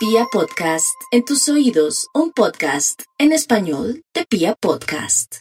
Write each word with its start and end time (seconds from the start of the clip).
Pia 0.00 0.24
Podcast, 0.32 0.96
en 1.10 1.26
tus 1.26 1.46
oídos, 1.50 2.08
un 2.14 2.32
podcast 2.32 3.02
en 3.18 3.32
español 3.32 4.02
de 4.14 4.24
Pia 4.24 4.54
Podcast. 4.58 5.40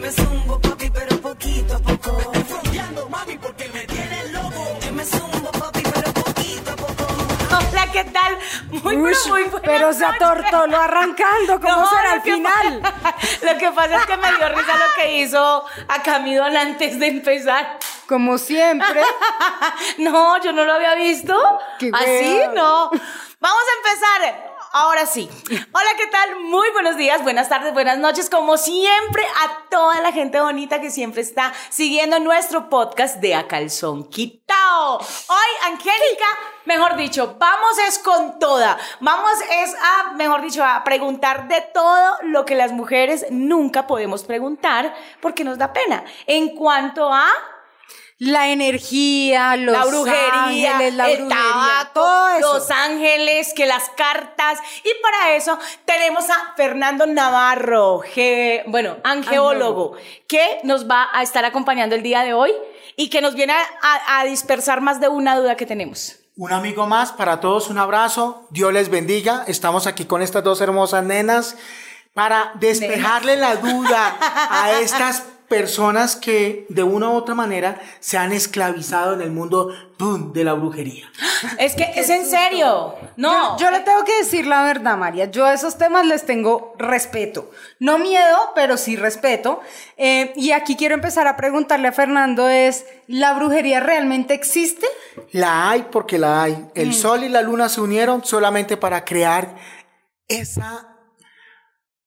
Me 0.00 0.12
zumbo, 0.12 0.60
papi, 0.60 0.90
pero 0.90 1.20
poquito 1.20 1.74
a 1.74 1.78
poco. 1.80 2.32
Fronteando, 2.46 3.08
mami, 3.08 3.36
porque 3.38 3.68
me 3.70 3.84
tienes 3.84 4.30
loco. 4.30 4.78
Me 4.92 5.04
zumbo, 5.04 5.50
papi, 5.50 5.82
pero 5.82 6.12
poquito 6.12 6.70
a 6.70 6.76
poco. 6.76 7.04
Hola, 7.50 7.86
¿qué 7.92 8.04
tal? 8.04 8.38
Muy, 8.70 8.94
pero 8.94 9.10
Ush, 9.10 9.28
muy 9.28 9.42
buenas 9.42 9.60
pero 9.64 9.92
se 9.92 10.04
atortoló 10.04 10.76
arrancando, 10.76 11.60
¿cómo 11.60 11.80
No, 11.80 11.90
será 11.90 12.12
al 12.12 12.22
final? 12.22 12.80
Lo 13.42 13.58
que 13.58 13.72
pasa 13.72 13.96
es 13.96 14.06
que 14.06 14.16
me 14.18 14.28
dio 14.36 14.48
risa 14.50 14.76
lo 14.78 14.94
que 14.94 15.20
hizo 15.20 15.64
a 15.88 16.02
Camidón 16.04 16.56
antes 16.56 16.96
de 17.00 17.08
empezar. 17.08 17.78
Como 18.10 18.38
siempre. 18.38 19.02
No, 19.98 20.42
yo 20.42 20.52
no 20.52 20.64
lo 20.64 20.72
había 20.72 20.94
visto. 20.96 21.32
Qué 21.78 21.90
Así 21.94 22.38
wea. 22.38 22.48
no. 22.48 22.90
Vamos 22.90 23.62
a 23.62 23.88
empezar. 23.88 24.50
Ahora 24.72 25.06
sí. 25.06 25.30
Hola, 25.48 25.90
¿qué 25.96 26.06
tal? 26.08 26.40
Muy 26.40 26.70
buenos 26.72 26.96
días, 26.96 27.22
buenas 27.22 27.48
tardes, 27.48 27.72
buenas 27.72 27.98
noches. 27.98 28.28
Como 28.28 28.56
siempre, 28.56 29.22
a 29.24 29.68
toda 29.70 30.00
la 30.00 30.10
gente 30.12 30.40
bonita 30.40 30.80
que 30.80 30.90
siempre 30.90 31.22
está 31.22 31.52
siguiendo 31.68 32.18
nuestro 32.18 32.68
podcast 32.68 33.16
de 33.16 33.34
A 33.34 33.46
Calzón 33.46 34.08
Quitao. 34.08 34.98
Hoy, 34.98 35.72
Angélica, 35.72 36.26
mejor 36.64 36.96
dicho, 36.96 37.36
vamos 37.38 37.78
es 37.86 37.98
con 38.00 38.38
toda. 38.38 38.76
Vamos 39.00 39.32
es 39.62 39.74
a, 39.74 40.12
mejor 40.12 40.42
dicho, 40.42 40.64
a 40.64 40.82
preguntar 40.82 41.46
de 41.48 41.60
todo 41.72 42.18
lo 42.24 42.44
que 42.44 42.56
las 42.56 42.72
mujeres 42.72 43.26
nunca 43.30 43.86
podemos 43.86 44.24
preguntar 44.24 44.94
porque 45.20 45.44
nos 45.44 45.58
da 45.58 45.72
pena. 45.72 46.04
En 46.26 46.56
cuanto 46.56 47.12
a 47.12 47.28
La 48.22 48.48
energía, 48.50 49.56
los 49.56 49.72
la 49.74 49.84
brujería, 49.86 50.74
ángeles, 50.76 50.94
la 50.94 51.10
el 51.10 51.16
brujería, 51.22 51.42
tabaco, 51.42 51.90
todo 51.94 52.28
eso. 52.28 52.52
los 52.54 52.70
ángeles, 52.70 53.52
que 53.56 53.64
las 53.64 53.88
cartas. 53.96 54.58
Y 54.84 54.90
para 55.02 55.34
eso 55.36 55.58
tenemos 55.86 56.28
a 56.28 56.52
Fernando 56.54 57.06
Navarro, 57.06 58.00
ge- 58.00 58.62
bueno, 58.66 58.98
angeólogo, 59.04 59.94
que 60.28 60.60
nos 60.64 60.86
va 60.88 61.08
a 61.14 61.22
estar 61.22 61.46
acompañando 61.46 61.94
el 61.96 62.02
día 62.02 62.20
de 62.22 62.34
hoy 62.34 62.52
y 62.94 63.08
que 63.08 63.22
nos 63.22 63.34
viene 63.34 63.54
a, 63.54 63.62
a- 63.80 64.20
a 64.20 64.24
dispersar 64.24 64.82
más 64.82 65.00
de 65.00 65.08
una 65.08 65.38
duda 65.38 65.56
que 65.56 65.64
tenemos. 65.64 66.16
Un 66.36 66.52
amigo 66.52 66.86
más, 66.86 67.12
para 67.12 67.40
todos 67.40 67.68
un 67.70 67.78
abrazo, 67.78 68.46
Dios 68.50 68.70
les 68.70 68.90
bendiga. 68.90 69.44
Estamos 69.46 69.86
aquí 69.86 70.04
con 70.04 70.20
estas 70.20 70.44
dos 70.44 70.60
hermosas 70.60 71.04
nenas 71.04 71.56
para 72.12 72.52
despejarle 72.56 73.36
la 73.36 73.56
duda 73.56 74.14
a 74.50 74.72
estas 74.80 75.22
personas 75.50 76.14
que 76.14 76.64
de 76.68 76.84
una 76.84 77.10
u 77.10 77.14
otra 77.14 77.34
manera 77.34 77.80
se 77.98 78.16
han 78.16 78.30
esclavizado 78.30 79.14
en 79.14 79.20
el 79.20 79.32
mundo 79.32 79.74
¡pum! 79.98 80.32
de 80.32 80.44
la 80.44 80.54
brujería. 80.54 81.10
Es 81.58 81.74
que 81.74 81.90
es 81.96 82.08
en 82.08 82.24
serio. 82.24 82.94
No. 83.16 83.58
Yo, 83.58 83.64
yo 83.64 83.70
le 83.72 83.80
tengo 83.80 84.04
que 84.04 84.16
decir 84.18 84.46
la 84.46 84.62
verdad, 84.62 84.96
María. 84.96 85.24
Yo 85.24 85.46
a 85.46 85.52
esos 85.52 85.76
temas 85.76 86.06
les 86.06 86.24
tengo 86.24 86.74
respeto. 86.78 87.50
No 87.80 87.98
miedo, 87.98 88.36
pero 88.54 88.76
sí 88.76 88.94
respeto. 88.94 89.60
Eh, 89.96 90.32
y 90.36 90.52
aquí 90.52 90.76
quiero 90.76 90.94
empezar 90.94 91.26
a 91.26 91.36
preguntarle 91.36 91.88
a 91.88 91.92
Fernando 91.92 92.48
es, 92.48 92.84
¿la 93.08 93.32
brujería 93.32 93.80
realmente 93.80 94.34
existe? 94.34 94.86
La 95.32 95.70
hay 95.70 95.86
porque 95.90 96.18
la 96.18 96.44
hay. 96.44 96.68
El 96.76 96.94
sol 96.94 97.24
y 97.24 97.28
la 97.28 97.42
luna 97.42 97.68
se 97.68 97.80
unieron 97.80 98.24
solamente 98.24 98.76
para 98.76 99.04
crear 99.04 99.56
esa 100.28 100.96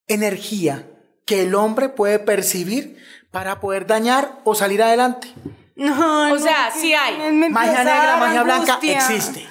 energía 0.08 0.88
que 1.26 1.42
el 1.42 1.56
hombre 1.56 1.90
puede 1.90 2.20
percibir 2.20 2.98
para 3.34 3.60
poder 3.60 3.88
dañar 3.88 4.40
o 4.44 4.54
salir 4.54 4.82
adelante. 4.84 5.28
No, 5.76 6.32
O 6.32 6.38
sea, 6.38 6.70
sí 6.72 6.94
hay. 6.94 7.18
Magia 7.50 7.84
negra, 7.84 8.18
magia 8.18 8.44
blanca, 8.44 8.80
existe. 8.84 9.50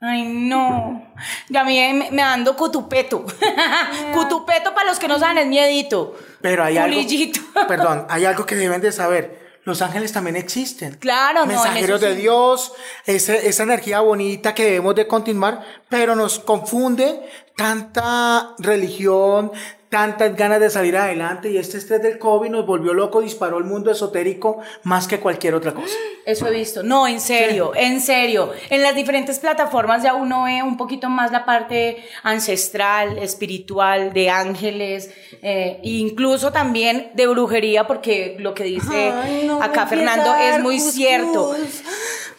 Ay, 0.00 0.22
no. 0.24 1.12
Ya 1.50 1.60
a 1.60 1.64
mí 1.64 1.78
me, 1.92 2.10
me 2.10 2.22
dando 2.22 2.56
cutupeto. 2.56 3.26
cutupeto, 4.14 4.72
para 4.74 4.86
los 4.88 4.98
que 4.98 5.06
no 5.06 5.18
saben, 5.18 5.38
es 5.38 5.46
miedito. 5.46 6.16
Pero 6.40 6.64
hay 6.64 6.78
algo. 6.78 6.98
Perdón, 7.68 8.06
hay 8.08 8.24
algo 8.24 8.46
que 8.46 8.54
deben 8.54 8.80
de 8.80 8.90
saber. 8.90 9.46
Los 9.64 9.82
ángeles 9.82 10.12
también 10.14 10.36
existen. 10.36 10.94
Claro, 10.94 11.40
no, 11.40 11.42
en 11.42 11.48
Mensajeros 11.48 12.00
eso 12.00 12.08
de 12.08 12.14
sí. 12.14 12.22
Dios, 12.22 12.72
ese- 13.04 13.48
esa 13.48 13.64
energía 13.64 14.00
bonita 14.00 14.54
que 14.54 14.64
debemos 14.64 14.94
de 14.94 15.06
continuar, 15.06 15.62
pero 15.90 16.14
nos 16.16 16.38
confunde 16.38 17.20
tanta 17.54 18.54
religión, 18.58 19.52
tantas 19.88 20.36
ganas 20.36 20.60
de 20.60 20.68
salir 20.70 20.96
adelante 20.96 21.50
y 21.50 21.56
este 21.56 21.78
estrés 21.78 22.02
del 22.02 22.18
COVID 22.18 22.50
nos 22.50 22.66
volvió 22.66 22.92
loco, 22.92 23.22
disparó 23.22 23.58
el 23.58 23.64
mundo 23.64 23.90
esotérico 23.90 24.58
más 24.82 25.08
que 25.08 25.18
cualquier 25.18 25.54
otra 25.54 25.72
cosa. 25.72 25.94
Eso 26.26 26.46
he 26.46 26.50
visto. 26.50 26.82
No, 26.82 27.06
en 27.06 27.20
serio, 27.20 27.72
en 27.74 28.00
serio. 28.02 28.52
En 28.68 28.82
las 28.82 28.94
diferentes 28.94 29.38
plataformas 29.38 30.02
ya 30.02 30.14
uno 30.14 30.44
ve 30.44 30.62
un 30.62 30.76
poquito 30.76 31.08
más 31.08 31.32
la 31.32 31.46
parte 31.46 32.04
ancestral, 32.22 33.18
espiritual, 33.18 34.12
de 34.12 34.28
ángeles, 34.28 35.10
eh, 35.42 35.80
e 35.82 35.88
incluso 35.88 36.52
también 36.52 37.10
de 37.14 37.26
brujería, 37.26 37.86
porque 37.86 38.36
lo 38.38 38.52
que 38.52 38.64
dice 38.64 39.10
Ay, 39.10 39.44
no, 39.46 39.62
acá 39.62 39.86
Fernando 39.86 40.34
es 40.34 40.60
muy 40.60 40.76
cuscús. 40.76 40.94
cierto. 40.94 41.56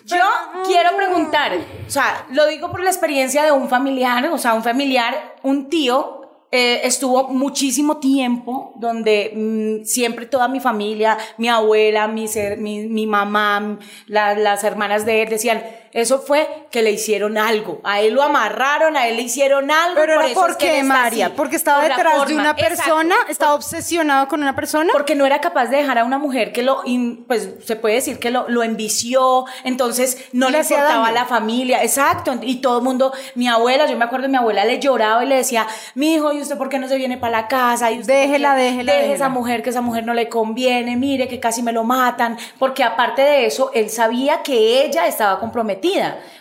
Yo 0.06 0.18
quiero 0.66 0.96
preguntar, 0.96 1.54
o 1.88 1.90
sea, 1.90 2.26
lo 2.32 2.48
digo 2.48 2.72
por 2.72 2.82
la 2.82 2.90
experiencia 2.90 3.44
de 3.44 3.52
un 3.52 3.70
familiar, 3.70 4.26
o 4.28 4.38
sea, 4.40 4.56
un 4.56 4.64
familiar, 4.64 5.36
un 5.44 5.70
tío, 5.70 6.19
eh, 6.52 6.82
estuvo 6.84 7.28
muchísimo 7.28 7.98
tiempo 7.98 8.74
donde 8.76 9.32
mm, 9.36 9.86
siempre 9.86 10.26
toda 10.26 10.48
mi 10.48 10.60
familia, 10.60 11.18
mi 11.38 11.48
abuela, 11.48 12.08
mi, 12.08 12.28
mi, 12.58 12.88
mamá, 13.08 13.78
la- 14.08 14.34
las 14.36 14.64
hermanas 14.64 15.06
de 15.06 15.22
él 15.24 15.30
decían, 15.30 15.62
eso 15.92 16.20
fue 16.20 16.48
que 16.72 16.82
le 16.82 16.92
hicieron 16.92 17.38
algo, 17.38 17.82
a 17.84 18.02
él 18.02 18.14
lo 18.14 18.24
amarraron, 18.24 18.96
a 18.98 19.08
él 19.08 19.16
le 19.18 19.24
hicieron 19.24 19.72
algo. 19.72 19.96
Pero 19.96 20.16
por 20.16 20.24
era 20.24 20.32
eso 20.32 20.42
es 20.42 20.48
¿por 20.48 20.58
que 20.58 20.66
él 20.68 20.72
qué, 20.74 20.80
está 20.82 20.94
María? 20.94 21.26
así, 21.28 21.36
¿Porque 21.36 21.56
estaba 21.56 21.82
por 21.82 21.90
detrás 21.90 22.28
de 22.28 22.36
una 22.36 22.56
persona? 22.56 23.14
Exacto. 23.16 23.32
¿Estaba 23.32 23.54
obsesionado 23.56 24.28
con 24.28 24.42
una 24.42 24.56
persona? 24.56 24.90
Porque 24.94 25.16
no 25.16 25.26
era 25.26 25.42
capaz 25.42 25.66
de 25.68 25.78
dejar 25.78 25.98
a 25.98 26.04
una 26.04 26.18
mujer 26.18 26.52
que 26.52 26.62
lo, 26.64 26.84
pues 27.28 27.50
se 27.66 27.76
puede 27.76 27.96
decir 27.96 28.20
que 28.20 28.30
lo, 28.32 28.48
lo 28.50 28.64
envició, 28.64 29.46
entonces 29.64 30.18
no 30.32 30.50
Le 30.50 30.60
importaba 30.60 31.00
daño. 31.06 31.14
la 31.14 31.26
familia, 31.26 31.84
exacto, 31.84 32.36
y 32.42 32.58
todo 32.58 32.80
el 32.80 32.84
mundo, 32.84 33.14
mi 33.36 33.48
abuela, 33.48 33.86
yo 33.88 33.98
me 33.98 34.06
acuerdo 34.06 34.28
mi 34.30 34.38
abuela 34.38 34.66
le 34.66 34.80
lloraba 34.80 35.24
y 35.24 35.28
le 35.28 35.36
decía, 35.36 35.68
mi 35.96 36.14
hijo, 36.16 36.32
¿y 36.34 36.42
usted 36.42 36.58
por 36.58 36.70
qué 36.70 36.80
no 36.80 36.88
se 36.88 36.98
viene 36.98 37.18
para 37.18 37.42
la 37.42 37.48
casa? 37.48 37.92
¿Y 37.92 38.00
usted 38.00 38.14
Déjela, 38.14 38.56
qué? 38.56 38.62
déjela, 38.64 38.92
Deje 38.94 39.02
déjela". 39.08 39.16
esa 39.16 39.30
mujer, 39.30 39.64
que 39.64 39.70
esa 39.70 39.82
mujer 39.82 40.06
no 40.06 40.14
le 40.14 40.30
conviene, 40.30 40.96
mire 40.98 41.28
que 41.28 41.40
casi 41.40 41.62
me 41.62 41.72
lo 41.72 41.84
matan, 41.84 42.38
porque 42.58 42.84
aparte 42.84 43.22
de 43.22 43.46
eso, 43.46 43.72
él 43.74 43.90
sabía 43.90 44.42
que 44.44 44.84
ella 44.86 45.08
estaba 45.08 45.40
comprometida, 45.40 45.79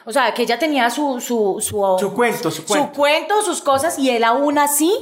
o 0.05 0.13
sea, 0.13 0.33
que 0.35 0.43
ella 0.43 0.59
tenía 0.59 0.91
su, 0.91 1.21
su, 1.21 1.59
su, 1.61 1.97
Su 1.99 2.15
cuento, 2.15 2.51
su 2.51 2.65
cuento. 2.65 2.93
cuento, 2.93 3.43
sus 3.43 3.61
cosas, 3.63 3.99
y 3.99 4.11
él 4.11 4.25
aún 4.25 4.59
así 4.59 4.93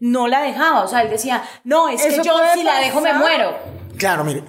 no 0.00 0.28
la 0.28 0.42
dejaba, 0.42 0.82
o 0.82 0.88
sea, 0.88 1.02
él 1.02 1.10
decía, 1.10 1.42
no, 1.64 1.88
es 1.88 2.02
que 2.02 2.08
Eso 2.08 2.22
yo 2.22 2.38
si 2.54 2.62
la 2.62 2.78
dejo 2.80 3.00
me 3.00 3.10
pasar. 3.10 3.20
muero. 3.22 3.56
Claro, 3.98 4.24
mire, 4.24 4.44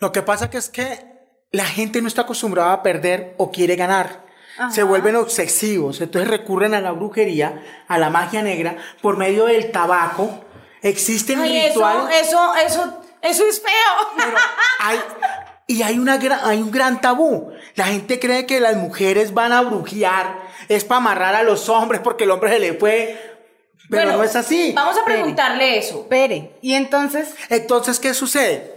lo 0.00 0.12
que 0.12 0.22
pasa 0.22 0.50
que 0.50 0.58
es 0.58 0.68
que 0.68 1.12
la 1.50 1.64
gente 1.64 2.00
no 2.02 2.08
está 2.08 2.22
acostumbrada 2.22 2.72
a 2.72 2.82
perder 2.82 3.34
o 3.38 3.50
quiere 3.50 3.76
ganar. 3.76 4.24
Se 4.70 4.84
vuelven 4.84 5.16
obsesivos, 5.16 6.00
entonces 6.00 6.30
recurren 6.30 6.74
a 6.74 6.80
la 6.80 6.92
brujería, 6.92 7.60
a 7.88 7.98
la 7.98 8.08
magia 8.08 8.40
negra, 8.40 8.76
por 9.02 9.16
medio 9.16 9.46
del 9.46 9.72
tabaco. 9.72 10.30
Existe 10.80 11.32
un 11.34 11.40
Ay, 11.40 11.56
eso, 11.58 11.68
ritual. 11.74 12.08
eso, 12.12 12.54
eso, 12.64 13.00
eso 13.20 13.46
es 13.46 13.60
feo. 13.60 13.70
pero 14.16 14.36
hay, 14.78 15.00
y 15.66 15.82
hay, 15.82 15.98
una, 15.98 16.18
hay 16.42 16.60
un 16.60 16.70
gran 16.70 17.00
tabú. 17.00 17.52
La 17.74 17.86
gente 17.86 18.20
cree 18.20 18.46
que 18.46 18.60
las 18.60 18.76
mujeres 18.76 19.32
van 19.32 19.52
a 19.52 19.62
brujear, 19.62 20.42
es 20.68 20.84
para 20.84 20.98
amarrar 20.98 21.34
a 21.34 21.42
los 21.42 21.68
hombres 21.68 22.00
porque 22.02 22.24
el 22.24 22.30
hombre 22.30 22.50
se 22.50 22.58
le 22.58 22.74
fue. 22.74 23.18
Pero 23.88 24.04
Bueno, 24.04 24.18
no 24.18 24.24
es 24.24 24.36
así. 24.36 24.72
Vamos 24.74 24.96
a 24.98 25.04
preguntarle 25.04 25.78
eso. 25.78 26.02
Espere. 26.02 26.56
Y 26.60 26.74
entonces, 26.74 27.34
Entonces, 27.48 27.98
¿qué 27.98 28.14
sucede? 28.14 28.72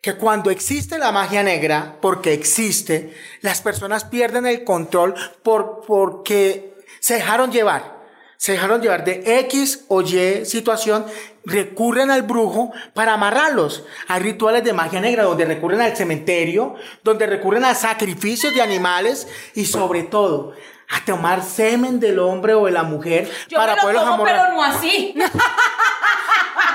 Que 0.00 0.14
cuando 0.14 0.50
existe 0.50 0.98
la 0.98 1.12
magia 1.12 1.44
negra, 1.44 1.98
porque 2.00 2.32
existe, 2.32 3.14
las 3.40 3.60
personas 3.60 4.04
pierden 4.04 4.46
el 4.46 4.64
control 4.64 5.14
por, 5.44 5.82
porque 5.86 6.74
se 6.98 7.14
dejaron 7.14 7.52
llevar. 7.52 8.01
Se 8.42 8.50
dejaron 8.50 8.82
llevar 8.82 9.04
de 9.04 9.22
X 9.42 9.84
o 9.86 10.02
Y 10.02 10.44
situación, 10.46 11.06
recurren 11.44 12.10
al 12.10 12.22
brujo 12.22 12.72
para 12.92 13.14
amarrarlos. 13.14 13.84
Hay 14.08 14.20
rituales 14.20 14.64
de 14.64 14.72
magia 14.72 15.00
negra 15.00 15.22
donde 15.22 15.44
recurren 15.44 15.80
al 15.80 15.96
cementerio, 15.96 16.74
donde 17.04 17.28
recurren 17.28 17.64
a 17.64 17.76
sacrificios 17.76 18.52
de 18.52 18.60
animales 18.60 19.28
y 19.54 19.66
sobre 19.66 20.02
todo 20.02 20.54
a 20.90 21.04
tomar 21.04 21.44
semen 21.44 22.00
del 22.00 22.18
hombre 22.18 22.54
o 22.54 22.66
de 22.66 22.72
la 22.72 22.82
mujer 22.82 23.30
Yo 23.48 23.58
para 23.58 23.76
poderlos 23.76 24.02
tomo, 24.02 24.14
amorrar. 24.14 24.40
pero 24.42 24.56
no 24.56 24.64
así. 24.64 25.14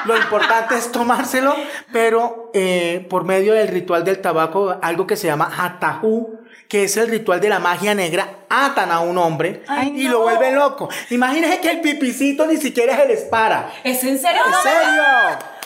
Lo 0.06 0.16
importante 0.16 0.78
es 0.78 0.90
tomárselo, 0.90 1.54
pero 1.92 2.50
eh, 2.54 3.06
por 3.10 3.26
medio 3.26 3.54
del 3.54 3.68
ritual 3.68 4.06
del 4.06 4.22
tabaco, 4.22 4.78
algo 4.82 5.06
que 5.06 5.18
se 5.18 5.28
llama 5.28 5.52
hatajú, 5.58 6.37
que 6.68 6.84
es 6.84 6.98
el 6.98 7.08
ritual 7.10 7.40
de 7.40 7.50
la 7.50 7.60
magia 7.60 7.94
negra, 7.96 8.28
atan 8.50 8.92
a 8.92 9.00
un 9.00 9.18
hombre 9.18 9.64
Ay, 9.68 9.94
y 9.96 10.06
no. 10.06 10.12
lo 10.14 10.22
vuelven 10.22 10.56
loco. 10.56 10.90
Imagínese 11.10 11.60
que 11.62 11.70
el 11.70 11.82
pipicito 11.82 12.46
ni 12.46 12.58
siquiera 12.58 12.96
se 12.98 13.08
les 13.08 13.22
para. 13.22 13.70
¿Es 13.84 14.04
en 14.04 14.20
serio? 14.20 14.42
¿En 14.46 14.52
No, 14.52 14.62
serio? 14.62 15.04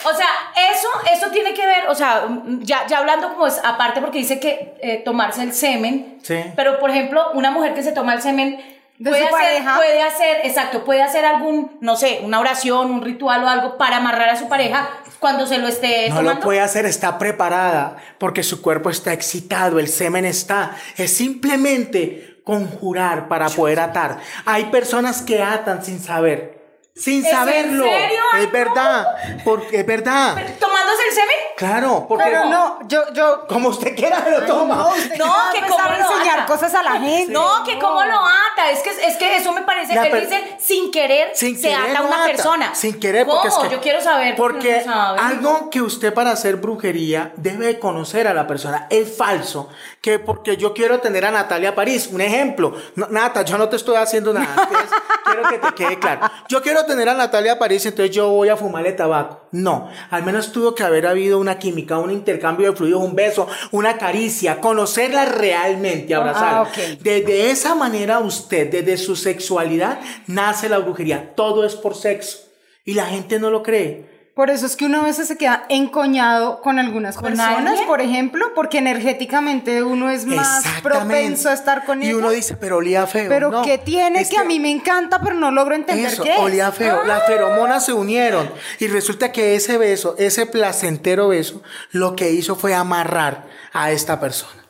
O 0.04 0.14
sea, 0.16 0.26
eso, 0.72 0.88
eso 1.12 1.30
tiene 1.30 1.54
que 1.54 1.64
ver, 1.64 1.88
o 1.88 1.94
sea, 1.94 2.26
ya, 2.60 2.86
ya 2.88 2.98
hablando 2.98 3.28
como 3.32 3.46
es 3.46 3.60
aparte 3.64 4.00
porque 4.00 4.18
dice 4.18 4.40
que 4.40 4.74
eh, 4.80 5.02
tomarse 5.04 5.42
el 5.42 5.52
semen, 5.52 6.18
Sí. 6.22 6.36
pero 6.56 6.78
por 6.80 6.90
ejemplo, 6.90 7.30
una 7.34 7.50
mujer 7.52 7.72
que 7.74 7.82
se 7.84 7.92
toma 7.92 8.14
el 8.14 8.22
semen 8.22 8.60
¿De 9.02 9.10
puede 9.10 9.28
su 9.28 9.34
hacer, 9.34 9.46
pareja? 9.48 9.76
puede 9.76 10.02
hacer, 10.02 10.36
exacto, 10.44 10.84
puede 10.84 11.02
hacer 11.02 11.24
algún, 11.24 11.76
no 11.80 11.96
sé, 11.96 12.20
una 12.22 12.38
oración, 12.40 12.90
un 12.90 13.02
ritual 13.02 13.42
o 13.44 13.48
algo 13.48 13.76
para 13.76 13.96
amarrar 13.96 14.28
a 14.30 14.36
su 14.36 14.48
pareja 14.48 14.88
cuando 15.18 15.46
se 15.46 15.58
lo 15.58 15.68
esté 15.68 16.08
No 16.08 16.16
tomando. 16.16 16.34
lo 16.34 16.40
puede 16.40 16.60
hacer, 16.60 16.86
está 16.86 17.18
preparada 17.18 17.96
porque 18.18 18.42
su 18.42 18.62
cuerpo 18.62 18.90
está 18.90 19.12
excitado, 19.12 19.78
el 19.78 19.88
semen 19.88 20.24
está. 20.24 20.76
Es 20.96 21.16
simplemente 21.16 22.40
conjurar 22.44 23.28
para 23.28 23.48
poder 23.48 23.80
atar. 23.80 24.18
Hay 24.46 24.64
personas 24.66 25.22
que 25.22 25.42
atan 25.42 25.84
sin 25.84 26.00
saber. 26.00 26.60
Sin 26.94 27.20
¿Es 27.24 27.32
en 27.32 27.38
saberlo. 27.38 27.84
serio? 27.84 28.20
Ay, 28.34 28.44
Es 28.44 28.52
verdad. 28.52 29.06
Porque 29.44 29.80
es 29.80 29.86
verdad. 29.86 30.34
¿Tomándose 30.60 31.02
el 31.08 31.14
semen? 31.14 31.36
Claro, 31.62 32.06
porque 32.08 32.24
Pero 32.24 32.46
no, 32.46 32.78
yo, 32.88 33.12
yo. 33.12 33.46
como 33.46 33.68
usted 33.68 33.94
quiera 33.94 34.22
se 34.24 34.30
lo 34.32 34.42
toma. 34.46 34.74
No, 34.74 34.88
usted 34.88 35.16
No, 35.16 35.32
que 35.54 35.60
cómo 35.68 35.78
a 35.78 35.88
lo 35.90 35.96
enseñar 36.12 36.38
ata. 36.40 36.46
cosas 36.46 36.74
a 36.74 36.82
la 36.82 36.92
gente. 36.98 37.32
No, 37.32 37.62
que 37.64 37.78
cómo 37.78 38.02
lo 38.02 38.18
ata, 38.18 38.70
es 38.72 38.80
que, 38.80 38.90
es 38.90 39.16
que 39.16 39.36
eso 39.36 39.52
me 39.52 39.62
parece, 39.62 39.94
La 39.94 40.06
él 40.06 40.10
per- 40.10 40.28
dice 40.28 40.56
sin 40.58 40.90
querer 40.90 41.30
Sin 41.34 41.56
se 41.56 41.68
querer 41.68 41.90
ata 41.92 42.02
una 42.02 42.16
ata. 42.16 42.24
persona. 42.26 42.74
Sin 42.74 42.98
querer, 42.98 43.26
porque 43.26 43.48
¿Cómo? 43.48 43.62
es 43.62 43.68
que- 43.68 43.74
Yo 43.76 43.80
quiero 43.80 44.00
saber 44.00 44.34
Porque 44.34 44.82
no 44.84 44.92
sabe. 44.92 45.20
algo 45.20 45.70
que 45.70 45.80
usted 45.80 46.12
para 46.12 46.32
hacer 46.32 46.56
brujería 46.56 47.32
debe 47.36 47.78
conocer 47.78 48.26
a 48.26 48.34
la 48.34 48.46
persona. 48.48 48.88
Es 48.90 49.16
falso. 49.16 49.68
Que 50.00 50.18
porque 50.18 50.56
yo 50.56 50.74
quiero 50.74 50.98
tener 50.98 51.24
a 51.24 51.30
Natalia 51.30 51.76
París. 51.76 52.08
Un 52.12 52.20
ejemplo. 52.20 52.74
No, 52.96 53.06
Nata, 53.08 53.42
yo 53.42 53.56
no 53.56 53.68
te 53.68 53.76
estoy 53.76 53.94
haciendo 53.96 54.32
nada. 54.32 54.48
Entonces, 54.68 54.90
quiero 55.24 55.48
que 55.48 55.58
te 55.58 55.74
quede 55.74 55.98
claro. 56.00 56.28
Yo 56.48 56.60
quiero 56.60 56.84
tener 56.86 57.08
a 57.08 57.14
Natalia 57.14 57.56
París, 57.58 57.86
entonces 57.86 58.12
yo 58.14 58.28
voy 58.30 58.48
a 58.48 58.56
fumarle 58.56 58.92
tabaco. 58.92 59.41
No. 59.52 59.88
Al 60.10 60.24
menos 60.24 60.50
tuvo 60.50 60.74
que 60.74 60.82
haber 60.82 61.06
habido 61.06 61.38
una 61.38 61.58
química, 61.58 61.98
un 61.98 62.10
intercambio 62.10 62.70
de 62.70 62.76
fluidos, 62.76 63.02
un 63.02 63.14
beso, 63.14 63.46
una 63.70 63.98
caricia, 63.98 64.60
conocerla 64.60 65.26
realmente, 65.26 66.14
abrazarla. 66.14 66.58
Ah, 66.58 66.62
ok. 66.62 67.00
Desde 67.00 67.50
esa 67.50 67.74
manera 67.74 68.18
usted, 68.18 68.70
desde 68.70 68.96
su 68.96 69.14
sexualidad, 69.14 70.00
nace 70.26 70.68
la 70.68 70.78
brujería. 70.78 71.34
Todo 71.34 71.64
es 71.64 71.76
por 71.76 71.94
sexo. 71.94 72.38
Y 72.84 72.94
la 72.94 73.06
gente 73.06 73.38
no 73.38 73.50
lo 73.50 73.62
cree. 73.62 74.11
Por 74.34 74.48
eso 74.48 74.64
es 74.64 74.76
que 74.76 74.86
uno 74.86 75.02
a 75.02 75.04
veces 75.04 75.28
se 75.28 75.36
queda 75.36 75.64
encoñado 75.68 76.62
con 76.62 76.78
algunas 76.78 77.16
¿Con 77.16 77.24
personas, 77.24 77.78
por 77.82 78.00
ejemplo, 78.00 78.52
porque 78.54 78.78
energéticamente 78.78 79.82
uno 79.82 80.08
es 80.08 80.24
más 80.24 80.64
propenso 80.82 81.50
a 81.50 81.52
estar 81.52 81.84
con 81.84 82.02
Y 82.02 82.06
ellos. 82.06 82.18
uno 82.18 82.30
dice, 82.30 82.56
pero 82.56 82.78
olía 82.78 83.06
feo. 83.06 83.28
pero 83.28 83.50
No, 83.50 83.60
¿qué 83.62 83.76
tiene 83.76 84.22
es 84.22 84.30
que, 84.30 84.38
a 84.38 84.44
mí 84.44 84.58
me 84.58 84.70
encanta, 84.70 85.20
pero 85.20 85.34
no 85.34 85.50
logro 85.50 85.74
entender 85.74 86.06
Eso, 86.10 86.22
qué 86.22 86.32
es? 86.32 86.38
olía 86.40 86.72
feo. 86.72 87.02
Las 87.04 87.26
feromonas 87.26 87.84
se 87.84 87.92
unieron. 87.92 88.50
Y 88.78 88.86
resulta 88.86 89.32
que 89.32 89.54
ese 89.54 89.76
beso, 89.76 90.14
ese 90.18 90.46
placentero 90.46 91.28
beso, 91.28 91.62
lo 91.90 92.16
que 92.16 92.30
hizo 92.30 92.56
fue 92.56 92.74
amarrar 92.74 93.44
a 93.74 93.90
esta 93.90 94.18
persona. 94.18 94.64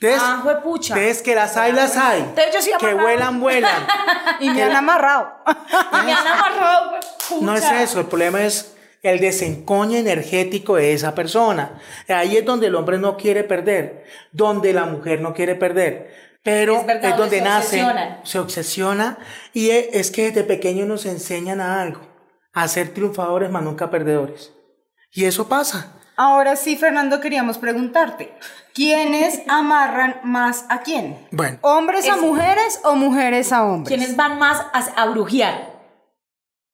Entonces, 0.00 0.22
Ah, 0.24 0.38
juepucha. 0.44 0.94
entonces 0.94 1.22
que 1.24 1.34
las 1.34 1.56
hay, 1.56 1.72
las 1.72 1.96
hay. 1.96 2.20
Entonces 2.20 2.54
yo 2.54 2.62
sí 2.62 2.70
que 2.78 2.94
vuelan, 2.94 3.40
vuelan. 3.40 3.84
Y 4.40 4.48
me 4.50 4.62
han 4.62 4.76
amarrado. 4.76 5.32
Y 5.92 5.96
me 6.06 6.12
han 6.12 6.24
amarrado, 6.24 6.90
juepucha. 7.28 7.44
No 7.44 7.54
es 7.56 7.64
eso, 7.64 7.98
el 7.98 8.06
problema 8.06 8.42
es 8.44 8.74
el 9.02 9.20
desencoño 9.20 9.96
energético 9.98 10.76
de 10.76 10.92
esa 10.92 11.14
persona. 11.14 11.80
Ahí 12.08 12.36
es 12.36 12.44
donde 12.44 12.66
el 12.68 12.74
hombre 12.74 12.98
no 12.98 13.16
quiere 13.16 13.44
perder, 13.44 14.04
donde 14.32 14.72
la 14.72 14.84
mujer 14.86 15.20
no 15.20 15.34
quiere 15.34 15.54
perder. 15.54 16.12
Pero 16.42 16.76
Es 17.02 17.16
donde 17.16 17.38
se 17.38 17.42
nace, 17.42 17.86
se 18.22 18.38
obsesiona 18.38 19.18
y 19.52 19.70
e- 19.70 19.90
es 19.94 20.10
que 20.10 20.26
desde 20.30 20.44
pequeño 20.44 20.86
nos 20.86 21.04
enseñan 21.04 21.60
a 21.60 21.82
algo, 21.82 22.00
a 22.54 22.66
ser 22.68 22.94
triunfadores 22.94 23.50
más 23.50 23.62
nunca 23.62 23.90
perdedores. 23.90 24.52
Y 25.12 25.24
eso 25.24 25.48
pasa. 25.48 25.94
Ahora 26.16 26.56
sí, 26.56 26.76
Fernando, 26.76 27.20
queríamos 27.20 27.58
preguntarte, 27.58 28.32
¿quiénes 28.74 29.42
amarran 29.48 30.20
más 30.24 30.64
a 30.68 30.80
quién? 30.80 31.18
Bueno. 31.32 31.58
¿Hombres 31.60 32.08
a 32.08 32.14
Es- 32.14 32.20
mujeres 32.20 32.80
o 32.84 32.94
mujeres 32.96 33.52
a 33.52 33.64
hombres? 33.64 33.88
¿Quiénes 33.96 34.16
van 34.16 34.38
más 34.38 34.58
a, 34.72 34.78
a 35.02 35.06
brujear? 35.06 35.77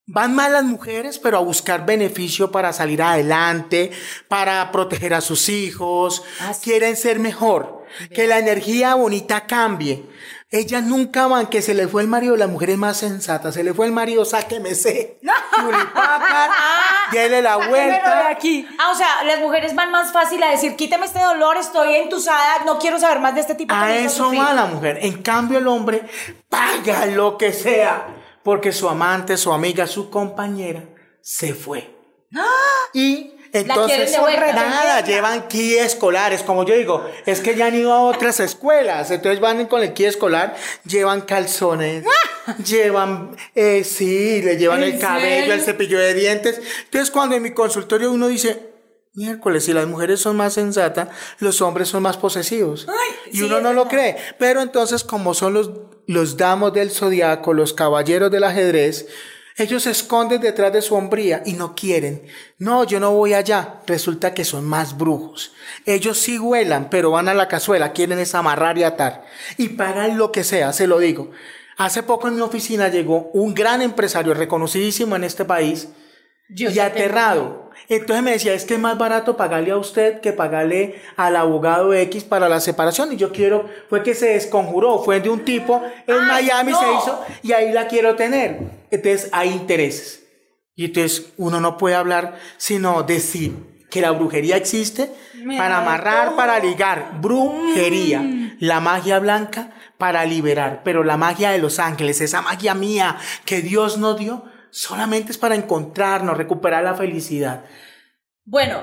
Van 0.06 0.35
mal 0.35 0.53
las 0.53 0.65
mujeres, 0.65 1.19
pero 1.19 1.39
a 1.39 1.41
buscar 1.41 1.87
beneficio 1.87 2.51
para 2.53 2.75
salir 2.75 3.01
adelante, 3.03 3.91
para 4.29 4.71
proteger 4.71 5.15
a 5.15 5.23
sus 5.23 5.49
hijos, 5.49 6.23
Ah, 6.41 6.53
sí. 6.53 6.61
quieren 6.71 6.95
ser 6.97 7.19
mejor, 7.21 7.85
que 8.15 8.27
la 8.27 8.39
energía 8.39 8.95
bonita 8.97 9.47
cambie. 9.47 10.05
Ellas 10.51 10.85
nunca 10.85 11.27
van, 11.27 11.47
que 11.47 11.62
se 11.62 11.73
le 11.75 11.89
fue 11.89 12.03
el 12.03 12.09
marido, 12.09 12.37
la 12.37 12.47
mujer 12.47 12.71
es 12.71 12.77
más 12.79 12.99
sensata, 12.99 13.51
se 13.51 13.65
le 13.65 13.73
fue 13.75 13.87
el 13.87 13.93
marido, 13.93 14.25
sáqueme 14.27 14.71
ese, 14.71 15.19
yulipapa, 15.59 16.51
déle 17.12 17.41
la 17.43 17.55
Sáquemelo 17.55 17.75
de 17.77 17.87
vuelta. 17.89 18.29
aquí. 18.29 18.69
Ah, 18.79 18.91
o 18.93 18.95
sea, 18.95 19.25
las 19.25 19.41
mujeres 19.41 19.75
van 19.75 19.91
más 19.91 20.12
fácil 20.12 20.43
a 20.43 20.51
decir, 20.51 20.77
quítame 20.77 21.06
este 21.06 21.19
dolor, 21.21 21.56
estoy 21.56 21.95
entusada, 21.97 22.62
no 22.67 22.79
quiero 22.79 23.01
saber 23.01 23.21
más 23.21 23.35
de 23.35 23.41
este 23.41 23.55
tipo 23.55 23.75
de 23.75 23.81
A 23.81 23.87
cosas". 23.87 24.12
eso 24.12 24.33
va 24.37 24.53
la 24.53 24.67
mujer. 24.67 24.99
En 25.01 25.23
cambio, 25.23 25.59
el 25.59 25.67
hombre 25.67 26.03
paga 26.49 27.06
lo 27.06 27.37
que 27.39 27.53
sea, 27.53 28.06
porque 28.44 28.70
su 28.70 28.88
amante, 28.88 29.37
su 29.37 29.52
amiga, 29.52 29.87
su 29.87 30.11
compañera 30.11 30.85
se 31.20 31.55
fue. 31.55 31.91
Y 32.93 33.31
quieren 33.31 33.70
entonces 33.70 34.12
de 34.12 34.19
vuelta. 34.19 34.52
nada, 34.52 35.00
llevan 35.00 35.49
ki 35.49 35.76
escolares, 35.76 36.43
como 36.43 36.64
yo 36.64 36.75
digo, 36.75 37.08
es 37.25 37.41
que 37.41 37.55
ya 37.55 37.67
han 37.67 37.75
ido 37.75 37.93
a 37.93 38.02
otras 38.02 38.41
escuelas, 38.41 39.11
entonces 39.11 39.41
van 39.41 39.67
con 39.67 39.82
el 39.82 39.93
ki 39.94 40.05
escolar, 40.05 40.55
llevan 40.85 41.23
calzones, 41.23 42.05
llevan, 42.64 43.37
eh, 43.55 43.85
sí, 43.85 44.43
le 44.43 44.56
llevan 44.56 44.82
¿En 44.82 44.94
el 44.94 44.99
cabello, 45.00 45.55
el 45.55 45.61
cepillo 45.62 45.99
de 45.99 46.14
dientes. 46.14 46.61
Entonces 46.85 47.11
cuando 47.11 47.37
en 47.37 47.43
mi 47.43 47.52
consultorio 47.52 48.11
uno 48.11 48.29
dice, 48.29 48.75
miércoles, 49.14 49.64
si 49.64 49.73
las 49.73 49.87
mujeres 49.87 50.20
son 50.20 50.37
más 50.37 50.55
sensatas, 50.55 51.08
los 51.38 51.62
hombres 51.62 51.88
son 51.88 52.02
más 52.02 52.17
posesivos. 52.17 52.87
y 53.31 53.38
sí, 53.38 53.43
uno 53.44 53.61
no 53.61 53.73
lo 53.73 53.87
cree. 53.87 54.17
Pero 54.38 54.61
entonces 54.61 55.05
como 55.05 55.32
son 55.32 55.55
los, 55.55 55.70
los 56.06 56.37
damos 56.37 56.73
del 56.73 56.91
zodiaco, 56.91 57.53
los 57.55 57.73
caballeros 57.73 58.31
del 58.31 58.45
ajedrez, 58.45 59.06
ellos 59.56 59.85
se 59.85 59.93
esconden 59.93 60.41
detrás 60.41 60.73
de 60.73 60.83
su 60.83 60.97
hombría 60.97 61.43
y 61.47 61.53
no 61.53 61.77
quieren. 61.77 62.27
No, 62.59 62.83
yo 62.83 62.99
no 62.99 63.12
voy 63.12 63.35
allá. 63.35 63.77
Resulta 63.87 64.35
que 64.35 64.45
son 64.45 64.65
más 64.65 64.99
brujos. 64.99 65.53
Ellos 65.87 66.19
sí 66.19 66.39
huelan, 66.41 66.91
pero 66.91 67.12
van 67.12 67.29
a 67.29 67.35
la 67.35 67.47
cazuela, 67.47 67.93
quieren 67.93 68.19
es 68.19 68.35
amarrar 68.35 68.77
y 68.79 68.83
atar. 68.83 69.25
Y 69.56 69.69
pagan 69.71 70.19
lo 70.19 70.33
que 70.33 70.43
sea, 70.43 70.73
se 70.73 70.89
lo 70.89 70.99
digo. 70.99 71.31
Hace 71.77 72.03
poco 72.03 72.27
en 72.27 72.35
mi 72.35 72.41
oficina 72.41 72.89
llegó 72.89 73.31
un 73.33 73.55
gran 73.55 73.81
empresario 73.81 74.35
reconocidísimo 74.35 75.15
en 75.15 75.23
este 75.25 75.45
país 75.45 75.89
Yo 76.49 76.71
y 76.71 76.75
tengo- 76.75 76.87
aterrado. 76.87 77.64
Entonces 77.88 78.23
me 78.23 78.32
decía, 78.32 78.55
es 78.55 78.65
que 78.65 78.75
es 78.75 78.81
más 78.81 78.97
barato 78.99 79.37
pagarle 79.37 79.71
a 79.71 79.76
usted 79.76 80.21
que 80.21 80.32
pagarle 80.32 81.00
al 81.17 81.37
abogado 81.37 81.93
X 81.94 82.25
para 82.25 82.49
la 82.49 82.61
separación. 82.61 83.12
Y 83.12 83.17
yo 83.17 83.32
quiero, 83.32 83.69
fue 83.88 84.03
que 84.03 84.15
se 84.15 84.31
desconjuró, 84.31 85.03
fue 85.03 85.21
de 85.21 85.31
un 85.31 85.44
tipo 85.44 85.82
en 86.06 86.17
¡Ay, 86.31 86.47
Miami 86.47 86.73
no! 86.73 86.79
se 86.79 86.87
hizo 86.87 87.25
y 87.43 87.53
ahí 87.53 87.72
la 87.72 87.87
quiero 87.87 88.15
tener. 88.17 88.58
Entonces 88.91 89.29
hay 89.32 89.51
intereses. 89.51 90.22
Y 90.77 90.87
entonces 90.87 91.32
uno 91.37 91.60
no 91.60 91.79
puede 91.79 91.94
hablar 91.94 92.37
sino 92.56 93.03
decir 93.03 93.53
que 93.91 94.01
la 94.01 94.10
brujería 94.10 94.56
existe 94.56 95.13
Me 95.44 95.56
para 95.56 95.79
amarrar, 95.79 96.29
todo. 96.29 96.37
para 96.37 96.58
ligar. 96.58 97.20
Brujería. 97.20 98.20
Mm. 98.20 98.56
La 98.58 98.81
magia 98.81 99.20
blanca 99.20 99.70
para 99.99 100.25
liberar. 100.25 100.81
Pero 100.84 101.05
la 101.05 101.17
magia 101.17 101.51
de 101.51 101.58
los 101.58 101.79
ángeles, 101.79 102.20
esa 102.20 102.43
magia 102.43 102.75
mía 102.75 103.17
que 103.44 103.63
Dios 103.63 103.99
nos 103.99 104.19
dio, 104.19 104.44
solamente 104.75 105.31
es 105.31 105.39
para 105.39 105.55
encontrarnos, 105.55 106.37
recuperar 106.37 106.83
la 106.83 106.95
felicidad. 106.95 107.65
Bueno, 108.45 108.83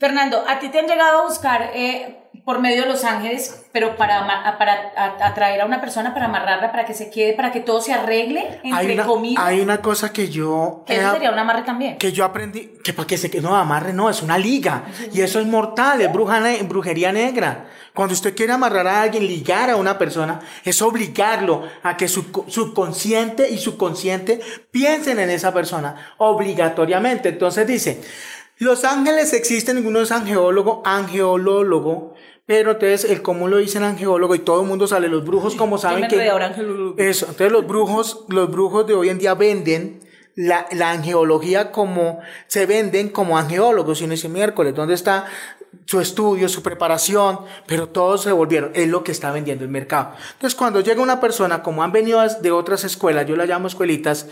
Fernando, 0.00 0.44
a 0.48 0.58
ti 0.58 0.68
te 0.68 0.80
han 0.80 0.88
llegado 0.88 1.20
a 1.20 1.28
buscar 1.28 1.70
eh, 1.74 2.21
por 2.44 2.58
medio 2.60 2.82
de 2.82 2.88
Los 2.88 3.04
Ángeles, 3.04 3.66
pero 3.72 3.96
para, 3.96 4.26
para 4.58 4.92
atraer 5.20 5.60
a 5.60 5.66
una 5.66 5.80
persona, 5.80 6.12
para 6.12 6.26
amarrarla, 6.26 6.72
para 6.72 6.84
que 6.84 6.92
se 6.92 7.08
quede, 7.08 7.34
para 7.34 7.52
que 7.52 7.60
todo 7.60 7.80
se 7.80 7.92
arregle, 7.92 8.60
entre 8.64 8.72
Hay 8.72 8.90
una, 8.94 9.04
comillas. 9.06 9.44
hay 9.44 9.60
una 9.60 9.80
cosa 9.80 10.12
que 10.12 10.28
yo... 10.28 10.82
que 10.84 10.96
eso 10.96 11.12
sería 11.12 11.30
un 11.30 11.38
amarre 11.38 11.62
también. 11.62 11.98
que 11.98 12.10
yo 12.10 12.24
aprendí 12.24 12.72
que 12.82 12.92
para 12.92 13.06
que 13.06 13.16
se 13.16 13.30
que 13.30 13.40
no 13.40 13.54
amarre 13.54 13.92
no 13.92 14.10
es 14.10 14.22
una 14.22 14.38
liga 14.38 14.84
y 15.12 15.20
eso 15.20 15.38
es 15.38 15.46
mortal 15.46 16.00
es 16.00 16.12
bruja 16.12 16.42
brujería 16.64 17.12
negra 17.12 17.66
cuando 17.94 18.12
usted 18.14 18.34
quiere 18.34 18.52
amarrar 18.52 18.88
a 18.88 19.02
alguien 19.02 19.24
ligar 19.24 19.70
a 19.70 19.76
una 19.76 19.96
persona 19.96 20.40
es 20.64 20.82
obligarlo 20.82 21.62
a 21.84 21.96
que 21.96 22.08
su 22.08 22.32
co- 22.32 22.44
subconsciente 22.48 23.48
y 23.50 23.58
su 23.58 23.76
consciente 23.76 24.40
piensen 24.72 25.20
en 25.20 25.30
esa 25.30 25.54
persona 25.54 26.14
obligatoriamente 26.18 27.28
entonces 27.28 27.66
dice 27.68 28.00
los 28.58 28.82
ángeles 28.84 29.32
existen 29.32 29.86
uno 29.86 30.00
es 30.00 30.10
angeólogo 30.10 30.82
angeolólogo 30.84 32.14
pero 32.46 32.72
entonces 32.72 33.10
el 33.10 33.22
común 33.22 33.50
lo 33.50 33.58
dicen 33.58 33.82
angeólogo 33.82 34.34
y 34.34 34.40
todo 34.40 34.62
el 34.62 34.68
mundo 34.68 34.86
sale 34.86 35.08
los 35.08 35.24
brujos 35.24 35.54
como 35.54 35.78
saben 35.78 36.08
que 36.08 36.26
eso, 36.96 37.26
entonces 37.26 37.52
los 37.52 37.66
brujos, 37.66 38.24
los 38.28 38.50
brujos 38.50 38.86
de 38.86 38.94
hoy 38.94 39.08
en 39.08 39.18
día 39.18 39.34
venden 39.34 40.00
la, 40.34 40.66
la 40.72 40.90
angeología 40.90 41.72
como, 41.72 42.20
se 42.46 42.66
venden 42.66 43.10
como 43.10 43.36
angeólogos. 43.36 44.00
Y 44.00 44.04
uno 44.04 44.12
dice, 44.12 44.28
miércoles, 44.28 44.74
¿dónde 44.74 44.94
está 44.94 45.26
su 45.86 46.00
estudio, 46.00 46.48
su 46.48 46.62
preparación, 46.62 47.40
pero 47.66 47.88
todos 47.88 48.22
se 48.22 48.32
volvieron, 48.32 48.70
es 48.74 48.88
lo 48.88 49.02
que 49.02 49.12
está 49.12 49.32
vendiendo 49.32 49.64
el 49.64 49.70
mercado. 49.70 50.14
Entonces, 50.32 50.56
cuando 50.56 50.80
llega 50.80 51.02
una 51.02 51.20
persona, 51.20 51.62
como 51.62 51.82
han 51.82 51.92
venido 51.92 52.22
de 52.40 52.52
otras 52.52 52.84
escuelas, 52.84 53.26
yo 53.26 53.36
las 53.36 53.48
llamo 53.48 53.68
escuelitas, 53.68 54.28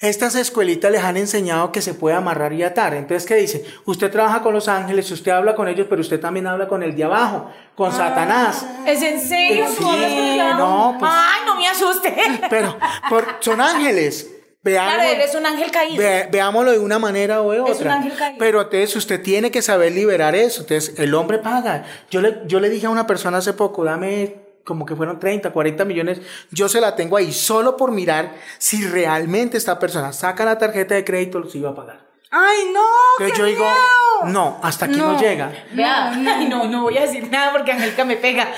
estas 0.00 0.34
escuelitas 0.34 0.90
les 0.92 1.02
han 1.02 1.16
enseñado 1.16 1.72
que 1.72 1.80
se 1.82 1.94
puede 1.94 2.16
amarrar 2.16 2.52
y 2.52 2.62
atar. 2.62 2.94
Entonces, 2.94 3.26
¿qué 3.26 3.36
dice? 3.36 3.64
Usted 3.86 4.10
trabaja 4.10 4.42
con 4.42 4.52
los 4.52 4.68
ángeles, 4.68 5.10
usted 5.10 5.32
habla 5.32 5.54
con 5.54 5.68
ellos, 5.68 5.86
pero 5.88 6.00
usted 6.02 6.20
también 6.20 6.46
habla 6.46 6.68
con 6.68 6.82
el 6.82 6.94
de 6.94 7.04
abajo, 7.04 7.50
con 7.74 7.92
Satanás. 7.92 8.66
¿Es 8.86 9.00
en 9.02 9.20
serio? 9.20 9.66
Sí, 9.68 10.38
no, 10.58 10.96
pues- 10.98 11.12
Ay, 11.14 11.40
no 11.46 11.56
me 11.56 11.66
asuste. 11.68 12.14
Pero 12.50 12.76
por- 13.08 13.36
son 13.40 13.60
ángeles. 13.60 14.30
Veamos, 14.62 14.94
Claro, 14.94 15.10
él 15.10 15.20
es 15.20 15.34
un 15.36 15.46
ángel 15.46 15.70
caído. 15.70 15.96
ve- 16.02 16.28
veámoslo 16.30 16.72
de 16.72 16.80
una 16.80 16.98
manera 16.98 17.40
o 17.40 17.52
de 17.52 17.58
Es 17.58 17.62
un 17.64 17.70
otra. 17.70 17.94
ángel 17.94 18.12
caído. 18.18 18.38
Pero 18.38 18.62
entonces 18.62 18.96
usted 18.96 19.22
tiene 19.22 19.52
que 19.52 19.62
saber 19.62 19.92
liberar 19.92 20.34
eso. 20.34 20.62
Entonces 20.62 20.98
el 20.98 21.14
hombre 21.14 21.38
paga. 21.38 21.84
Yo 22.10 22.20
le, 22.20 22.40
yo 22.46 22.58
le 22.58 22.68
dije 22.68 22.86
a 22.86 22.90
una 22.90 23.06
persona 23.06 23.38
hace 23.38 23.52
poco, 23.52 23.84
dame 23.84 24.34
como 24.66 24.84
que 24.84 24.96
fueron 24.96 25.18
30, 25.20 25.50
40 25.52 25.84
millones, 25.84 26.20
yo 26.50 26.68
se 26.68 26.80
la 26.80 26.96
tengo 26.96 27.16
ahí 27.16 27.32
solo 27.32 27.76
por 27.76 27.92
mirar 27.92 28.32
si 28.58 28.84
realmente 28.86 29.56
esta 29.56 29.78
persona 29.78 30.12
saca 30.12 30.44
la 30.44 30.58
tarjeta 30.58 30.94
de 30.96 31.04
crédito, 31.04 31.38
los 31.38 31.54
iba 31.54 31.70
a 31.70 31.74
pagar. 31.74 32.00
¡Ay, 32.32 32.70
no! 32.74 32.80
Entonces 33.18 33.32
qué 33.34 33.38
yo 33.38 33.44
digo, 33.46 33.64
miedo! 33.64 34.32
no, 34.32 34.58
hasta 34.62 34.86
aquí 34.86 34.96
no, 34.96 35.12
No. 35.12 35.20
llega. 35.20 35.52
Vea, 35.72 36.10
ay, 36.12 36.48
no, 36.48 36.64
no 36.64 36.82
voy 36.82 36.98
a 36.98 37.02
decir 37.02 37.30
nada 37.30 37.52
porque 37.52 37.70
Angélica 37.72 38.04
me 38.04 38.16
pega. 38.16 38.48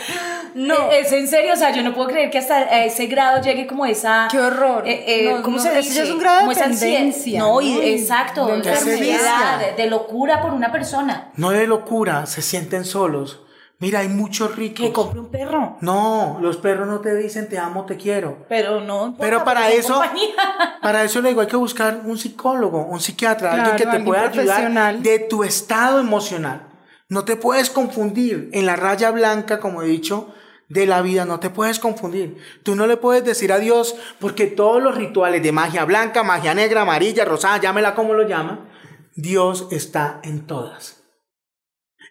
No. 0.54 0.90
Es 0.90 1.12
en 1.12 1.28
serio, 1.28 1.52
o 1.52 1.56
sea, 1.56 1.70
yo 1.72 1.82
no 1.82 1.94
puedo 1.94 2.08
creer 2.08 2.30
que 2.30 2.38
hasta 2.38 2.62
ese 2.84 3.06
grado 3.06 3.42
llegue 3.42 3.66
como 3.66 3.84
esa. 3.84 4.26
¡Qué 4.30 4.40
horror! 4.40 4.88
eh, 4.88 5.04
eh, 5.06 5.32
No, 5.36 5.42
¿Cómo 5.42 5.58
no, 5.58 5.62
se 5.62 5.68
eso 5.68 5.78
dice? 5.80 5.94
ya 5.94 6.02
es 6.04 6.10
un 6.10 6.18
grado 6.18 6.36
de 6.36 6.40
Como 6.40 6.52
esa 6.52 6.64
ansiedad. 6.64 6.92
dependencia, 6.94 7.38
No, 7.40 7.60
y 7.60 7.74
¿no? 7.74 7.82
exacto, 7.82 8.46
De 8.46 8.52
de, 8.62 8.70
enfermedad. 8.70 9.60
de, 9.60 9.82
de 9.82 9.90
locura 9.90 10.40
por 10.40 10.54
una 10.54 10.72
persona. 10.72 11.28
No 11.36 11.50
de 11.50 11.66
locura, 11.66 12.24
se 12.26 12.40
sienten 12.40 12.86
solos. 12.86 13.40
Mira, 13.80 14.00
hay 14.00 14.08
muchos 14.08 14.56
ricos. 14.56 14.86
Que 14.86 14.92
compre 14.92 15.20
un 15.20 15.30
perro. 15.30 15.76
No, 15.80 16.38
los 16.40 16.56
perros 16.56 16.88
no 16.88 17.00
te 17.00 17.14
dicen 17.14 17.48
te 17.48 17.58
amo, 17.58 17.86
te 17.86 17.96
quiero. 17.96 18.44
Pero 18.48 18.80
no. 18.80 19.14
Pero 19.18 19.44
para 19.44 19.70
eso, 19.70 19.94
compañía. 19.94 20.34
para 20.82 21.04
eso 21.04 21.20
le 21.20 21.28
digo, 21.28 21.42
hay 21.42 21.46
que 21.46 21.56
buscar 21.56 22.00
un 22.04 22.18
psicólogo, 22.18 22.84
un 22.86 23.00
psiquiatra, 23.00 23.50
Claro, 23.50 23.70
alguien 23.70 23.90
que 23.90 23.98
te 23.98 24.04
pueda 24.04 24.28
ayudar 24.28 24.98
de 24.98 25.20
tu 25.20 25.44
estado 25.44 26.00
emocional. 26.00 26.66
No 27.08 27.24
te 27.24 27.36
puedes 27.36 27.70
confundir 27.70 28.50
en 28.52 28.66
la 28.66 28.74
raya 28.74 29.12
blanca, 29.12 29.60
como 29.60 29.82
he 29.82 29.86
dicho, 29.86 30.34
de 30.68 30.86
la 30.86 31.00
vida, 31.00 31.24
no 31.24 31.40
te 31.40 31.48
puedes 31.48 31.78
confundir. 31.78 32.36
Tú 32.62 32.74
no 32.74 32.86
le 32.86 32.96
puedes 32.96 33.24
decir 33.24 33.52
a 33.52 33.58
Dios, 33.58 33.96
porque 34.18 34.46
todos 34.46 34.82
los 34.82 34.96
rituales 34.96 35.42
de 35.42 35.52
magia 35.52 35.84
blanca, 35.84 36.22
magia 36.22 36.52
negra, 36.52 36.82
amarilla, 36.82 37.24
rosada, 37.24 37.58
llámela 37.58 37.94
como 37.94 38.12
lo 38.12 38.28
llama, 38.28 38.68
Dios 39.14 39.68
está 39.70 40.20
en 40.22 40.46
todas. 40.46 40.97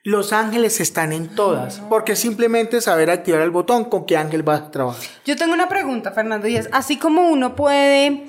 Los 0.08 0.32
ángeles 0.32 0.80
están 0.80 1.12
en 1.12 1.28
todas, 1.36 1.82
porque 1.90 2.16
simplemente 2.16 2.80
saber 2.80 3.10
activar 3.12 3.42
el 3.42 3.52
botón 3.52 3.84
con 3.84 4.06
qué 4.06 4.16
ángel 4.16 4.42
vas 4.42 4.62
a 4.62 4.72
trabajar. 4.72 5.04
Yo 5.26 5.36
tengo 5.36 5.54
una 5.54 5.68
pregunta, 5.68 6.14
Fernando, 6.14 6.48
y 6.48 6.56
es, 6.56 6.70
así 6.72 6.96
como 6.98 7.24
uno 7.28 7.58
puede 7.58 8.24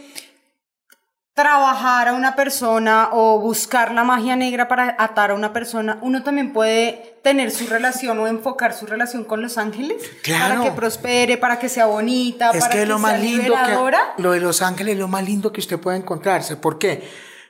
trabajar 1.35 2.09
a 2.09 2.15
una 2.15 2.35
persona 2.35 3.11
o 3.13 3.39
buscar 3.39 3.93
la 3.93 4.03
magia 4.03 4.35
negra 4.35 4.67
para 4.67 4.97
atar 4.99 5.31
a 5.31 5.35
una 5.35 5.53
persona, 5.53 6.01
uno 6.03 6.25
también 6.25 6.53
puede 6.53 7.21
tener 7.23 7.53
su 7.53 7.69
relación 7.69 8.19
o 8.19 8.27
enfocar 8.27 8.75
su 8.75 8.85
relación 8.85 9.23
con 9.23 9.41
los 9.41 9.57
ángeles 9.57 10.03
Claro. 10.25 10.55
para 10.57 10.65
que 10.65 10.71
prospere, 10.73 11.37
para 11.37 11.61
que 11.61 11.69
sea 11.69 11.87
bonita, 11.87 12.51
Es 12.51 12.59
para 12.59 12.71
que 12.73 12.79
que, 12.79 12.83
es 12.83 12.89
lo 12.89 12.99
más 12.99 13.21
lindo 13.21 13.45
liberadora. 13.45 14.15
que 14.17 14.23
lo 14.25 14.33
de 14.33 14.41
los 14.41 14.63
ángeles 14.63 14.95
es 14.95 14.99
lo 14.99 15.07
más 15.07 15.23
lindo 15.25 15.53
que 15.53 15.61
usted 15.61 15.79
puede 15.79 15.99
encontrarse. 15.99 16.57
¿Por 16.57 16.77
qué? 16.77 17.09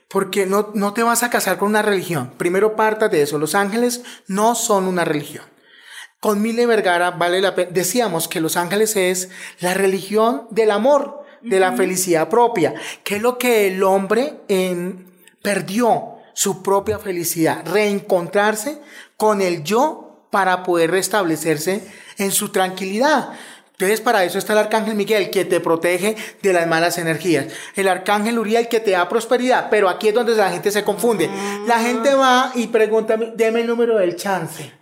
Porque 0.09 0.45
no, 0.45 0.71
no 0.73 0.93
te 0.93 1.03
vas 1.03 1.23
a 1.23 1.29
casar 1.29 1.57
con 1.57 1.69
una 1.69 1.81
religión. 1.81 2.33
Primero 2.37 2.75
parta 2.75 3.07
de 3.09 3.21
eso. 3.21 3.37
Los 3.37 3.55
ángeles 3.55 4.01
no 4.27 4.55
son 4.55 4.85
una 4.85 5.05
religión. 5.05 5.45
Con 6.19 6.41
Mile 6.41 6.65
Vergara 6.65 7.11
vale 7.11 7.39
la 7.41 7.55
pena. 7.55 7.71
Decíamos 7.71 8.27
que 8.27 8.41
los 8.41 8.57
ángeles 8.57 8.95
es 8.95 9.29
la 9.59 9.73
religión 9.73 10.47
del 10.49 10.71
amor, 10.71 11.23
de 11.41 11.59
la 11.61 11.71
felicidad 11.73 12.27
propia, 12.27 12.73
que 13.03 13.15
es 13.17 13.21
lo 13.21 13.37
que 13.37 13.67
el 13.67 13.81
hombre 13.83 14.41
en- 14.49 15.07
perdió 15.41 16.15
su 16.33 16.61
propia 16.63 16.99
felicidad, 16.99 17.63
reencontrarse 17.65 18.81
con 19.15 19.41
el 19.41 19.63
yo 19.63 20.25
para 20.31 20.63
poder 20.63 20.91
restablecerse 20.91 21.87
en 22.17 22.31
su 22.31 22.49
tranquilidad. 22.49 23.29
Entonces, 23.79 24.01
para 24.01 24.25
eso 24.25 24.37
está 24.37 24.51
el 24.51 24.59
arcángel 24.59 24.93
Miguel, 24.93 25.29
que 25.29 25.45
te 25.45 25.61
protege 25.61 26.17
de 26.41 26.51
las 26.51 26.67
malas 26.67 26.97
energías. 26.97 27.45
El 27.77 27.87
arcángel 27.87 28.37
Uriel, 28.37 28.67
que 28.67 28.81
te 28.81 28.91
da 28.91 29.07
prosperidad. 29.07 29.69
Pero 29.69 29.87
aquí 29.87 30.09
es 30.09 30.13
donde 30.13 30.35
la 30.35 30.51
gente 30.51 30.69
se 30.69 30.83
confunde. 30.83 31.29
La 31.65 31.79
gente 31.79 32.13
va 32.13 32.51
y 32.55 32.67
pregunta, 32.67 33.15
deme 33.35 33.61
el 33.61 33.67
número 33.67 33.97
del 33.97 34.17
chance. 34.17 34.63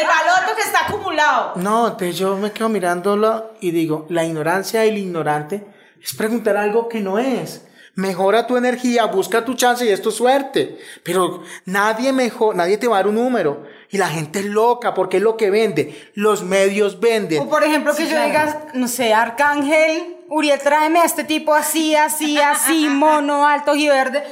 El 0.00 0.06
baloto 0.06 0.56
que 0.56 0.62
está 0.62 0.86
acumulado. 0.88 1.52
No, 1.54 1.86
entonces 1.86 2.16
yo 2.18 2.36
me 2.36 2.50
quedo 2.50 2.68
mirándolo 2.68 3.52
y 3.60 3.70
digo, 3.70 4.06
la 4.08 4.24
ignorancia 4.24 4.80
del 4.80 4.98
ignorante 4.98 5.64
es 6.02 6.14
preguntar 6.14 6.56
algo 6.56 6.88
que 6.88 6.98
no 6.98 7.20
es. 7.20 7.64
Mejora 7.94 8.46
tu 8.46 8.56
energía, 8.56 9.06
busca 9.06 9.44
tu 9.44 9.54
chance 9.54 9.84
y 9.84 9.88
es 9.88 10.00
tu 10.00 10.10
suerte. 10.10 10.78
Pero 11.02 11.42
nadie 11.64 12.12
mejor, 12.12 12.54
nadie 12.54 12.78
te 12.78 12.86
va 12.86 12.96
a 12.96 12.98
dar 13.00 13.08
un 13.08 13.16
número. 13.16 13.64
Y 13.90 13.98
la 13.98 14.08
gente 14.08 14.40
es 14.40 14.46
loca 14.46 14.94
porque 14.94 15.16
es 15.16 15.22
lo 15.22 15.36
que 15.36 15.50
vende. 15.50 16.10
Los 16.14 16.42
medios 16.42 17.00
venden. 17.00 17.42
O 17.42 17.48
por 17.48 17.64
ejemplo, 17.64 17.94
que 17.94 18.04
yo 18.08 18.22
diga, 18.22 18.68
no 18.74 18.86
sé, 18.86 19.12
Arcángel, 19.12 20.18
Uriel, 20.28 20.60
tráeme 20.60 21.00
a 21.00 21.04
este 21.04 21.24
tipo 21.24 21.52
así, 21.52 21.96
así, 21.96 22.38
así, 22.40 22.88
mono, 22.88 23.46
alto 23.46 23.74
y 23.74 23.88
verde. 23.88 24.22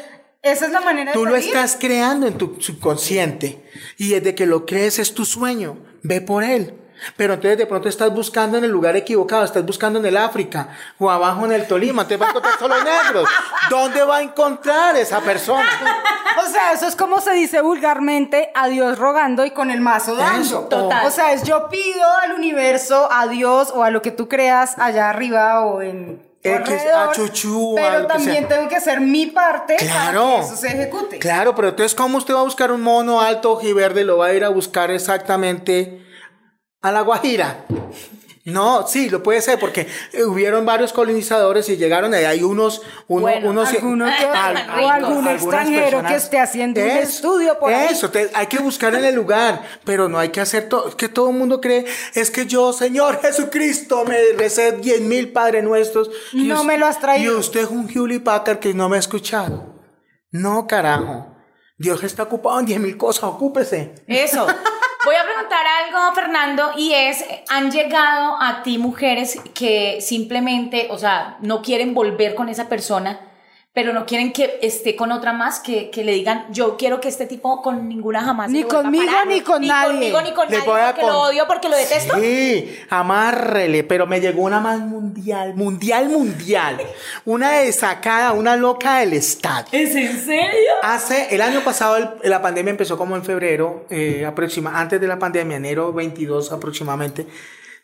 Esa 0.43 0.67
es 0.67 0.73
la 0.73 0.81
manera 0.81 1.13
Tú 1.13 1.25
de 1.25 1.31
lo 1.31 1.37
estás 1.37 1.77
creando 1.79 2.27
en 2.27 2.39
tu 2.39 2.57
subconsciente. 2.61 3.65
Y 3.97 4.11
desde 4.11 4.35
que 4.35 4.47
lo 4.47 4.65
crees 4.65 4.99
es 5.01 5.13
tu 5.13 5.25
sueño. 5.25 5.79
Ve 6.03 6.21
por 6.21 6.45
él. 6.45 6.75
Pero 7.17 7.35
entonces 7.35 7.59
de 7.59 7.67
pronto 7.67 7.89
estás 7.89 8.13
buscando 8.13 8.59
en 8.59 8.65
el 8.65 8.71
lugar 8.71 8.97
equivocado, 8.97 9.45
estás 9.45 9.65
buscando 9.65 9.99
en 9.99 10.07
el 10.07 10.17
África 10.17 10.69
o 10.99 11.11
abajo 11.11 11.45
en 11.45 11.53
el 11.53 11.67
Tolima, 11.67 12.07
te 12.07 12.17
va 12.17 12.27
a 12.27 12.31
encontrar 12.31 12.59
solo 12.59 12.75
negros. 12.83 13.29
¿Dónde 13.71 14.03
va 14.03 14.17
a 14.19 14.23
encontrar 14.23 14.97
esa 14.97 15.21
persona? 15.21 15.69
O 16.47 16.51
sea, 16.51 16.73
eso 16.73 16.87
es 16.87 16.95
como 16.97 17.21
se 17.21 17.33
dice 17.33 17.61
vulgarmente, 17.61 18.51
a 18.55 18.69
Dios 18.69 18.99
rogando 18.99 19.45
y 19.45 19.51
con 19.51 19.71
el 19.71 19.81
mazo 19.81 20.15
dando. 20.15 20.41
Eso, 20.43 20.61
total. 20.63 21.07
O 21.07 21.11
sea, 21.11 21.33
es 21.33 21.43
yo 21.43 21.69
pido 21.69 22.05
al 22.23 22.33
universo, 22.35 23.09
a 23.11 23.27
Dios 23.27 23.73
o 23.75 23.83
a 23.83 23.91
lo 23.91 24.03
que 24.03 24.11
tú 24.11 24.29
creas 24.29 24.79
allá 24.79 25.11
arriba 25.11 25.65
o 25.65 25.83
en 25.83 26.27
X, 26.43 26.75
a 26.95 27.11
chuchú, 27.13 27.77
a 27.79 27.83
pero 27.83 28.07
también 28.07 28.47
tengo 28.47 28.69
que 28.69 28.77
hacer 28.77 29.01
mi 29.01 29.27
parte 29.27 29.77
Claro. 29.77 30.25
para 30.25 30.41
que 30.41 30.47
eso 30.47 30.57
se 30.57 30.69
ejecute. 30.69 31.19
Claro, 31.19 31.55
pero 31.55 31.69
entonces, 31.69 31.95
¿cómo 31.97 32.19
usted 32.19 32.35
va 32.35 32.41
a 32.41 32.45
buscar 32.45 32.71
un 32.71 32.81
mono 32.83 33.21
alto 33.21 33.53
ojiverde? 33.53 34.05
Lo 34.05 34.19
va 34.19 34.27
a 34.27 34.33
ir 34.35 34.45
a 34.45 34.49
buscar 34.49 34.91
exactamente 34.93 36.07
a 36.83 36.93
la 36.93 37.01
Guajira. 37.03 37.65
No, 38.45 38.87
sí, 38.87 39.11
lo 39.11 39.23
puede 39.23 39.43
ser, 39.43 39.59
porque 39.59 39.87
hubieron 40.27 40.65
varios 40.65 40.95
colonizadores 40.95 41.69
y 41.69 41.77
llegaron 41.77 42.15
ahí. 42.15 42.25
Hay 42.25 42.43
unos, 42.43 42.81
uno- 43.07 43.21
Bueno, 43.23 43.51
unos 43.51 43.69
alguno 43.69 44.07
que- 44.07 44.25
al- 44.25 44.57
o 44.57 44.71
al- 44.89 45.05
algún 45.05 45.29
extranjero 45.29 46.03
que 46.03 46.15
esté 46.15 46.41
haciendo 46.41 46.81
un 46.81 46.87
estudio 46.89 47.59
por 47.59 47.71
ahí. 47.71 47.89
Eso, 47.91 48.11
te- 48.11 48.31
hay 48.33 48.47
que 48.47 48.57
buscar 48.59 48.95
en 48.95 49.05
el 49.05 49.15
lugar, 49.15 49.63
pero 49.85 50.09
no 50.09 50.19
hay 50.19 50.31
que 50.31 50.41
hacer 50.41 50.67
todo. 50.67 50.89
Es 50.89 50.95
que 50.95 51.11
todo 51.11 51.29
el 51.29 51.37
mundo 51.37 51.61
cree, 51.61 51.85
es 52.15 52.31
que 52.31 52.47
yo, 52.47 52.73
Señor 52.73 53.21
Jesucristo, 53.21 54.07
me 54.07 54.17
recé 54.39 54.73
10 54.73 55.03
mil 55.03 55.31
Padres 55.31 55.63
Nuestros. 55.63 56.11
No 56.33 56.65
me 56.65 56.79
lo 56.79 56.87
has 56.87 56.99
traído. 57.01 57.35
Y 57.35 57.37
usted 57.37 57.61
es 57.65 57.69
un 57.69 57.87
Hewlett 57.91 58.25
Packard 58.25 58.61
que 58.61 58.73
no 58.73 58.89
me 58.89 58.97
ha 58.97 59.01
escuchado. 59.01 59.75
No, 60.31 60.67
carajo. 60.67 61.35
Dios 61.77 62.03
está 62.03 62.23
ocupado 62.23 62.59
en 62.61 62.65
10 62.67 62.81
mil 62.81 62.97
cosas, 62.97 63.25
ocúpese. 63.25 63.95
Eso. 64.07 64.47
Preguntar 65.39 65.67
algo, 65.87 66.15
Fernando, 66.17 66.73
y 66.77 66.93
es, 66.95 67.25
¿han 67.49 67.71
llegado 67.71 68.43
a 68.43 68.65
ti 68.65 68.77
mujeres 68.77 69.39
que 69.55 70.01
simplemente, 70.01 70.89
o 70.91 70.99
sea, 70.99 71.37
no 71.41 71.63
quieren 71.63 71.95
volver 71.95 72.35
con 72.35 72.49
esa 72.49 72.69
persona, 72.69 73.21
pero 73.75 73.93
no 73.93 74.07
quieren 74.07 74.33
que 74.33 74.59
esté 74.63 74.97
con 74.97 75.13
otra 75.13 75.33
más, 75.33 75.61
que, 75.61 75.91
que 75.91 76.03
le 76.03 76.13
digan, 76.13 76.47
yo 76.53 76.77
quiero 76.77 77.01
que 77.01 77.07
este 77.09 77.27
tipo 77.27 77.63
con 77.63 77.89
ninguna 77.89 78.23
jamás... 78.23 78.51
Ni 78.51 78.65
conmigo, 78.65 79.05
parar"? 79.07 79.27
ni 79.29 79.41
con 79.43 79.61
ni 79.61 79.69
nadie. 79.69 79.93
conmigo, 79.93 80.23
ni 80.23 80.33
con 80.33 80.49
Le 80.49 80.57
nadie, 80.57 80.69
voy 80.71 80.81
a 80.81 80.87
porque 80.87 81.01
con- 81.03 81.11
lo 81.13 81.21
odio, 81.21 81.45
porque 81.47 81.69
lo 81.69 81.77
detesto. 81.77 82.15
Sí, 82.19 82.77
amárrele, 82.91 83.85
pero 83.85 84.07
me 84.09 84.21
llegó 84.21 84.43
una 84.43 84.59
más 84.59 84.81
mundial, 84.81 85.55
mundial, 85.55 86.09
mundial. 86.09 86.79
Una 87.25 87.51
desacada, 87.59 88.33
una 88.33 88.57
loca 88.57 88.99
del 88.99 89.13
estado. 89.13 89.67
¿Es 89.71 89.95
en 89.95 90.19
serio? 90.25 90.73
Hace, 90.83 91.33
el 91.35 91.41
año 91.43 91.61
pasado 91.61 91.97
el- 91.99 92.09
la 92.31 92.43
pandemia 92.43 92.71
empezó 92.73 92.99
como 92.99 93.15
en 93.15 93.25
febrero, 93.25 93.87
eh, 93.91 94.25
aproxima, 94.27 94.81
antes 94.81 95.01
de 95.01 95.07
la 95.07 95.19
pandemia, 95.21 95.57
enero 95.59 95.93
22 95.93 96.51
aproximadamente, 96.51 97.29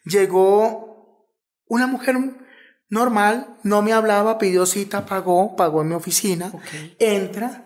llegó 0.05 1.29
una 1.69 1.87
mujer 1.87 2.17
normal, 2.95 3.57
no 3.65 3.83
me 3.83 3.93
hablaba, 3.93 4.39
pidió 4.39 4.67
cita, 4.67 5.05
pagó, 5.05 5.57
pagó 5.57 5.83
en 5.83 5.89
mi 5.89 5.95
oficina, 5.97 6.53
entra, 7.01 7.65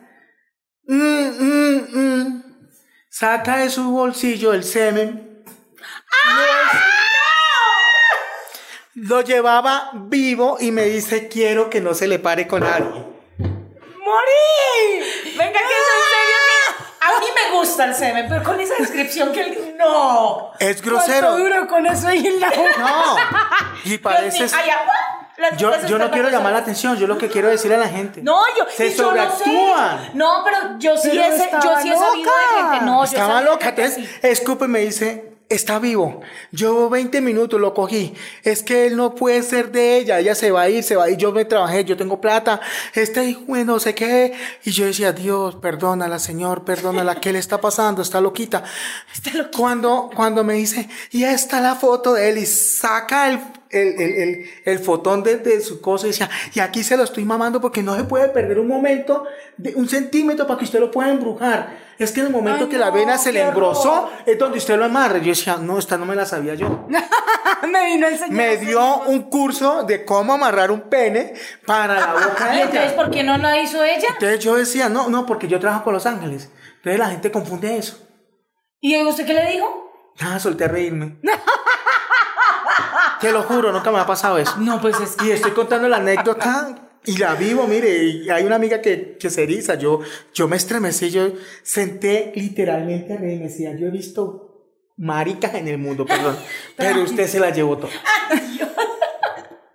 mm, 0.84 0.96
mm, 0.96 1.86
mm, 1.92 2.42
saca 3.10 3.58
de 3.58 3.68
su 3.68 3.90
bolsillo 3.90 4.54
el 4.54 4.64
semen, 4.64 5.44
lo 8.94 9.20
llevaba 9.20 9.90
vivo 9.94 10.56
y 10.58 10.70
me 10.72 10.84
dice, 10.84 11.28
quiero 11.28 11.68
que 11.68 11.82
no 11.82 11.92
se 11.92 12.08
le 12.08 12.18
pare 12.18 12.48
con 12.48 12.62
nadie. 12.62 13.04
¡Morí! 13.38 15.04
Venga, 15.36 15.60
que 15.60 15.74
eso 15.76 15.92
en 15.98 16.04
serio. 16.14 16.36
a 17.00 17.20
mí 17.20 17.26
me 17.34 17.58
gusta 17.58 17.84
el 17.84 17.94
semen, 17.94 18.26
pero 18.30 18.42
con 18.42 18.58
esa 18.58 18.74
descripción 18.78 19.30
que 19.32 19.40
él... 19.42 19.74
No. 19.78 20.52
Es 20.58 20.82
grosero. 20.82 21.28
¿Cuánto 21.28 21.44
duro 21.44 21.68
con 21.68 21.86
eso 21.86 22.08
ahí 22.08 22.26
en 22.26 22.40
la? 22.40 22.50
No. 22.78 23.16
Y 23.84 23.98
pareces. 23.98 24.52
Ay, 24.52 24.70
las 25.38 25.56
Yo, 25.56 25.72
yo 25.86 25.98
no 25.98 26.10
quiero 26.10 26.28
llamar 26.30 26.52
la 26.52 26.58
atención, 26.58 26.96
yo 26.96 27.06
lo 27.06 27.16
que 27.18 27.28
quiero 27.28 27.48
decirle 27.48 27.76
a 27.76 27.80
la 27.80 27.88
gente. 27.88 28.22
No, 28.22 28.40
yo, 28.56 28.64
Se 28.70 28.88
y 28.88 28.94
yo 28.94 29.14
no 29.14 29.30
sé. 29.36 29.44
sobreactúan. 29.44 30.10
No, 30.14 30.42
pero 30.44 30.78
yo 30.78 30.96
sí, 30.96 31.10
Pero 31.10 31.22
he, 31.22 31.28
yo 31.28 31.74
sí 31.82 31.90
he 31.90 31.96
sabido 31.96 32.30
de 32.30 32.62
gente. 32.62 32.84
No, 32.84 33.04
yo 33.04 33.04
Estaba 33.04 33.38
de 33.40 33.44
loca, 33.46 33.68
entonces 33.68 33.98
así. 33.98 34.08
escupe 34.22 34.64
y 34.64 34.68
me 34.68 34.80
dice, 34.80 35.38
está 35.48 35.78
vivo. 35.78 36.20
Yo 36.52 36.90
20 36.90 37.20
minutos 37.20 37.60
lo 37.60 37.72
cogí. 37.72 38.14
Es 38.42 38.62
que 38.62 38.86
él 38.86 38.96
no 38.96 39.14
puede 39.14 39.42
ser 39.42 39.72
de 39.72 39.96
ella, 39.98 40.18
ella 40.18 40.34
se 40.34 40.50
va 40.50 40.62
a 40.62 40.68
ir, 40.68 40.82
se 40.82 40.96
va 40.96 41.04
a 41.04 41.10
ir. 41.10 41.16
Yo 41.16 41.32
me 41.32 41.44
trabajé, 41.44 41.84
yo 41.84 41.96
tengo 41.96 42.20
plata. 42.20 42.60
Este 42.94 43.24
hijo 43.24 43.42
no 43.64 43.78
sé 43.78 43.94
qué. 43.94 44.34
Y 44.64 44.70
yo 44.72 44.86
decía, 44.86 45.12
Dios, 45.12 45.56
perdónala, 45.56 46.18
Señor, 46.18 46.64
perdónala. 46.64 47.20
¿Qué 47.20 47.32
le 47.32 47.38
está 47.38 47.60
pasando? 47.60 48.02
Está 48.02 48.20
loquita. 48.20 48.64
Cuando, 49.56 50.10
cuando 50.14 50.44
me 50.44 50.54
dice, 50.54 50.88
y 51.10 51.24
está 51.24 51.60
la 51.60 51.74
foto 51.74 52.14
de 52.14 52.28
él 52.28 52.38
y 52.38 52.46
saca 52.46 53.28
el, 53.28 53.40
el, 53.70 54.00
el, 54.00 54.12
el, 54.14 54.50
el 54.64 54.78
fotón 54.78 55.22
de, 55.22 55.36
de 55.36 55.60
su 55.60 55.80
cosa 55.80 56.06
y 56.06 56.10
decía, 56.10 56.28
y 56.54 56.60
aquí 56.60 56.82
se 56.82 56.96
lo 56.96 57.04
estoy 57.04 57.24
mamando 57.24 57.60
porque 57.60 57.82
no 57.82 57.96
se 57.96 58.04
puede 58.04 58.28
perder 58.28 58.58
un 58.58 58.68
momento, 58.68 59.24
de 59.56 59.74
un 59.74 59.88
centímetro 59.88 60.46
para 60.46 60.58
que 60.58 60.64
usted 60.64 60.80
lo 60.80 60.90
pueda 60.90 61.10
embrujar. 61.10 61.88
Es 61.98 62.12
que 62.12 62.20
en 62.20 62.26
el 62.26 62.32
momento 62.32 62.64
Ay, 62.64 62.70
que 62.70 62.78
la 62.78 62.90
vena 62.90 63.18
se 63.18 63.32
le 63.32 63.44
horror. 63.44 63.76
es 64.24 64.38
donde 64.38 64.58
usted 64.58 64.76
lo 64.78 64.84
amarra. 64.84 65.18
Yo 65.18 65.30
decía, 65.30 65.56
no, 65.56 65.78
esta 65.78 65.98
no 65.98 66.06
me 66.06 66.14
la 66.14 66.24
sabía 66.26 66.54
yo. 66.54 66.86
Me 67.68 67.86
vino 67.86 68.06
a 68.06 68.10
enseñar. 68.10 68.30
Me 68.30 68.56
dio 68.58 69.00
un 69.06 69.22
curso 69.22 69.82
de 69.82 70.04
cómo 70.04 70.34
amarrar 70.34 70.70
un 70.70 70.82
pene 70.82 71.34
para 71.66 71.94
la 71.94 72.12
boca 72.12 72.54
¿Y 72.54 72.56
de 72.58 72.62
entonces 72.62 72.92
ella. 72.92 72.96
por 72.96 73.10
qué 73.10 73.24
no 73.24 73.36
lo 73.36 73.52
hizo 73.60 73.82
ella? 73.82 74.06
Entonces 74.10 74.38
yo 74.38 74.54
decía, 74.54 74.88
no, 74.88 75.08
no, 75.08 75.26
porque 75.26 75.48
yo 75.48 75.58
trabajo 75.58 75.82
con 75.84 75.92
Los 75.94 76.06
Ángeles. 76.06 76.50
Entonces 76.76 76.98
la 77.00 77.10
gente 77.10 77.32
confunde 77.32 77.76
eso. 77.76 77.98
¿Y 78.80 78.96
usted 79.02 79.26
qué 79.26 79.34
le 79.34 79.50
dijo? 79.50 79.90
Ah, 80.20 80.38
solté 80.38 80.64
a 80.64 80.68
reírme. 80.68 81.16
Te 83.20 83.32
lo 83.32 83.42
juro, 83.42 83.72
nunca 83.72 83.90
me 83.90 83.98
ha 83.98 84.06
pasado 84.06 84.38
eso. 84.38 84.56
No, 84.58 84.80
pues 84.80 84.98
es 85.00 85.16
Y 85.24 85.30
estoy 85.30 85.52
contando 85.52 85.88
la 85.88 85.98
anécdota 85.98 86.88
y 87.04 87.16
la 87.16 87.34
vivo, 87.34 87.66
mire, 87.66 88.04
y 88.04 88.28
hay 88.28 88.44
una 88.44 88.56
amiga 88.56 88.80
que, 88.80 89.16
que 89.18 89.30
se 89.30 89.44
eriza, 89.44 89.76
yo, 89.76 90.00
yo 90.34 90.46
me 90.46 90.56
estremecí, 90.56 91.10
yo 91.10 91.28
senté 91.62 92.32
literalmente 92.34 93.14
a 93.14 93.16
reírme, 93.16 93.44
decía, 93.44 93.74
yo 93.76 93.86
he 93.86 93.90
visto 93.90 94.48
maricas 94.96 95.54
en 95.54 95.68
el 95.68 95.78
mundo, 95.78 96.04
perdón, 96.04 96.36
pero 96.76 97.02
usted 97.02 97.26
se 97.26 97.40
la 97.40 97.50
llevó 97.50 97.78
toda. 97.78 97.92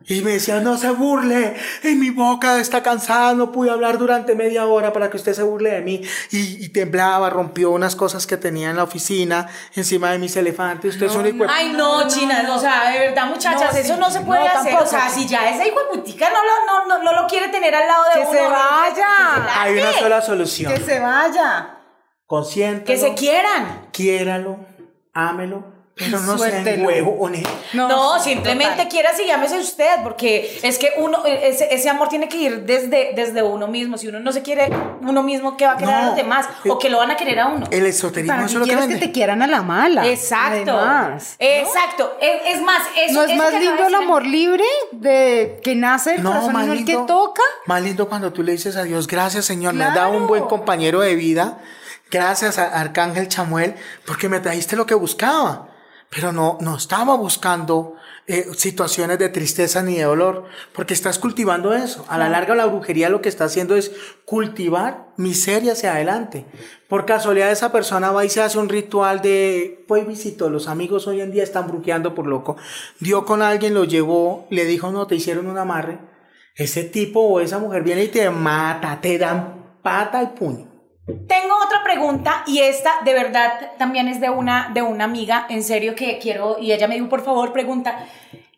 Y 0.05 0.21
me 0.21 0.31
decía, 0.31 0.59
no 0.59 0.77
se 0.77 0.89
burle, 0.91 1.55
y 1.83 1.95
mi 1.95 2.09
boca 2.09 2.59
está 2.59 2.83
cansada, 2.83 3.33
no 3.35 3.51
pude 3.53 3.71
hablar 3.71 3.97
durante 3.97 4.35
media 4.35 4.65
hora 4.65 4.91
para 4.91 5.09
que 5.09 5.15
usted 5.17 5.33
se 5.33 5.43
burle 5.43 5.71
de 5.71 5.81
mí. 5.81 6.01
Y, 6.31 6.65
y 6.65 6.69
temblaba, 6.69 7.29
rompió 7.29 7.71
unas 7.71 7.95
cosas 7.95 8.27
que 8.27 8.35
tenía 8.35 8.69
en 8.69 8.75
la 8.75 8.83
oficina, 8.83 9.47
encima 9.75 10.11
de 10.11 10.19
mis 10.19 10.35
elefantes. 10.35 10.95
Usted 10.95 11.05
es 11.05 11.15
un 11.15 11.25
hijo 11.27 11.45
de- 11.45 11.49
Ay, 11.49 11.69
no, 11.71 12.05
China, 12.07 12.45
o 12.53 12.59
sea, 12.59 12.89
de 12.91 12.99
verdad, 12.99 13.27
muchachas, 13.27 13.73
No, 13.73 13.79
eso 13.79 13.93
sí, 13.93 13.99
no 13.99 14.09
se 14.11 14.19
puede 14.21 14.41
no, 14.41 14.45
hacer. 14.47 14.63
tampoco. 14.73 14.83
O 14.83 14.87
sea, 14.87 15.09
si 15.09 15.25
ya 15.27 15.49
ese 15.49 15.67
hijo 15.69 15.79
de 15.79 15.85
putica 15.97 16.29
no 16.29 16.37
lo, 16.43 16.65
no, 16.65 16.97
no, 16.97 17.03
no 17.03 17.21
lo 17.21 17.27
quiere 17.27 17.47
tener 17.47 17.73
al 17.73 17.87
lado 17.87 18.03
de 18.13 18.21
Que 18.21 18.27
uno. 18.27 18.31
se 18.33 18.43
no, 18.43 18.49
vaya. 18.49 19.61
Hay 19.61 19.77
una 19.77 19.93
sola 19.93 20.21
solución. 20.21 20.73
Que 20.73 20.79
se 20.81 20.99
vaya. 20.99 21.77
Consiéntalo. 22.25 22.85
Que 22.85 22.97
se 22.97 23.13
quieran. 23.13 23.87
quiéralo, 23.91 24.59
ámelo, 25.13 25.72
pero 25.95 26.19
no 26.21 26.37
sea 26.39 26.47
en 26.47 26.63
Suéltelo. 26.63 26.87
huevo 26.87 27.15
honesto. 27.19 27.49
No, 27.73 28.19
simplemente 28.19 28.71
total. 28.73 28.87
quiera 28.89 29.09
y 29.23 29.27
llámese 29.27 29.59
usted, 29.59 30.01
porque 30.03 30.59
es 30.63 30.79
que 30.79 30.91
uno, 30.97 31.23
ese, 31.25 31.73
ese 31.73 31.89
amor 31.89 32.09
tiene 32.09 32.27
que 32.27 32.37
ir 32.37 32.63
desde, 32.65 33.11
desde 33.15 33.43
uno 33.43 33.67
mismo. 33.67 33.97
Si 33.99 34.07
uno 34.07 34.19
no 34.19 34.31
se 34.31 34.41
quiere 34.41 34.69
uno 35.01 35.21
mismo, 35.21 35.55
¿qué 35.55 35.67
va 35.67 35.73
a 35.73 35.77
querer 35.77 35.93
a 35.93 36.05
los 36.07 36.15
demás? 36.15 36.47
O 36.67 36.79
que 36.79 36.89
lo 36.89 36.97
van 36.97 37.11
a 37.11 37.15
querer 37.15 37.39
a 37.39 37.47
uno. 37.47 37.67
El 37.69 37.85
esoterismo 37.85 38.33
¿Para 38.35 38.47
eso 38.47 38.53
qué 38.53 38.55
es 38.55 38.59
lo 38.59 38.65
que 38.65 38.77
quieres 38.87 38.99
que 38.99 39.05
te 39.07 39.11
quieran 39.11 39.41
a 39.43 39.47
la 39.47 39.61
mala? 39.61 40.07
Exacto. 40.07 40.71
Además. 40.77 41.35
Exacto. 41.37 42.17
Es, 42.19 42.55
es 42.55 42.61
más, 42.63 42.81
eso 42.97 43.13
¿No 43.13 43.23
es 43.23 43.29
eso 43.31 43.37
más 43.43 43.53
lindo 43.53 43.85
el 43.87 43.95
amor 43.95 44.25
libre 44.25 44.65
de 44.91 45.59
que 45.63 45.75
nace 45.75 46.15
el 46.15 46.23
No, 46.23 46.29
corazón 46.31 46.53
más 46.53 46.65
en 46.65 46.71
el 46.71 46.85
que 46.85 46.93
lindo, 46.93 47.05
toca? 47.05 47.43
más 47.67 47.81
lindo 47.83 48.09
cuando 48.09 48.33
tú 48.33 48.41
le 48.41 48.53
dices 48.53 48.75
a 48.77 48.83
Dios, 48.83 49.05
gracias 49.07 49.45
Señor, 49.45 49.73
me 49.75 49.83
has 49.83 49.93
dado 49.93 50.17
un 50.17 50.25
buen 50.27 50.45
compañero 50.45 51.01
de 51.01 51.15
vida, 51.15 51.59
gracias 52.09 52.57
a 52.57 52.79
Arcángel 52.79 53.27
Chamuel, 53.27 53.75
porque 54.05 54.27
me 54.27 54.39
trajiste 54.39 54.75
lo 54.75 54.85
que 54.87 54.95
buscaba. 54.95 55.67
Pero 56.13 56.31
no, 56.31 56.57
no 56.61 56.77
estaba 56.77 57.15
buscando 57.15 57.95
eh, 58.27 58.47
situaciones 58.55 59.17
de 59.19 59.29
tristeza 59.29 59.81
ni 59.81 59.95
de 59.95 60.03
dolor, 60.03 60.45
porque 60.73 60.93
estás 60.93 61.17
cultivando 61.17 61.73
eso. 61.73 62.05
A 62.07 62.17
la 62.17 62.29
larga 62.29 62.55
la 62.55 62.67
brujería 62.67 63.09
lo 63.09 63.21
que 63.21 63.29
está 63.29 63.45
haciendo 63.45 63.75
es 63.75 63.91
cultivar 64.25 65.07
miseria 65.17 65.73
hacia 65.73 65.93
adelante. 65.93 66.45
Por 66.87 67.05
casualidad 67.05 67.51
esa 67.51 67.71
persona 67.71 68.11
va 68.11 68.25
y 68.25 68.29
se 68.29 68.41
hace 68.41 68.59
un 68.59 68.69
ritual 68.69 69.21
de, 69.21 69.83
pues 69.87 70.07
visito, 70.07 70.49
los 70.49 70.67
amigos 70.67 71.07
hoy 71.07 71.19
en 71.21 71.31
día 71.31 71.43
están 71.43 71.67
brujeando 71.67 72.13
por 72.13 72.27
loco. 72.27 72.57
Dio 72.99 73.25
con 73.25 73.41
alguien, 73.41 73.73
lo 73.73 73.83
llevó, 73.83 74.47
le 74.51 74.65
dijo, 74.65 74.91
no, 74.91 75.07
te 75.07 75.15
hicieron 75.15 75.47
un 75.47 75.57
amarre. 75.57 75.97
Ese 76.55 76.83
tipo 76.83 77.21
o 77.21 77.39
esa 77.39 77.57
mujer 77.57 77.81
viene 77.81 78.03
y 78.03 78.09
te 78.09 78.29
mata, 78.29 79.01
te 79.01 79.17
dan 79.17 79.79
pata 79.81 80.21
y 80.21 80.27
puño. 80.37 80.72
Tengo 81.05 81.55
otra 81.65 81.83
pregunta 81.83 82.43
y 82.47 82.59
esta 82.59 83.01
de 83.03 83.13
verdad 83.13 83.73
también 83.77 84.07
es 84.07 84.21
de 84.21 84.29
una, 84.29 84.71
de 84.73 84.81
una 84.81 85.03
amiga, 85.03 85.45
en 85.49 85.61
serio 85.61 85.95
que 85.95 86.17
quiero, 86.17 86.57
y 86.59 86.71
ella 86.71 86.87
me 86.87 86.95
dijo, 86.95 87.09
por 87.09 87.23
favor, 87.23 87.51
pregunta. 87.51 88.07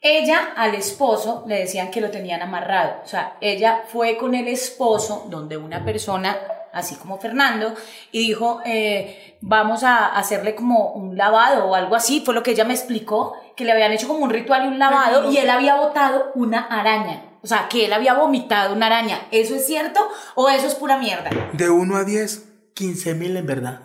Ella 0.02 0.54
al 0.56 0.76
esposo 0.76 1.44
le 1.48 1.60
decían 1.60 1.90
que 1.90 2.02
lo 2.02 2.12
tenían 2.12 2.42
amarrado, 2.42 3.02
o 3.04 3.08
sea, 3.08 3.38
ella 3.42 3.84
fue 3.92 4.18
con 4.18 4.36
el 4.36 4.48
esposo 4.48 5.26
donde 5.30 5.58
una 5.58 5.84
persona, 5.84 6.38
así 6.74 6.96
como 6.96 7.18
Fernando, 7.18 7.74
y 8.12 8.28
dijo, 8.28 8.62
eh, 8.66 9.38
vamos 9.42 9.84
a 9.84 10.08
hacerle 10.16 10.54
como 10.54 10.92
un 10.94 11.18
lavado 11.18 11.66
o 11.66 11.76
algo 11.76 11.96
así, 11.96 12.22
fue 12.24 12.34
lo 12.34 12.44
que 12.44 12.52
ella 12.52 12.66
me 12.66 12.74
explicó, 12.74 13.34
que 13.56 13.66
le 13.66 13.72
habían 13.72 13.94
hecho 13.94 14.08
como 14.08 14.24
un 14.24 14.30
ritual 14.30 14.66
y 14.66 14.68
un 14.68 14.80
lavado, 14.80 15.32
y 15.32 15.38
él 15.38 15.50
había 15.50 15.76
botado 15.76 16.32
una 16.36 16.62
araña. 16.62 17.24
O 17.46 17.48
sea, 17.48 17.68
que 17.70 17.86
él 17.86 17.94
había 17.94 18.16
vomitado 18.16 18.74
una 18.74 18.88
araña. 18.88 19.28
¿Eso 19.30 19.54
es 19.54 19.68
cierto 19.68 20.00
o 20.34 20.50
eso 20.50 20.66
es 20.66 20.74
pura 20.74 20.98
mierda? 20.98 21.30
De 21.54 21.70
1 21.70 21.96
a 21.96 22.04
10, 22.04 22.44
15 22.74 23.14
mil 23.14 23.38
en 23.38 23.46
verdad. 23.46 23.82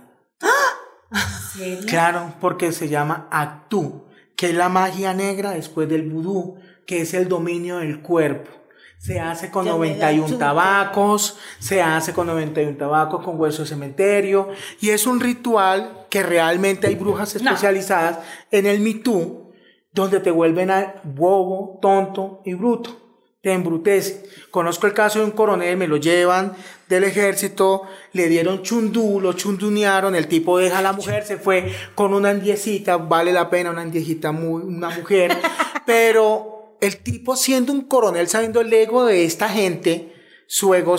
serio? 1.55 1.87
Claro, 1.87 2.33
porque 2.41 2.73
se 2.73 2.89
llama 2.89 3.29
Actú, 3.31 4.07
que 4.41 4.49
es 4.49 4.55
la 4.55 4.71
magia 4.71 5.13
negra 5.13 5.51
después 5.51 5.87
del 5.87 6.09
vudú, 6.09 6.57
que 6.87 7.03
es 7.03 7.13
el 7.13 7.29
dominio 7.29 7.77
del 7.77 8.01
cuerpo. 8.01 8.51
Se 8.97 9.21
hace 9.21 9.51
con 9.51 9.67
91 9.67 10.39
tabacos, 10.39 11.37
se 11.59 11.83
hace 11.83 12.15
con 12.15 12.27
91 12.27 12.79
tabacos 12.79 13.23
con 13.23 13.39
hueso 13.39 13.65
de 13.65 13.69
cementerio, 13.69 14.49
y 14.81 14.89
es 14.89 15.07
un 15.07 15.21
ritual 15.21 16.07
que 16.09 16.23
realmente 16.23 16.87
hay 16.87 16.95
brujas 16.95 17.37
especializadas 17.37 18.21
en 18.51 18.65
el 18.65 18.81
mitú, 18.81 19.53
donde 19.93 20.21
te 20.21 20.31
vuelven 20.31 20.71
a 20.71 20.95
bobo, 21.05 21.79
tonto 21.83 22.41
y 22.47 22.55
bruto. 22.55 23.10
Te 23.43 23.53
embrutece. 23.53 24.23
Conozco 24.51 24.87
el 24.87 24.93
caso 24.93 25.21
de 25.21 25.25
un 25.25 25.31
coronel, 25.31 25.77
me 25.77 25.89
lo 25.89 25.97
llevan 25.97 26.55
del 26.91 27.05
ejército, 27.05 27.83
le 28.13 28.29
dieron 28.29 28.63
chundú, 28.63 29.21
lo 29.21 29.33
chundunearon, 29.33 30.15
el 30.15 30.27
tipo 30.27 30.59
deja 30.59 30.79
a 30.79 30.83
la 30.83 30.93
mujer, 30.93 31.25
se 31.25 31.39
fue 31.39 31.73
con 31.95 32.13
una 32.13 32.31
andiecita, 32.31 32.97
vale 32.97 33.33
la 33.33 33.49
pena 33.49 33.71
una 33.71 33.83
andiejita, 33.83 34.33
muy, 34.33 34.63
una 34.63 34.91
mujer, 34.91 35.39
pero 35.87 36.77
el 36.81 36.99
tipo 36.99 37.37
siendo 37.37 37.73
un 37.73 37.83
coronel, 37.83 38.29
sabiendo 38.29 38.61
el 38.61 38.73
ego 38.73 39.05
de 39.07 39.25
esta 39.25 39.49
gente, 39.49 40.13
su 40.47 40.75
ego, 40.75 40.97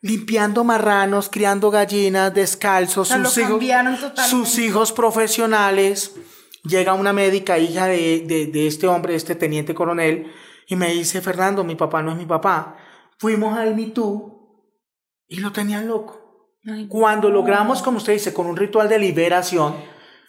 limpiando 0.00 0.62
marranos, 0.62 1.28
criando 1.28 1.70
gallinas, 1.70 2.32
descalzos, 2.32 3.08
sea, 3.08 3.24
sus 3.24 3.38
hijos, 4.58 4.88
sus 4.88 4.92
profesionales, 4.92 6.12
llega 6.62 6.94
una 6.94 7.12
médica, 7.12 7.58
hija 7.58 7.86
de, 7.86 8.24
de, 8.26 8.46
de 8.46 8.66
este 8.66 8.86
hombre, 8.86 9.12
de 9.12 9.18
este 9.18 9.34
teniente 9.34 9.74
coronel, 9.74 10.32
y 10.66 10.76
me 10.76 10.88
dice, 10.92 11.20
Fernando, 11.20 11.64
mi 11.64 11.74
papá 11.76 12.02
no 12.02 12.12
es 12.12 12.16
mi 12.18 12.26
papá. 12.26 12.76
Fuimos 13.18 13.56
al 13.56 13.74
Me 13.76 13.86
Too 13.86 14.64
y 15.28 15.40
lo 15.40 15.52
tenían 15.52 15.86
loco. 15.86 16.22
Cuando 16.88 17.30
logramos, 17.30 17.80
como 17.82 17.98
usted 17.98 18.14
dice, 18.14 18.34
con 18.34 18.46
un 18.46 18.56
ritual 18.56 18.88
de 18.88 18.98
liberación, 18.98 19.76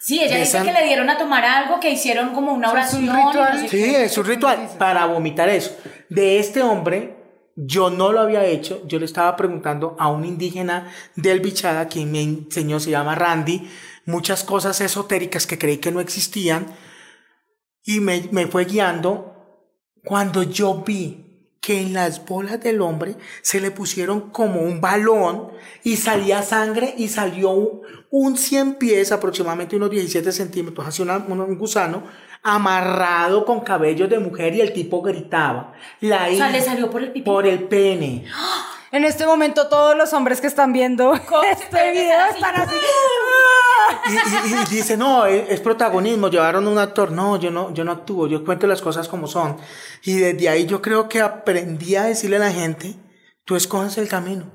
Sí, 0.00 0.22
ella 0.22 0.36
dice 0.38 0.58
esa- 0.58 0.62
que 0.64 0.72
le 0.72 0.84
dieron 0.86 1.10
a 1.10 1.18
tomar 1.18 1.44
algo, 1.44 1.80
que 1.80 1.90
hicieron 1.90 2.28
como 2.32 2.52
una 2.52 2.68
O 2.68 2.72
sea, 2.72 2.86
es 2.86 2.94
un 2.94 3.08
oración. 3.08 3.24
no 3.24 3.30
ritual. 3.32 3.58
sé 3.58 3.68
Sí, 3.68 3.76
qué. 3.90 4.04
es 4.04 4.16
un 4.16 4.24
ritual 4.26 4.68
para 4.78 5.06
vomitar 5.06 5.48
eso. 5.48 5.76
De 6.08 6.38
este 6.38 6.62
hombre, 6.62 7.16
yo 7.56 7.90
no 7.90 8.12
lo 8.12 8.20
había 8.20 8.44
hecho. 8.44 8.80
Yo 8.86 9.00
le 9.00 9.04
estaba 9.06 9.34
preguntando 9.34 9.96
a 9.98 10.06
un 10.08 10.24
indígena 10.24 10.88
del 11.16 11.40
Bichada, 11.40 11.88
quien 11.88 12.12
me 12.12 12.22
enseñó, 12.22 12.78
se 12.78 12.90
llama 12.92 13.16
Randy, 13.16 13.68
muchas 14.06 14.44
cosas 14.44 14.80
esotéricas 14.80 15.48
que 15.48 15.58
creí 15.58 15.78
que 15.78 15.90
no 15.90 15.98
existían. 15.98 16.68
Y 17.82 17.98
me, 17.98 18.28
me 18.30 18.46
fue 18.46 18.64
guiando 18.66 19.37
cuando 20.04 20.42
yo 20.42 20.82
vi 20.86 21.24
que 21.60 21.80
en 21.80 21.92
las 21.92 22.24
bolas 22.24 22.60
del 22.60 22.80
hombre 22.80 23.16
se 23.42 23.60
le 23.60 23.70
pusieron 23.70 24.30
como 24.30 24.60
un 24.62 24.80
balón 24.80 25.50
y 25.82 25.96
salía 25.96 26.42
sangre 26.42 26.94
y 26.96 27.08
salió 27.08 27.50
un, 27.50 27.80
un 28.10 28.36
100 28.38 28.74
pies, 28.76 29.12
aproximadamente 29.12 29.76
unos 29.76 29.90
17 29.90 30.32
centímetros, 30.32 30.86
hacia 30.86 31.04
una- 31.04 31.18
un, 31.18 31.40
un 31.40 31.58
gusano, 31.58 32.04
amarrado 32.42 33.44
con 33.44 33.60
cabellos 33.60 34.08
de 34.08 34.18
mujer 34.18 34.54
y 34.54 34.60
el 34.60 34.72
tipo 34.72 35.02
gritaba. 35.02 35.72
La 36.00 36.16
O 36.16 36.20
sea, 36.26 36.32
hija- 36.32 36.50
le 36.50 36.62
salió 36.62 36.90
por 36.90 37.02
el 37.02 37.12
pipí. 37.12 37.24
Por 37.24 37.46
el 37.46 37.64
pene. 37.64 38.24
En 38.92 39.04
este 39.04 39.26
momento 39.26 39.68
todos 39.68 39.94
los 39.96 40.12
hombres 40.14 40.40
que 40.40 40.46
están 40.46 40.72
viendo 40.72 41.12
este 41.52 41.90
video 41.92 42.26
están 42.34 42.54
así. 42.54 42.76
Y, 44.08 44.12
y- 44.50 44.54
y 44.62 44.64
dice, 44.76 44.96
no, 44.96 45.26
es, 45.26 45.48
es 45.50 45.60
protagonismo, 45.60 46.28
llevaron 46.28 46.66
un 46.66 46.78
actor. 46.78 47.10
No, 47.12 47.38
yo 47.38 47.50
no, 47.50 47.72
yo 47.74 47.84
no 47.84 47.92
actúo, 47.92 48.26
yo 48.26 48.44
cuento 48.44 48.66
las 48.66 48.80
cosas 48.82 49.08
como 49.08 49.26
son. 49.26 49.56
Y 50.04 50.14
desde 50.16 50.48
ahí 50.48 50.66
yo 50.66 50.80
creo 50.82 51.08
que 51.08 51.20
aprendí 51.20 51.96
a 51.96 52.04
decirle 52.04 52.36
a 52.36 52.40
la 52.40 52.52
gente, 52.52 52.94
tú 53.44 53.56
escoges 53.56 53.98
el 53.98 54.08
camino. 54.08 54.50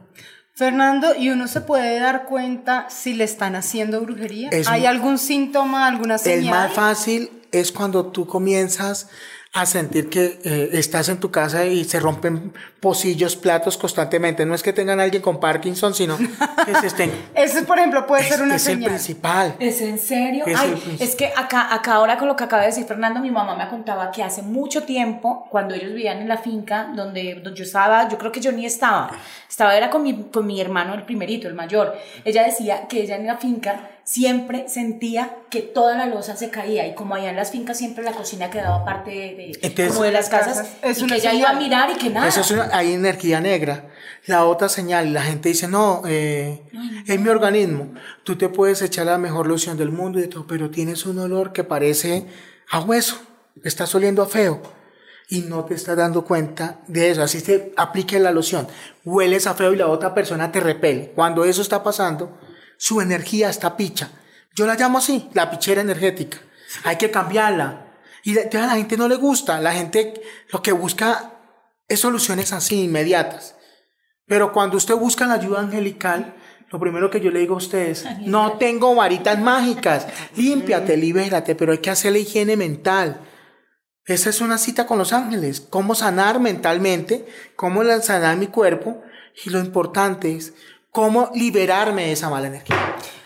Fernando, 0.55 1.15
¿y 1.15 1.29
uno 1.29 1.47
se 1.47 1.61
puede 1.61 1.99
dar 1.99 2.25
cuenta 2.25 2.87
si 2.89 3.13
le 3.13 3.23
están 3.23 3.55
haciendo 3.55 4.01
brujería? 4.01 4.49
Es 4.51 4.67
¿Hay 4.67 4.85
algún 4.85 5.17
síntoma, 5.17 5.87
alguna 5.87 6.17
señal? 6.19 6.43
El 6.43 6.49
más 6.51 6.73
fácil 6.73 7.41
es 7.51 7.71
cuando 7.71 8.07
tú 8.11 8.27
comienzas 8.27 9.09
a 9.55 9.67
sentir 9.67 10.09
que 10.09 10.39
eh, 10.43 10.69
estás 10.73 11.09
en 11.09 11.19
tu 11.19 11.29
casa 11.29 11.63
y 11.65 11.83
se 11.83 11.99
rompen 11.99 12.53
pocillos, 12.79 13.35
platos 13.35 13.77
constantemente. 13.77 14.47
No 14.47 14.55
es 14.55 14.63
que 14.63 14.73
tengan 14.73 14.99
alguien 14.99 15.21
con 15.21 15.39
Parkinson, 15.39 15.93
sino 15.93 16.17
que 16.17 16.75
se 16.81 16.87
estén... 16.87 17.11
Ese, 17.35 17.61
por 17.61 17.77
ejemplo, 17.77 18.07
puede 18.07 18.23
es, 18.23 18.29
ser 18.29 18.41
una 18.41 18.55
es 18.55 18.65
el 18.65 18.73
señal. 18.73 18.89
principal. 18.89 19.55
¿Es 19.59 19.79
en 19.81 19.99
serio? 19.99 20.43
Es 20.47 20.59
Ay, 20.59 20.83
el 20.97 21.01
es 21.01 21.15
que 21.15 21.27
acá, 21.27 21.71
acá 21.71 21.93
ahora 21.93 22.17
con 22.17 22.27
lo 22.27 22.35
que 22.35 22.43
acaba 22.43 22.63
de 22.63 22.69
decir 22.69 22.85
Fernando, 22.85 23.19
mi 23.19 23.29
mamá 23.29 23.55
me 23.55 23.69
contaba 23.69 24.09
que 24.09 24.23
hace 24.23 24.41
mucho 24.41 24.83
tiempo, 24.83 25.47
cuando 25.51 25.75
ellos 25.75 25.89
vivían 25.93 26.17
en 26.17 26.27
la 26.27 26.37
finca 26.37 26.91
donde, 26.95 27.35
donde 27.35 27.53
yo 27.59 27.63
estaba, 27.63 28.09
yo 28.09 28.17
creo 28.17 28.31
que 28.31 28.41
yo 28.41 28.51
ni 28.51 28.65
estaba, 28.65 29.11
estaba 29.47 29.77
era 29.77 29.91
con 29.91 30.01
mi, 30.01 30.29
con 30.31 30.47
mi 30.47 30.59
hermano, 30.59 30.95
el 30.95 31.03
primerito, 31.03 31.47
el 31.47 31.53
mayor. 31.53 31.95
Ella 32.25 32.43
decía 32.43 32.87
que 32.87 33.03
ella 33.03 33.17
en 33.17 33.27
la 33.27 33.37
finca 33.37 33.91
siempre 34.05 34.67
sentía 34.67 35.37
que 35.49 35.61
toda 35.61 35.95
la 35.97 36.05
losa 36.05 36.35
se 36.35 36.49
caía 36.49 36.85
y 36.87 36.93
como 36.95 37.15
allá 37.15 37.29
en 37.29 37.35
las 37.35 37.51
fincas 37.51 37.77
siempre 37.77 38.03
la 38.03 38.11
cocina 38.11 38.49
quedaba 38.49 38.83
parte 38.83 39.11
de, 39.11 39.17
de- 39.35 39.51
Entonces- 39.61 39.87
como 39.93 40.03
de 40.03 40.11
las 40.11 40.29
casas 40.29 40.67
Es 40.81 41.01
y 41.01 41.07
que 41.07 41.15
ella 41.15 41.33
iba 41.33 41.49
a 41.49 41.53
mirar 41.53 41.89
y 41.91 41.95
que 41.95 42.09
nada. 42.09 42.27
Eso 42.27 42.41
es 42.41 42.51
una- 42.51 42.69
hay 42.75 42.93
energía 42.93 43.39
negra. 43.39 43.89
La 44.25 44.45
otra 44.45 44.69
señal, 44.69 45.13
la 45.13 45.21
gente 45.21 45.49
dice, 45.49 45.67
no, 45.67 46.01
eh, 46.05 46.61
es 47.07 47.19
mi 47.19 47.29
organismo. 47.29 47.93
Tú 48.23 48.37
te 48.37 48.49
puedes 48.49 48.81
echar 48.81 49.05
la 49.05 49.17
mejor 49.17 49.47
loción 49.47 49.77
del 49.77 49.89
mundo 49.91 50.19
y 50.19 50.27
todo, 50.27 50.47
pero 50.47 50.69
tienes 50.69 51.05
un 51.05 51.19
olor 51.19 51.51
que 51.53 51.63
parece 51.63 52.25
a 52.69 52.79
hueso. 52.81 53.21
Estás 53.63 53.93
oliendo 53.95 54.21
a 54.21 54.27
feo. 54.27 54.61
Y 55.29 55.39
no 55.41 55.63
te 55.65 55.73
estás 55.73 55.95
dando 55.97 56.25
cuenta 56.25 56.79
de 56.87 57.09
eso. 57.09 57.23
Así 57.23 57.41
te 57.41 57.73
aplique 57.77 58.19
la 58.19 58.31
loción. 58.31 58.67
Hueles 59.05 59.47
a 59.47 59.53
feo 59.55 59.73
y 59.73 59.77
la 59.77 59.87
otra 59.87 60.13
persona 60.13 60.51
te 60.51 60.59
repele. 60.59 61.11
Cuando 61.15 61.43
eso 61.45 61.61
está 61.61 61.81
pasando, 61.83 62.37
su 62.77 63.01
energía 63.01 63.49
está 63.49 63.77
picha. 63.77 64.09
Yo 64.55 64.65
la 64.65 64.75
llamo 64.75 64.99
así, 64.99 65.29
la 65.33 65.49
pichera 65.49 65.81
energética. 65.81 66.37
Hay 66.83 66.97
que 66.97 67.11
cambiarla. 67.11 67.87
Y 68.23 68.37
a 68.37 68.47
la 68.51 68.75
gente 68.75 68.97
no 68.97 69.07
le 69.07 69.15
gusta. 69.15 69.59
La 69.59 69.73
gente 69.73 70.21
lo 70.51 70.61
que 70.61 70.71
busca 70.71 71.33
es 71.87 71.99
soluciones 71.99 72.53
así, 72.53 72.83
inmediatas. 72.83 73.55
Pero 74.25 74.51
cuando 74.53 74.77
usted 74.77 74.95
busca 74.95 75.25
la 75.25 75.35
ayuda 75.35 75.59
angelical, 75.59 76.35
lo 76.69 76.79
primero 76.79 77.09
que 77.09 77.21
yo 77.21 77.29
le 77.29 77.39
digo 77.39 77.55
a 77.55 77.57
ustedes, 77.57 78.05
no 78.21 78.53
tengo 78.53 78.95
varitas 78.95 79.39
mágicas, 79.39 80.07
límpiate, 80.35 80.97
libérate, 80.97 81.55
pero 81.55 81.71
hay 81.71 81.77
que 81.79 81.91
hacer 81.91 82.13
la 82.13 82.19
higiene 82.19 82.57
mental. 82.57 83.21
Esa 84.05 84.29
es 84.29 84.41
una 84.41 84.57
cita 84.57 84.87
con 84.87 84.97
los 84.97 85.13
ángeles, 85.13 85.61
cómo 85.61 85.93
sanar 85.93 86.39
mentalmente, 86.39 87.25
cómo 87.55 87.83
sanar 88.01 88.37
mi 88.37 88.47
cuerpo 88.47 89.03
y 89.45 89.49
lo 89.49 89.59
importante 89.59 90.35
es 90.35 90.53
cómo 90.93 91.31
liberarme 91.33 92.05
de 92.05 92.11
esa 92.13 92.29
mala 92.29 92.47
energía. 92.47 92.77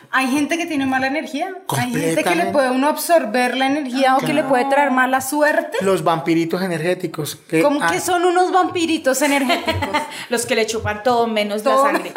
Hay 0.10 0.28
gente 0.28 0.58
que 0.58 0.66
tiene 0.66 0.86
mala 0.86 1.08
energía. 1.08 1.54
Hay 1.68 1.92
gente 1.92 2.24
que 2.24 2.36
le 2.36 2.46
puede 2.46 2.72
uno 2.72 2.88
absorber 2.88 3.58
la 3.58 3.68
energía 3.68 4.16
o 4.16 4.20
que 4.20 4.34
le 4.34 4.44
puede 4.44 4.66
traer 4.66 4.90
mala 4.90 5.20
suerte. 5.20 5.78
Los 5.82 6.02
vampiritos 6.02 6.62
energéticos. 6.62 7.36
Que, 7.36 7.62
Como 7.62 7.84
ah, 7.84 7.92
que 7.92 8.00
son 8.00 8.24
unos 8.24 8.54
vampiritos 8.54 9.22
energéticos. 9.22 9.90
Los 10.30 10.46
que 10.46 10.56
le 10.56 10.66
chupan 10.66 11.04
todo 11.04 11.28
menos 11.28 11.62
Todo. 11.62 11.86
la 11.86 11.92
sangre. 11.92 12.14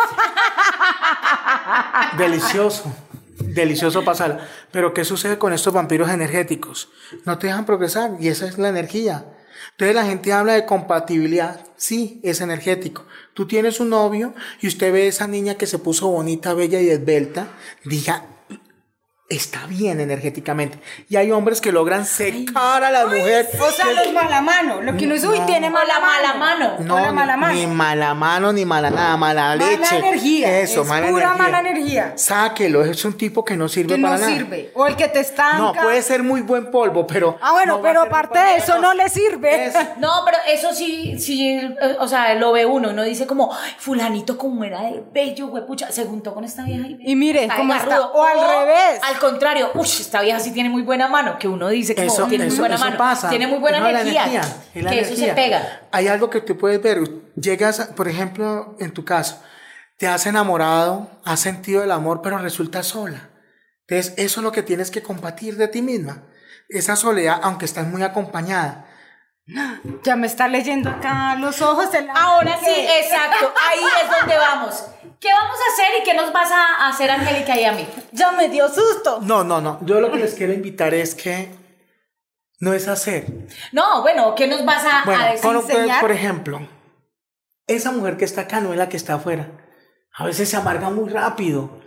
Delicioso. 2.17 2.85
Delicioso 3.41 4.05
pasarla. 4.05 4.47
Pero 4.71 4.95
¿qué 4.95 5.05
sucede 5.05 5.37
con 5.37 5.53
estos 5.53 5.75
vampiros 5.75 6.11
energéticos? 6.11 6.91
No 7.25 7.39
te 7.39 7.49
dejan 7.49 7.67
progresar 7.67 8.13
y 8.21 8.29
esa 8.29 8.47
es 8.47 8.57
la 8.57 8.69
energía. 8.69 9.25
Entonces 9.73 9.95
la 9.95 10.05
gente 10.05 10.33
habla 10.33 10.55
de 10.55 10.67
compatibilidad. 10.67 11.67
Sí, 11.77 12.21
es 12.23 12.41
energético. 12.41 13.07
Tú 13.35 13.47
tienes 13.47 13.81
un 13.81 13.91
novio 13.91 14.35
y 14.61 14.69
usted 14.69 14.93
ve 14.93 15.05
a 15.05 15.07
esa 15.07 15.27
niña 15.27 15.55
que 15.55 15.67
se 15.67 15.79
puso 15.79 16.09
bonita, 16.09 16.55
bella 16.55 16.81
y 16.81 16.91
esbelta. 16.91 17.49
Diga, 17.85 18.25
está 19.31 19.65
bien 19.67 20.01
energéticamente. 20.01 20.79
Y 21.09 21.17
hay 21.17 21.31
hombres 21.31 21.61
que 21.61 21.73
logran 21.73 22.05
secar 22.05 22.85
a 22.85 22.91
la 22.91 23.07
mujer. 23.07 23.49
O 23.61 23.71
sea, 23.71 23.87
los 23.93 24.13
mala 24.13 24.41
mano. 24.43 24.83
Lo 24.83 24.97
que 24.97 25.05
uno 25.07 25.15
dice, 25.15 25.29
uy, 25.29 25.39
tiene 25.47 25.69
O 25.69 25.71
mala 25.71 25.95
la 25.95 26.01
mala 26.01 26.35
mano. 26.35 26.71
mano. 26.79 26.85
No, 26.85 26.95
o 26.97 26.99
la 27.01 27.13
mala 27.13 27.35
ni- 27.37 27.41
mano. 27.41 27.55
ni 27.55 27.67
mala 27.69 28.15
mano, 28.15 28.53
ni 28.53 28.65
mala 28.65 28.91
nada, 28.91 29.17
mala, 29.17 29.57
Mala 29.57 29.71
leche. 29.71 29.97
energía, 29.99 30.59
Eso, 30.61 30.83
es 30.83 30.89
mala 30.89 31.09
pura 31.09 31.25
energía. 31.27 31.43
mala 31.45 31.61
energía. 31.71 32.13
Sáquelo, 32.17 32.85
es 32.85 33.05
un 33.05 33.17
tipo 33.17 33.45
que 33.45 33.57
no 33.57 33.69
sirve 33.69 33.95
Que 33.97 34.03
para 34.03 34.15
no 34.15 34.21
nada. 34.21 34.33
sirve. 34.33 34.71
O 34.75 34.87
el 34.87 34.97
que 34.97 35.09
te 35.09 35.21
estanca. 35.21 35.59
No, 35.59 35.73
puede 35.75 36.03
ser 36.03 36.23
muy 36.23 36.41
buen 36.43 36.71
polvo, 36.71 37.07
pero. 37.07 37.39
Ah, 37.41 37.53
bueno, 37.53 37.77
no 37.77 37.83
pero 37.83 38.03
aparte 38.03 38.39
de 38.39 38.57
eso 38.57 38.79
no 38.81 38.95
le 38.95 39.09
sirve. 39.09 39.67
Eso. 39.67 39.79
No, 39.99 40.11
pero 40.25 40.39
eso 40.49 40.75
sí, 40.75 41.19
sí, 41.21 41.49
eh, 41.51 41.97
o 42.01 42.09
sea, 42.09 42.35
lo 42.35 42.51
ve 42.53 42.67
uno, 42.67 42.91
uno 42.91 43.03
dice 43.05 43.27
como, 43.27 43.53
"Ay, 43.55 43.73
fulanito 43.79 44.37
como 44.37 44.65
era 44.65 44.81
de 44.83 45.03
bello, 45.13 45.47
huepucha, 45.47 45.93
se 45.93 46.05
juntó 46.05 46.35
con 46.35 46.43
esta 46.45 46.65
vieja 46.65 46.87
y, 46.89 46.99
Y 47.13 47.15
mire 47.15 47.41
de 47.41 47.47
está. 47.47 47.63
garrudo". 47.65 48.13
O 48.13 48.25
al 48.25 48.39
revés. 48.67 49.01
Al 49.03 49.19
contrario, 49.21 49.71
uy, 49.75 49.87
esta 49.87 50.21
vieja 50.23 50.41
sí 50.41 50.51
tiene 50.53 50.69
muy 50.69 50.83
buena 50.83 51.07
mano, 51.07 51.39
que 51.39 51.47
uno 51.47 51.69
dice 51.69 51.95
Eso, 51.97 52.27
tiene 52.27 52.47
muy 52.47 52.57
buena 52.57 52.75
eso 52.75 52.85
mano, 52.85 52.97
pasa. 52.99 53.29
tiene 53.31 53.47
muy 53.47 53.59
buena 53.61 53.79
No, 53.79 53.89
energía, 53.89 54.43
que 54.73 55.01
eso 55.01 55.15
se 55.15 55.33
pega. 55.35 55.83
Hay 55.93 56.09
algo 56.09 56.29
que 56.31 56.41
tú 56.41 56.59
puedes 56.59 56.83
ver. 56.83 57.01
Llegas, 57.37 57.91
por 57.95 58.09
ejemplo, 58.09 58.75
en 58.81 58.93
tu 58.93 59.05
caso, 59.05 59.41
te 59.97 60.09
has 60.09 60.27
enamorado, 60.27 61.21
has 61.25 61.39
sentido 61.39 61.85
el 61.85 61.93
amor, 61.93 62.21
pero 62.23 62.39
resulta 62.39 62.83
sola. 62.83 63.31
Entonces, 63.87 64.15
eso 64.17 64.41
es 64.41 64.45
lo 64.45 64.51
que 64.53 64.63
tienes 64.63 64.91
que 64.91 65.03
combatir 65.03 65.57
de 65.57 65.69
ti 65.69 65.83
misma. 65.83 66.25
Esa 66.69 66.97
soledad, 66.97 67.39
aunque 67.43 67.65
estás 67.67 67.87
muy 67.87 68.03
acompañada. 68.03 68.87
Ya 70.05 70.15
me 70.17 70.27
está 70.27 70.47
leyendo 70.49 70.91
acá 70.91 71.35
los 71.37 71.61
ojos. 71.61 71.93
el- 71.95 72.09
Ahora 72.15 72.59
sí, 72.63 72.71
exacto, 72.71 73.53
ahí 73.69 73.81
es 74.05 74.19
donde 74.21 74.37
vamos. 74.37 74.85
¿Qué 75.19 75.33
vamos 75.33 75.57
a 75.59 75.73
hacer 75.73 76.01
y 76.01 76.05
qué 76.05 76.15
nos 76.15 76.33
vas 76.33 76.51
a 76.51 76.89
hacer, 76.89 77.11
Angélica 77.11 77.59
y 77.59 77.65
a 77.65 77.73
mí? 77.73 77.87
Ya 78.13 78.33
me 78.33 78.49
dio 78.49 78.69
susto. 78.69 79.19
No, 79.23 79.45
no, 79.45 79.61
no. 79.61 79.79
Yo 79.83 80.01
lo 80.01 80.11
que 80.13 80.19
les 80.19 80.35
quiero 80.35 80.53
invitar 80.53 80.95
es 80.95 81.15
que 81.15 81.51
no 82.61 82.73
es 82.73 82.89
hacer. 82.89 83.27
No, 83.73 84.03
bueno, 84.03 84.35
¿qué 84.35 84.47
nos 84.47 84.65
vas 84.65 84.85
a, 84.85 85.03
Bueno, 85.05 85.23
a 85.25 85.27
decir? 85.27 85.43
por, 85.43 85.61
por- 85.63 85.71
enseñar? 85.73 86.01
por 86.01 86.13
ejemplo, 86.13 86.69
esa 87.67 87.91
mujer 87.93 88.17
que 88.17 88.25
está 88.25 88.43
acá 88.43 88.61
no 88.61 88.73
es 88.73 88.79
la 88.79 88.89
que 88.89 88.97
está 88.97 89.15
afuera. 89.15 89.51
A 90.15 90.25
veces 90.27 90.49
se 90.49 90.57
amarga 90.57 90.91
muy 90.91 91.09
rápido. 91.11 91.81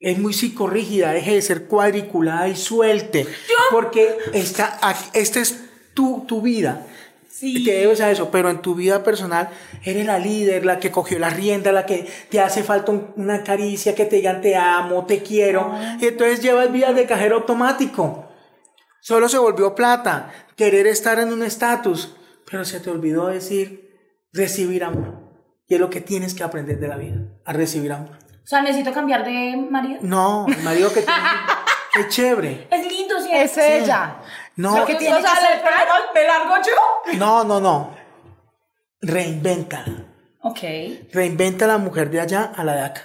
Es 0.00 0.18
muy 0.18 0.32
psicorrígida, 0.32 1.10
deje 1.12 1.34
de 1.34 1.42
ser 1.42 1.66
cuadriculada 1.66 2.48
y 2.48 2.54
suelte. 2.56 3.26
Porque 3.70 4.16
esta, 4.34 4.78
aquí- 4.82 5.10
esta 5.14 5.40
es 5.40 5.64
tu, 5.98 6.24
tu 6.28 6.40
vida. 6.40 6.86
Sí. 7.28 7.64
Te 7.64 7.72
debes 7.72 8.00
a 8.00 8.10
eso, 8.10 8.30
pero 8.30 8.50
en 8.50 8.62
tu 8.62 8.74
vida 8.74 9.02
personal 9.02 9.48
eres 9.84 10.06
la 10.06 10.18
líder, 10.18 10.64
la 10.64 10.78
que 10.78 10.90
cogió 10.90 11.18
la 11.18 11.30
rienda, 11.30 11.72
la 11.72 11.84
que 11.86 12.06
te 12.30 12.40
hace 12.40 12.62
falta 12.62 12.92
un- 12.92 13.12
una 13.16 13.42
caricia, 13.42 13.94
que 13.94 14.04
te 14.06 14.16
digan 14.16 14.40
te 14.40 14.54
amo, 14.56 15.06
te 15.06 15.22
quiero. 15.22 15.72
Y 16.00 16.06
entonces 16.06 16.40
llevas 16.40 16.70
vidas 16.70 16.94
de 16.94 17.06
cajero 17.06 17.36
automático. 17.36 18.28
Solo 19.00 19.28
se 19.28 19.38
volvió 19.38 19.74
plata, 19.74 20.30
querer 20.56 20.86
estar 20.86 21.18
en 21.18 21.32
un 21.32 21.42
estatus, 21.42 22.14
pero 22.50 22.64
se 22.64 22.80
te 22.80 22.90
olvidó 22.90 23.26
decir 23.28 23.88
recibir 24.32 24.82
amor. 24.84 25.14
Y 25.68 25.74
es 25.74 25.80
lo 25.80 25.90
que 25.90 26.00
tienes 26.00 26.34
que 26.34 26.42
aprender 26.44 26.78
de 26.80 26.88
la 26.88 26.96
vida, 26.96 27.16
a 27.44 27.52
recibir 27.52 27.92
amor. 27.92 28.18
O 28.44 28.46
sea, 28.46 28.62
necesito 28.62 28.92
cambiar 28.92 29.24
de 29.24 29.56
marido. 29.70 29.98
No, 30.02 30.46
el 30.48 30.62
marido 30.64 30.92
que 30.92 31.02
tiene, 31.02 31.20
es 32.00 32.08
chévere. 32.08 32.66
Es 32.70 32.86
lindo, 32.90 33.14
¿sí? 33.22 33.28
Es 33.32 33.56
ella. 33.58 34.16
No, 34.58 34.84
que 34.84 34.96
tiene 34.96 35.16
o 35.16 35.20
sea, 35.20 35.30
que 35.34 35.40
¿le, 35.40 35.62
soltar- 35.62 36.12
¿me 36.14 36.24
largo 36.24 36.54
yo? 36.66 37.18
no, 37.18 37.44
no, 37.44 37.60
no. 37.60 37.96
Reinvéntala. 39.00 40.06
Ok. 40.42 40.58
Reinventa 41.12 41.64
a 41.64 41.68
la 41.68 41.78
mujer 41.78 42.10
de 42.10 42.20
allá 42.20 42.52
a 42.54 42.64
la 42.64 42.74
de 42.74 42.82
acá. 42.82 43.02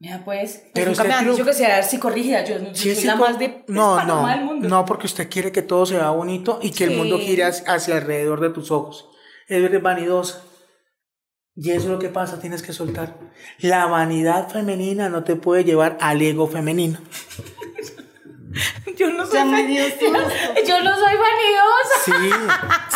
Mira, 0.00 0.22
pues. 0.24 0.56
pues 0.56 0.70
Pero 0.74 0.90
nunca 0.90 1.04
me 1.04 1.14
han 1.14 1.30
dicho 1.30 1.44
que 1.44 1.52
sea 1.52 1.82
psicorrígida. 1.82 2.44
Yo, 2.44 2.58
yo 2.58 2.74
Sí, 2.74 2.94
soy 2.94 3.04
la 3.04 3.16
más 3.16 3.38
de 3.38 3.64
no, 3.68 3.96
paloma 3.96 4.22
no, 4.22 4.28
del 4.36 4.44
mundo. 4.44 4.68
no, 4.68 4.84
porque 4.84 5.06
usted 5.06 5.28
quiere 5.30 5.52
que 5.52 5.62
todo 5.62 5.86
se 5.86 5.96
vea 5.96 6.10
bonito 6.10 6.58
y 6.62 6.70
que 6.72 6.84
el 6.84 6.96
mundo 6.96 7.18
gire 7.18 7.44
hacia, 7.44 7.72
hacia 7.72 7.96
alrededor 7.96 8.40
de 8.40 8.50
tus 8.50 8.70
ojos. 8.70 9.08
Eres 9.48 9.80
vanidosa. 9.82 10.42
Y 11.56 11.70
eso 11.70 11.80
es 11.82 11.86
lo 11.86 11.98
que 12.00 12.08
pasa, 12.08 12.40
tienes 12.40 12.62
que 12.62 12.72
soltar. 12.72 13.14
La 13.60 13.86
vanidad 13.86 14.48
femenina 14.48 15.08
no 15.08 15.22
te 15.22 15.36
puede 15.36 15.62
llevar 15.64 15.96
al 16.00 16.20
ego 16.20 16.48
femenino. 16.48 16.98
Yo 18.96 19.10
no 19.10 19.26
soy 19.26 19.40
susto. 19.40 20.06
Yo 20.66 20.82
no 20.82 20.94
soy 20.94 21.14
vanidosa. 21.16 22.04
Sí, 22.04 22.12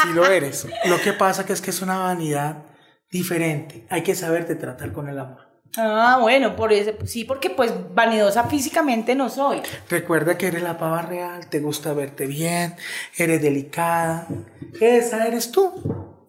sí 0.03 0.09
lo 0.15 0.27
eres. 0.27 0.67
Lo 0.87 1.01
que 1.01 1.13
pasa 1.13 1.45
que 1.45 1.53
es 1.53 1.61
que 1.61 1.71
es 1.71 1.83
una 1.83 1.99
vanidad 1.99 2.65
diferente. 3.11 3.87
Hay 3.91 4.03
que 4.03 4.15
saberte 4.15 4.55
tratar 4.55 4.93
con 4.93 5.09
el 5.09 5.19
amor. 5.19 5.49
Ah, 5.77 6.19
bueno, 6.21 6.57
por 6.57 6.73
eso, 6.73 6.93
sí, 7.05 7.25
porque 7.25 7.51
pues 7.51 7.73
vanidosa 7.95 8.45
físicamente 8.45 9.15
no 9.15 9.29
soy. 9.29 9.61
Recuerda 9.89 10.39
que 10.39 10.47
eres 10.47 10.63
la 10.63 10.79
pava 10.79 11.03
real, 11.03 11.49
te 11.49 11.61
gusta 11.61 11.93
verte 11.93 12.27
bien, 12.27 12.75
eres 13.17 13.43
delicada. 13.43 14.27
Esa 14.81 15.27
eres 15.27 15.53
tú. 15.53 16.25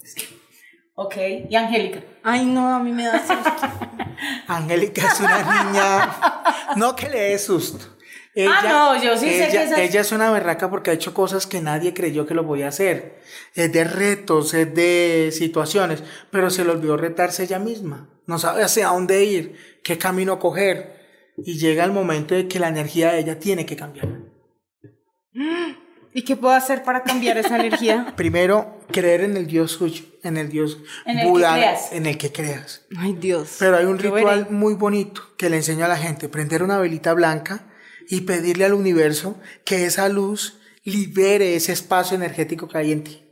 Ok, 0.95 1.15
y 1.49 1.55
Angélica. 1.55 2.01
Ay, 2.21 2.45
no, 2.45 2.75
a 2.75 2.79
mí 2.79 2.91
me 2.91 3.05
da 3.05 3.25
susto. 3.25 3.49
Angélica 4.47 5.07
es 5.07 5.19
una 5.21 5.63
niña, 5.63 6.09
no 6.75 6.95
que 6.95 7.09
le 7.09 7.19
dé 7.21 7.39
susto. 7.39 7.98
Ah, 8.47 8.61
no, 8.95 9.03
yo 9.03 9.17
sí 9.17 9.25
sé 9.27 9.47
ella, 9.47 9.51
que 9.51 9.63
esa- 9.63 9.81
ella 9.81 10.01
es 10.01 10.11
una 10.11 10.31
berraca 10.31 10.69
porque 10.69 10.91
ha 10.91 10.93
hecho 10.93 11.13
cosas 11.13 11.47
que 11.47 11.61
nadie 11.61 11.93
creyó 11.93 12.25
que 12.27 12.33
lo 12.35 12.45
podía 12.45 12.67
hacer. 12.67 13.19
Es 13.55 13.71
de 13.71 13.83
retos, 13.83 14.53
es 14.53 14.73
de 14.73 15.29
situaciones, 15.33 16.03
pero 16.31 16.49
se 16.49 16.63
le 16.63 16.71
olvidó 16.71 16.95
retarse 16.97 17.43
ella 17.43 17.59
misma. 17.59 18.09
No 18.27 18.37
sabe 18.39 18.63
hacia 18.63 18.87
dónde 18.89 19.23
ir, 19.23 19.55
qué 19.83 19.97
camino 19.97 20.37
coger. 20.39 20.97
Y 21.37 21.57
llega 21.57 21.83
el 21.85 21.91
momento 21.91 22.35
de 22.35 22.47
que 22.47 22.59
la 22.59 22.67
energía 22.67 23.11
de 23.11 23.19
ella 23.19 23.39
tiene 23.39 23.65
que 23.65 23.75
cambiar. 23.75 24.07
¿Y 26.13 26.23
qué 26.23 26.35
puedo 26.35 26.53
hacer 26.55 26.83
para 26.83 27.03
cambiar 27.03 27.37
esa 27.37 27.55
energía? 27.55 28.13
Primero, 28.17 28.79
creer 28.91 29.21
en 29.21 29.37
el 29.37 29.45
Dios 29.47 29.73
suyo, 29.73 30.03
en 30.23 30.37
el 30.37 30.49
Dios 30.49 30.79
En 31.05 31.19
el 31.19 31.25
que 31.25 31.29
Buda, 31.29 31.53
creas. 31.53 31.91
en 31.93 32.05
el 32.07 32.17
que 32.17 32.31
creas. 32.31 32.85
Ay, 32.97 33.13
Dios. 33.13 33.57
Pero 33.59 33.77
hay 33.77 33.85
un 33.85 33.99
ritual 33.99 34.43
veré. 34.45 34.51
muy 34.55 34.73
bonito 34.73 35.21
que 35.37 35.49
le 35.49 35.57
enseño 35.57 35.85
a 35.85 35.87
la 35.87 35.97
gente, 35.97 36.27
prender 36.27 36.63
una 36.63 36.79
velita 36.79 37.13
blanca 37.13 37.67
y 38.09 38.21
pedirle 38.21 38.65
al 38.65 38.73
universo 38.73 39.39
que 39.63 39.85
esa 39.85 40.09
luz 40.09 40.59
libere 40.83 41.55
ese 41.55 41.71
espacio 41.71 42.15
energético 42.15 42.67
que 42.67 42.77
hay 42.77 42.91
en 42.91 43.03
ti. 43.03 43.25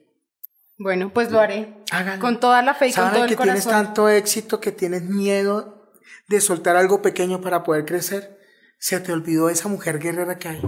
Bueno, 0.77 1.11
pues 1.11 1.31
lo 1.31 1.39
haré. 1.39 1.83
Hágalo. 1.91 2.21
Con 2.21 2.39
toda 2.39 2.61
la 2.61 2.75
fe 2.75 2.89
y 2.89 2.93
con 2.93 3.11
todo 3.11 3.23
el 3.23 3.29
que 3.29 3.35
tienes 3.35 3.65
tanto 3.65 4.07
éxito 4.07 4.61
que 4.61 4.71
tienes 4.71 5.01
miedo 5.01 5.91
de 6.27 6.39
soltar 6.39 6.75
algo 6.75 7.01
pequeño 7.01 7.41
para 7.41 7.63
poder 7.63 7.85
crecer. 7.85 8.37
Se 8.77 8.99
te 8.99 9.11
olvidó 9.11 9.49
esa 9.49 9.67
mujer 9.67 9.97
guerrera 9.97 10.37
que 10.37 10.49
hay. 10.49 10.61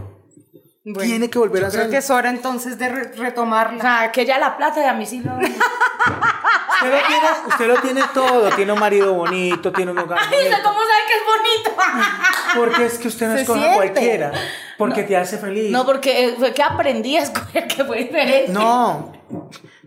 Bueno, 0.94 1.08
Tiene 1.08 1.30
que 1.30 1.38
volver 1.40 1.62
yo 1.62 1.68
a 1.68 1.70
Creo 1.70 1.82
hacerlo. 1.82 1.92
que 1.92 1.98
es 1.98 2.10
hora 2.10 2.30
entonces 2.30 2.78
de 2.80 2.90
re- 2.90 3.12
O 3.18 3.22
retomarla. 3.22 3.82
sea, 3.82 4.12
que 4.12 4.22
ella 4.22 4.38
la 4.40 4.58
plata 4.58 4.82
y 4.82 4.86
a 4.86 4.94
mí 4.94 5.06
sí 5.06 5.22
lo... 5.22 5.34
Usted 5.36 6.92
lo 6.92 7.08
tiene, 7.08 7.28
usted 7.48 7.68
lo 7.68 7.82
tiene 7.82 8.02
todo. 8.14 8.50
Tiene 8.56 8.72
un 8.72 8.80
marido 8.80 9.14
bonito, 9.14 9.72
tiene 9.72 9.92
un 9.92 9.98
hogar 10.00 10.18
Ay, 10.20 10.30
bonito. 10.38 10.58
¿cómo 10.64 10.80
sabe 10.80 11.02
que 11.08 11.14
es 11.14 11.22
bonito? 11.26 11.84
Porque 12.56 12.86
es 12.86 12.98
que 12.98 13.08
usted 13.10 13.28
no 13.28 13.36
escoge 13.36 13.70
a 13.70 13.74
cualquiera. 13.76 14.32
Porque 14.78 15.04
te 15.04 15.18
hace 15.18 15.38
feliz. 15.38 15.70
No, 15.72 15.86
porque 15.86 16.26
eh, 16.30 16.36
fue 16.40 16.54
que 16.54 16.64
aprendí 16.64 17.18
a 17.18 17.24
escoger 17.24 17.68
que 17.68 17.84
fue 17.84 17.98
diferente. 17.98 18.52
No, 18.52 19.12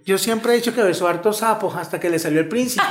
yo 0.05 0.19
siempre 0.19 0.53
he 0.53 0.57
dicho 0.57 0.75
que 0.75 0.83
besó 0.83 1.09
hartos 1.09 1.39
sapos 1.39 1.75
hasta 1.77 1.99
que 1.99 2.11
le 2.11 2.19
salió 2.19 2.41
el 2.41 2.49
príncipe. 2.49 2.85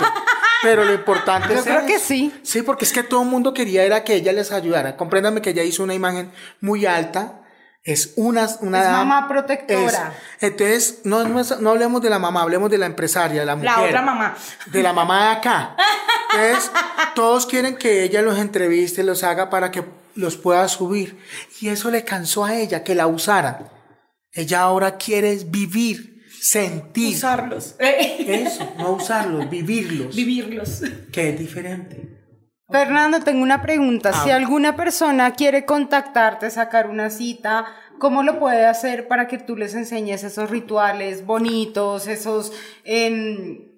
Pero 0.64 0.84
lo 0.84 0.94
importante 0.94 1.50
Yo 1.54 1.60
es 1.60 1.64
creo 1.66 1.86
que 1.86 2.00
sí. 2.00 2.34
Sí, 2.44 2.64
porque 2.64 2.86
es 2.86 2.92
que 2.92 3.04
todo 3.04 3.22
el 3.22 3.28
mundo 3.30 3.54
quería 3.54 3.84
era 3.84 4.04
que 4.04 4.16
ella 4.16 4.34
les 4.34 4.52
ayudara. 4.52 4.98
Compréndame 4.98 5.42
que 5.44 5.52
ella 5.52 5.62
hizo 5.64 5.84
una 5.84 5.94
imagen 5.94 6.32
muy 6.60 6.88
alta. 6.88 7.41
Es 7.84 8.14
una, 8.16 8.48
una 8.60 8.84
Es 8.84 8.92
mamá 8.92 9.28
protectora. 9.28 10.14
es- 10.40 10.44
entonces, 10.44 11.00
no, 11.04 11.24
no, 11.28 11.42
no 11.60 11.70
hablemos 11.72 12.02
de 12.02 12.10
la 12.12 12.20
mamá, 12.20 12.44
hablemos 12.44 12.70
de 12.70 12.78
la 12.78 12.86
empresaria, 12.86 13.44
la 13.44 13.56
mujer. 13.56 13.72
La 13.72 13.82
otra 13.82 14.02
mamá. 14.04 14.38
De 14.68 14.84
la 14.84 14.94
mamá 14.94 15.24
de 15.26 15.32
acá. 15.38 15.76
Entonces, 16.34 16.72
todos 17.16 17.46
quieren 17.48 17.76
que 17.78 18.04
ella 18.04 18.22
los 18.22 18.38
entreviste, 18.38 19.04
los 19.04 19.24
haga 19.24 19.50
para 19.50 19.72
que 19.72 19.84
los 20.14 20.38
pueda 20.38 20.68
subir. 20.68 21.18
Y 21.60 21.70
eso 21.70 21.90
le 21.90 22.04
cansó 22.04 22.46
a 22.46 22.56
ella, 22.56 22.84
que 22.84 22.94
la 22.94 23.08
usaran. 23.08 23.68
Ella 24.32 24.62
ahora 24.62 24.98
quiere 24.98 25.36
vivir, 25.48 26.24
sentir. 26.40 27.16
Usarlos. 27.18 27.76
Eso, 27.80 28.74
no 28.78 28.92
usarlos, 28.92 29.50
vivirlos. 29.50 30.16
Vivirlos. 30.16 30.82
que 31.12 31.30
es 31.32 31.40
diferente. 31.40 32.21
Fernando, 32.72 33.20
tengo 33.20 33.44
una 33.44 33.62
pregunta. 33.62 34.12
Ah. 34.14 34.24
Si 34.24 34.32
alguna 34.32 34.76
persona 34.76 35.32
quiere 35.32 35.66
contactarte, 35.66 36.50
sacar 36.50 36.90
una 36.90 37.10
cita, 37.10 37.66
¿cómo 38.00 38.24
lo 38.24 38.40
puede 38.40 38.66
hacer 38.66 39.08
para 39.08 39.28
que 39.28 39.38
tú 39.38 39.56
les 39.56 39.76
enseñes 39.76 40.24
esos 40.24 40.50
rituales 40.50 41.26
bonitos, 41.26 42.08
esos 42.08 42.54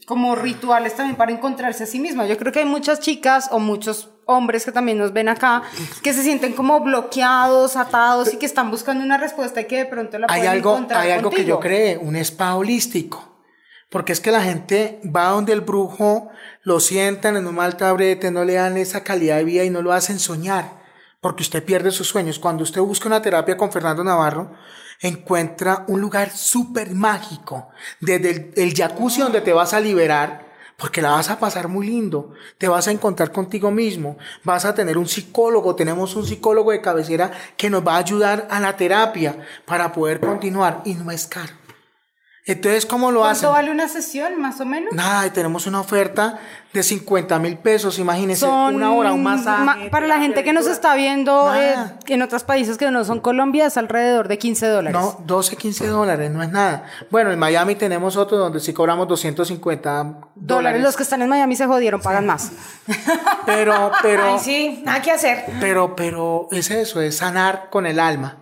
como 0.05 0.35
rituales 0.35 0.95
también 0.95 1.15
para 1.15 1.31
encontrarse 1.31 1.83
a 1.83 1.87
sí 1.87 1.99
misma? 1.99 2.25
Yo 2.27 2.37
creo 2.37 2.51
que 2.51 2.59
hay 2.59 2.65
muchas 2.65 2.99
chicas 2.99 3.49
o 3.51 3.59
muchos 3.59 4.09
hombres 4.25 4.63
que 4.65 4.71
también 4.71 4.97
nos 4.97 5.11
ven 5.11 5.27
acá 5.27 5.63
que 6.01 6.13
se 6.13 6.23
sienten 6.23 6.53
como 6.53 6.79
bloqueados, 6.79 7.75
atados 7.75 8.33
y 8.33 8.37
que 8.37 8.45
están 8.45 8.71
buscando 8.71 9.03
una 9.03 9.17
respuesta 9.17 9.61
y 9.61 9.65
que 9.65 9.77
de 9.79 9.85
pronto 9.85 10.17
la 10.17 10.27
Hay 10.29 10.41
pueden 10.41 10.57
algo, 10.57 10.71
encontrar 10.71 11.01
hay 11.01 11.11
algo 11.11 11.29
que 11.29 11.43
yo 11.43 11.59
creo, 11.59 11.99
un 12.01 12.15
spa 12.15 12.55
holístico. 12.55 13.32
Porque 13.93 14.11
es 14.11 14.19
que 14.19 14.31
la 14.31 14.41
gente 14.41 14.99
va 15.05 15.27
donde 15.27 15.53
el 15.53 15.61
brujo, 15.61 16.31
lo 16.63 16.79
sientan 16.79 17.37
en 17.37 17.45
un 17.45 17.53
mal 17.53 17.77
tabrete, 17.77 18.31
no 18.31 18.43
le 18.43 18.53
dan 18.53 18.75
esa 18.75 19.03
calidad 19.03 19.37
de 19.37 19.43
vida 19.43 19.65
y 19.65 19.69
no 19.69 19.83
lo 19.83 19.93
hacen 19.93 20.17
soñar. 20.17 20.81
Porque 21.21 21.43
usted 21.43 21.63
pierde 21.63 21.91
sus 21.91 22.07
sueños. 22.07 22.39
Cuando 22.39 22.63
usted 22.63 22.81
busca 22.81 23.07
una 23.07 23.21
terapia 23.21 23.55
con 23.55 23.71
Fernando 23.71 24.03
Navarro, 24.03 24.51
encuentra 24.99 25.85
un 25.87 26.01
lugar 26.01 26.31
súper 26.31 26.95
mágico. 26.95 27.69
Desde 27.99 28.31
el, 28.31 28.53
el 28.55 28.73
jacuzzi 28.73 29.21
donde 29.21 29.41
te 29.41 29.53
vas 29.53 29.75
a 29.75 29.79
liberar, 29.79 30.43
porque 30.75 31.03
la 31.03 31.11
vas 31.11 31.29
a 31.29 31.37
pasar 31.37 31.67
muy 31.67 31.85
lindo. 31.85 32.33
Te 32.57 32.67
vas 32.67 32.87
a 32.87 32.91
encontrar 32.91 33.31
contigo 33.31 33.69
mismo. 33.69 34.17
Vas 34.43 34.65
a 34.65 34.73
tener 34.73 34.97
un 34.97 35.07
psicólogo. 35.07 35.75
Tenemos 35.75 36.15
un 36.15 36.25
psicólogo 36.25 36.71
de 36.71 36.81
cabecera 36.81 37.31
que 37.55 37.69
nos 37.69 37.85
va 37.85 37.93
a 37.93 37.99
ayudar 37.99 38.47
a 38.49 38.59
la 38.59 38.75
terapia 38.75 39.37
para 39.67 39.93
poder 39.93 40.19
continuar. 40.19 40.81
Y 40.83 40.95
no 40.95 41.11
es 41.11 41.27
caro. 41.27 41.62
Entonces, 42.45 42.85
¿cómo 42.85 43.09
lo 43.09 43.23
hacen? 43.23 43.43
¿Cuánto 43.47 43.53
vale 43.53 43.71
una 43.71 43.87
sesión, 43.87 44.37
más 44.41 44.59
o 44.59 44.65
menos? 44.65 44.93
Nada, 44.93 45.25
y 45.25 45.29
tenemos 45.29 45.65
una 45.65 45.79
oferta 45.79 46.39
de 46.73 46.83
50 46.83 47.39
mil 47.39 47.57
pesos. 47.57 47.99
Imagínense, 47.99 48.41
Son 48.41 48.75
una 48.75 48.91
hora, 48.91 49.13
un 49.13 49.23
masaje. 49.23 49.63
ma- 49.63 49.77
para 49.89 50.07
la 50.07 50.17
gente 50.19 50.43
que 50.43 50.51
nos 50.51 50.67
está 50.67 50.93
viendo 50.95 51.55
eh, 51.55 51.73
en 52.07 52.21
otros 52.21 52.43
países 52.43 52.77
que 52.77 52.91
no 52.91 53.05
son 53.05 53.21
Colombia 53.21 53.67
es 53.67 53.77
alrededor 53.77 54.27
de 54.27 54.37
15 54.37 54.67
dólares. 54.67 54.99
No, 54.99 55.21
12, 55.25 55.55
15 55.55 55.87
dólares, 55.87 56.31
no 56.31 56.43
es 56.43 56.49
nada. 56.49 56.83
Bueno, 57.09 57.31
en 57.31 57.39
Miami 57.39 57.75
tenemos 57.75 58.17
otro 58.17 58.37
donde 58.37 58.59
sí 58.59 58.73
cobramos 58.73 59.07
250 59.07 59.93
dólares. 60.03 60.21
dólares. 60.35 60.81
Los 60.81 60.97
que 60.97 61.03
están 61.03 61.21
en 61.21 61.29
Miami 61.29 61.55
se 61.55 61.65
jodieron, 61.65 62.01
pagan 62.01 62.25
más. 62.25 62.51
Pero, 63.45 63.91
pero, 64.01 64.33
Ay, 64.33 64.39
sí, 64.39 64.81
nada 64.85 65.01
que 65.01 65.11
hacer. 65.11 65.45
pero, 65.59 65.95
pero 65.95 66.47
es 66.51 66.71
eso, 66.71 67.01
es 67.01 67.17
sanar 67.17 67.67
con 67.69 67.85
el 67.85 67.99
alma. 67.99 68.37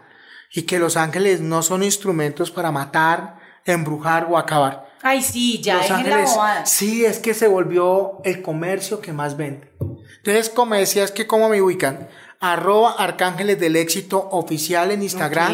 Y 0.53 0.63
que 0.63 0.79
los 0.79 0.95
ángeles 0.97 1.41
no 1.41 1.61
son 1.63 1.81
instrumentos 1.83 2.51
para 2.51 2.71
matar, 2.71 3.40
embrujar 3.65 4.27
o 4.29 4.37
acabar. 4.37 4.89
Ay, 5.03 5.21
sí, 5.21 5.61
ya, 5.61 5.77
Los 5.77 5.89
la 5.89 5.95
Ángeles, 5.97 6.29
sí, 6.65 7.05
es 7.05 7.19
que 7.19 7.33
se 7.33 7.47
volvió 7.47 8.19
el 8.23 8.41
comercio 8.41 9.01
que 9.01 9.13
más 9.13 9.35
vende. 9.37 9.71
Entonces, 10.17 10.49
como 10.49 10.75
decías 10.75 11.11
que 11.11 11.25
cómo 11.25 11.49
me 11.49 11.59
ubican, 11.61 12.07
arroba 12.39 12.93
Arcángeles 12.97 13.59
del 13.59 13.75
Éxito 13.75 14.29
oficial 14.31 14.89
en 14.91 15.01
Instagram. 15.03 15.51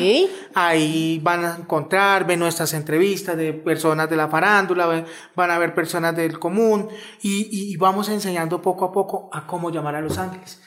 Ahí 0.53 1.19
van 1.23 1.45
a 1.45 1.55
encontrar, 1.59 2.25
ven 2.25 2.39
nuestras 2.39 2.73
entrevistas 2.73 3.35
de 3.37 3.53
personas 3.53 4.09
de 4.09 4.15
la 4.17 4.27
farándula, 4.29 5.05
van 5.35 5.51
a 5.51 5.57
ver 5.57 5.73
personas 5.75 6.15
del 6.15 6.39
común 6.39 6.87
y, 7.21 7.49
y- 7.71 7.75
vamos 7.77 8.07
enseñando 8.09 8.61
poco 8.61 8.85
a 8.85 8.91
poco 8.91 9.29
a 9.33 9.45
cómo 9.47 9.69
llamar 9.69 9.95
a 9.95 10.01
los 10.01 10.17
ángeles. 10.17 10.61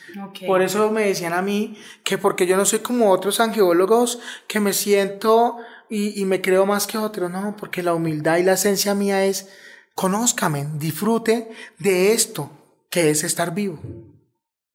Por 0.46 0.60
eso 0.62 0.90
me 0.90 1.02
decían 1.06 1.32
a 1.32 1.40
mí 1.42 1.76
que 2.04 2.16
porque 2.18 2.46
yo 2.46 2.56
no 2.56 2.64
soy 2.64 2.80
como 2.80 3.10
otros 3.10 3.40
angeólogos 3.40 4.20
que 4.46 4.60
me 4.60 4.72
siento 4.74 5.56
y, 5.90 6.20
y 6.20 6.24
me 6.24 6.40
creo 6.40 6.64
más 6.64 6.86
que 6.86 6.96
otros, 6.96 7.30
no, 7.30 7.56
porque 7.58 7.82
la 7.82 7.94
humildad 7.94 8.38
y 8.38 8.44
la 8.44 8.52
esencia 8.52 8.94
mía 8.94 9.24
es 9.24 9.48
conózcame, 9.94 10.66
disfrute 10.78 11.50
de 11.78 12.12
esto 12.12 12.50
que 12.88 13.10
es 13.10 13.22
estar 13.24 13.52
vivo. 13.54 13.78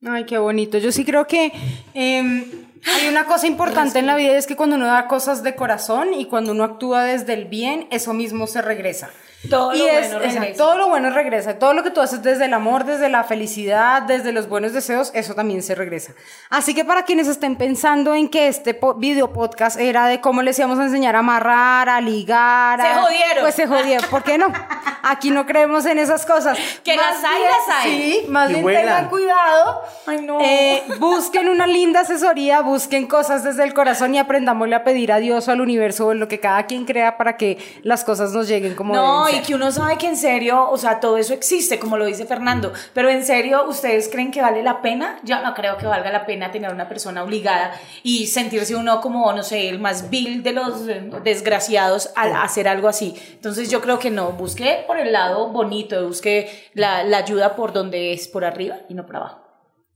Ay, 0.04 0.24
qué 0.24 0.38
bonito. 0.38 0.78
Yo 0.78 0.92
sí 0.92 1.04
creo 1.04 1.26
que 1.26 1.52
em, 1.94 2.44
hay 2.84 3.08
una 3.08 3.24
cosa 3.24 3.46
importante 3.46 3.98
en 3.98 4.06
la 4.06 4.14
vida 4.14 4.36
es 4.36 4.46
que 4.46 4.56
cuando 4.56 4.76
uno 4.76 4.86
da 4.86 5.08
cosas 5.08 5.42
de 5.42 5.56
corazón 5.56 6.14
y 6.14 6.26
cuando 6.26 6.52
uno 6.52 6.64
actúa 6.64 7.04
desde 7.04 7.34
el 7.34 7.46
bien, 7.46 7.88
eso 7.90 8.12
mismo 8.12 8.46
se 8.46 8.62
regresa. 8.62 9.10
Todo 9.48 9.74
y 9.74 9.78
lo 9.78 9.84
es, 9.86 9.92
bueno 9.92 10.16
exacto, 10.16 10.40
regresa. 10.40 10.56
todo 10.58 10.76
lo 10.78 10.88
bueno 10.88 11.10
regresa. 11.10 11.58
Todo 11.58 11.72
lo 11.74 11.82
que 11.82 11.90
tú 11.90 12.00
haces 12.00 12.22
desde 12.22 12.44
el 12.46 12.54
amor, 12.54 12.84
desde 12.84 13.08
la 13.08 13.24
felicidad, 13.24 14.02
desde 14.02 14.32
los 14.32 14.48
buenos 14.48 14.72
deseos, 14.72 15.10
eso 15.14 15.34
también 15.34 15.62
se 15.62 15.74
regresa. 15.74 16.12
Así 16.50 16.74
que 16.74 16.84
para 16.84 17.04
quienes 17.04 17.28
estén 17.28 17.56
pensando 17.56 18.14
en 18.14 18.28
que 18.28 18.48
este 18.48 18.74
po- 18.74 18.94
video 18.94 19.32
podcast 19.32 19.78
era 19.78 20.06
de 20.08 20.20
cómo 20.20 20.42
les 20.42 20.58
íbamos 20.58 20.78
a 20.78 20.84
enseñar 20.84 21.16
a 21.16 21.20
amarrar, 21.20 21.88
a 21.88 22.00
ligar, 22.00 22.80
Se 22.80 22.86
a- 22.86 23.02
jodieron. 23.02 23.38
Pues 23.40 23.54
se 23.54 23.66
jodieron. 23.66 24.08
¿Por 24.10 24.22
qué 24.22 24.38
no? 24.38 24.46
Aquí 25.08 25.30
no 25.30 25.46
creemos 25.46 25.86
en 25.86 25.98
esas 26.00 26.26
cosas. 26.26 26.58
Que 26.82 26.96
las 26.96 27.22
hay, 27.22 27.38
bien- 27.38 27.50
las 27.68 27.76
hay. 27.76 27.90
Sí, 28.22 28.24
más 28.28 28.48
Y 28.50 28.52
bien 28.54 28.62
vuelan. 28.62 28.84
tengan 28.84 29.08
cuidado. 29.08 29.82
Ay, 30.06 30.20
no. 30.22 30.38
Eh, 30.40 30.82
busquen 30.98 31.48
una 31.48 31.66
linda 31.66 32.00
asesoría, 32.00 32.60
busquen 32.60 33.06
cosas 33.06 33.44
desde 33.44 33.62
el 33.62 33.72
corazón 33.72 34.14
y 34.14 34.18
aprendámosle 34.18 34.74
a 34.74 34.82
pedir 34.84 35.12
a 35.12 35.18
Dios 35.18 35.46
o 35.46 35.52
al 35.52 35.60
universo 35.60 36.06
o 36.08 36.12
en 36.12 36.18
lo 36.18 36.26
que 36.28 36.40
cada 36.40 36.66
quien 36.66 36.84
crea 36.86 37.16
para 37.16 37.36
que 37.36 37.58
las 37.82 38.02
cosas 38.02 38.32
nos 38.32 38.48
lleguen 38.48 38.74
como 38.74 38.94
No, 38.94 39.26
deben 39.26 39.35
y 39.36 39.42
que 39.42 39.54
uno 39.54 39.70
sabe 39.70 39.96
que 39.98 40.06
en 40.06 40.16
serio, 40.16 40.68
o 40.70 40.76
sea, 40.76 41.00
todo 41.00 41.16
eso 41.18 41.34
existe, 41.34 41.78
como 41.78 41.96
lo 41.96 42.04
dice 42.06 42.26
Fernando, 42.26 42.72
pero 42.92 43.08
en 43.08 43.24
serio, 43.24 43.64
¿ustedes 43.68 44.08
creen 44.10 44.30
que 44.30 44.42
vale 44.42 44.62
la 44.62 44.82
pena? 44.82 45.18
Yo 45.22 45.40
no 45.42 45.54
creo 45.54 45.76
que 45.76 45.86
valga 45.86 46.10
la 46.10 46.26
pena 46.26 46.50
tener 46.50 46.72
una 46.72 46.88
persona 46.88 47.22
obligada 47.22 47.72
y 48.02 48.26
sentirse 48.26 48.74
uno 48.74 49.00
como, 49.00 49.32
no 49.32 49.42
sé, 49.42 49.68
el 49.68 49.78
más 49.78 50.10
vil 50.10 50.42
de 50.42 50.52
los 50.52 50.86
desgraciados 51.22 52.10
al 52.16 52.34
hacer 52.36 52.68
algo 52.68 52.88
así. 52.88 53.14
Entonces 53.32 53.70
yo 53.70 53.80
creo 53.80 53.98
que 53.98 54.10
no, 54.10 54.32
busque 54.32 54.84
por 54.86 54.98
el 54.98 55.12
lado 55.12 55.48
bonito, 55.48 56.06
busque 56.06 56.68
la, 56.74 57.02
la 57.04 57.18
ayuda 57.18 57.56
por 57.56 57.72
donde 57.72 58.12
es, 58.12 58.28
por 58.28 58.44
arriba 58.44 58.76
y 58.88 58.94
no 58.94 59.06
por 59.06 59.16
abajo. 59.16 59.42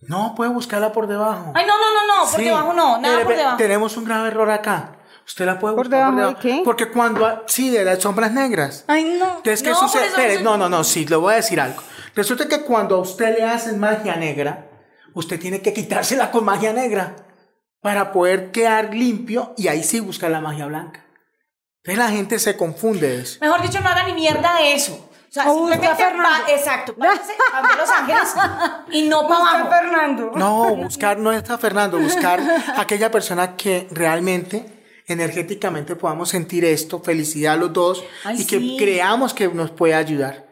No, 0.03 0.35
puede 0.35 0.51
buscarla 0.51 0.93
por 0.93 1.07
debajo. 1.07 1.53
Ay, 1.55 1.67
no, 1.67 1.75
no, 1.77 1.93
no, 1.93 2.07
no, 2.25 2.31
por 2.31 2.41
Sí. 2.41 2.45
debajo 2.47 2.73
no, 2.73 2.99
nada 2.99 3.23
por 3.23 3.37
debajo. 3.37 3.57
Tenemos 3.59 3.97
un 3.97 4.05
grave 4.07 4.29
error 4.29 4.51
acá. 4.51 4.97
Usted 5.31 5.47
la 5.47 5.61
puede 5.61 5.77
¿Por 5.77 5.87
buscar 5.87 6.13
debajo 6.13 6.29
de 6.31 6.37
qué? 6.41 6.63
Porque 6.65 6.91
cuando, 6.91 7.45
sí, 7.47 7.71
de 7.71 7.85
las 7.85 8.01
sombras 8.01 8.33
negras. 8.33 8.85
Ay, 8.89 9.05
no. 9.05 9.27
Entonces, 9.37 9.63
¿qué 9.63 9.71
No, 9.71 9.77
sucede? 9.77 10.11
por 10.11 10.21
Espere, 10.21 10.43
no, 10.43 10.57
no, 10.57 10.69
no, 10.69 10.83
sí, 10.83 11.07
le 11.07 11.15
voy 11.15 11.35
a 11.35 11.37
decir 11.37 11.61
algo. 11.61 11.81
Resulta 12.17 12.49
que 12.49 12.63
cuando 12.63 12.97
a 12.97 12.99
usted 12.99 13.39
le 13.39 13.45
hacen 13.45 13.79
magia 13.79 14.17
negra, 14.17 14.67
usted 15.15 15.39
tiene 15.39 15.63
que 15.63 15.73
quitársela 15.73 16.33
con 16.33 16.45
magia 16.45 16.73
negra 16.73 17.15
para 17.81 18.11
poder 18.13 18.51
quedar 18.51 18.93
limpio 18.93 19.55
y 19.57 19.69
ahí 19.69 19.85
sí 19.85 20.01
buscar 20.01 20.33
la 20.33 20.41
magia 20.41 20.67
blanca. 20.67 21.07
Entonces 21.85 21.99
la 22.05 22.11
gente 22.11 22.39
se 22.41 22.57
confunde 22.57 23.09
de 23.09 23.23
eso. 23.23 23.39
Mejor 23.41 23.63
dicho, 23.63 23.81
no 23.81 23.89
haga 23.89 24.03
ni 24.03 24.13
mierda 24.15 24.57
de 24.57 24.75
eso. 24.75 24.95
O 25.29 25.33
sea, 25.33 25.49
O 25.49 25.55
busca 25.61 25.95
Fernando. 25.95 26.29
va- 26.29 26.51
exacto, 26.53 26.95
váyase 26.99 27.33
a 27.55 27.77
Los 27.77 27.89
Ángeles 27.89 28.35
y 28.91 29.03
no 29.09 29.29
para 29.29 29.41
Busca 29.41 29.51
a 29.57 29.61
abajo. 29.61 29.71
Fernando. 29.77 30.33
No, 30.35 30.75
buscar 30.75 31.19
no 31.19 31.31
está 31.33 31.57
Fernando, 31.57 32.01
buscar 32.01 32.41
aquella 32.77 33.13
persona 33.13 33.55
que 33.57 33.87
realmente 33.93 34.80
energéticamente 35.13 35.97
podamos 35.97 36.29
sentir 36.29 36.65
esto, 36.65 37.01
felicidad 37.01 37.59
los 37.59 37.73
dos 37.73 38.05
Ay, 38.25 38.43
y 38.43 38.45
que 38.47 38.77
creamos 38.79 39.35
que 39.35 39.49
nos 39.49 39.71
puede 39.71 39.95
ayudar. 39.95 40.49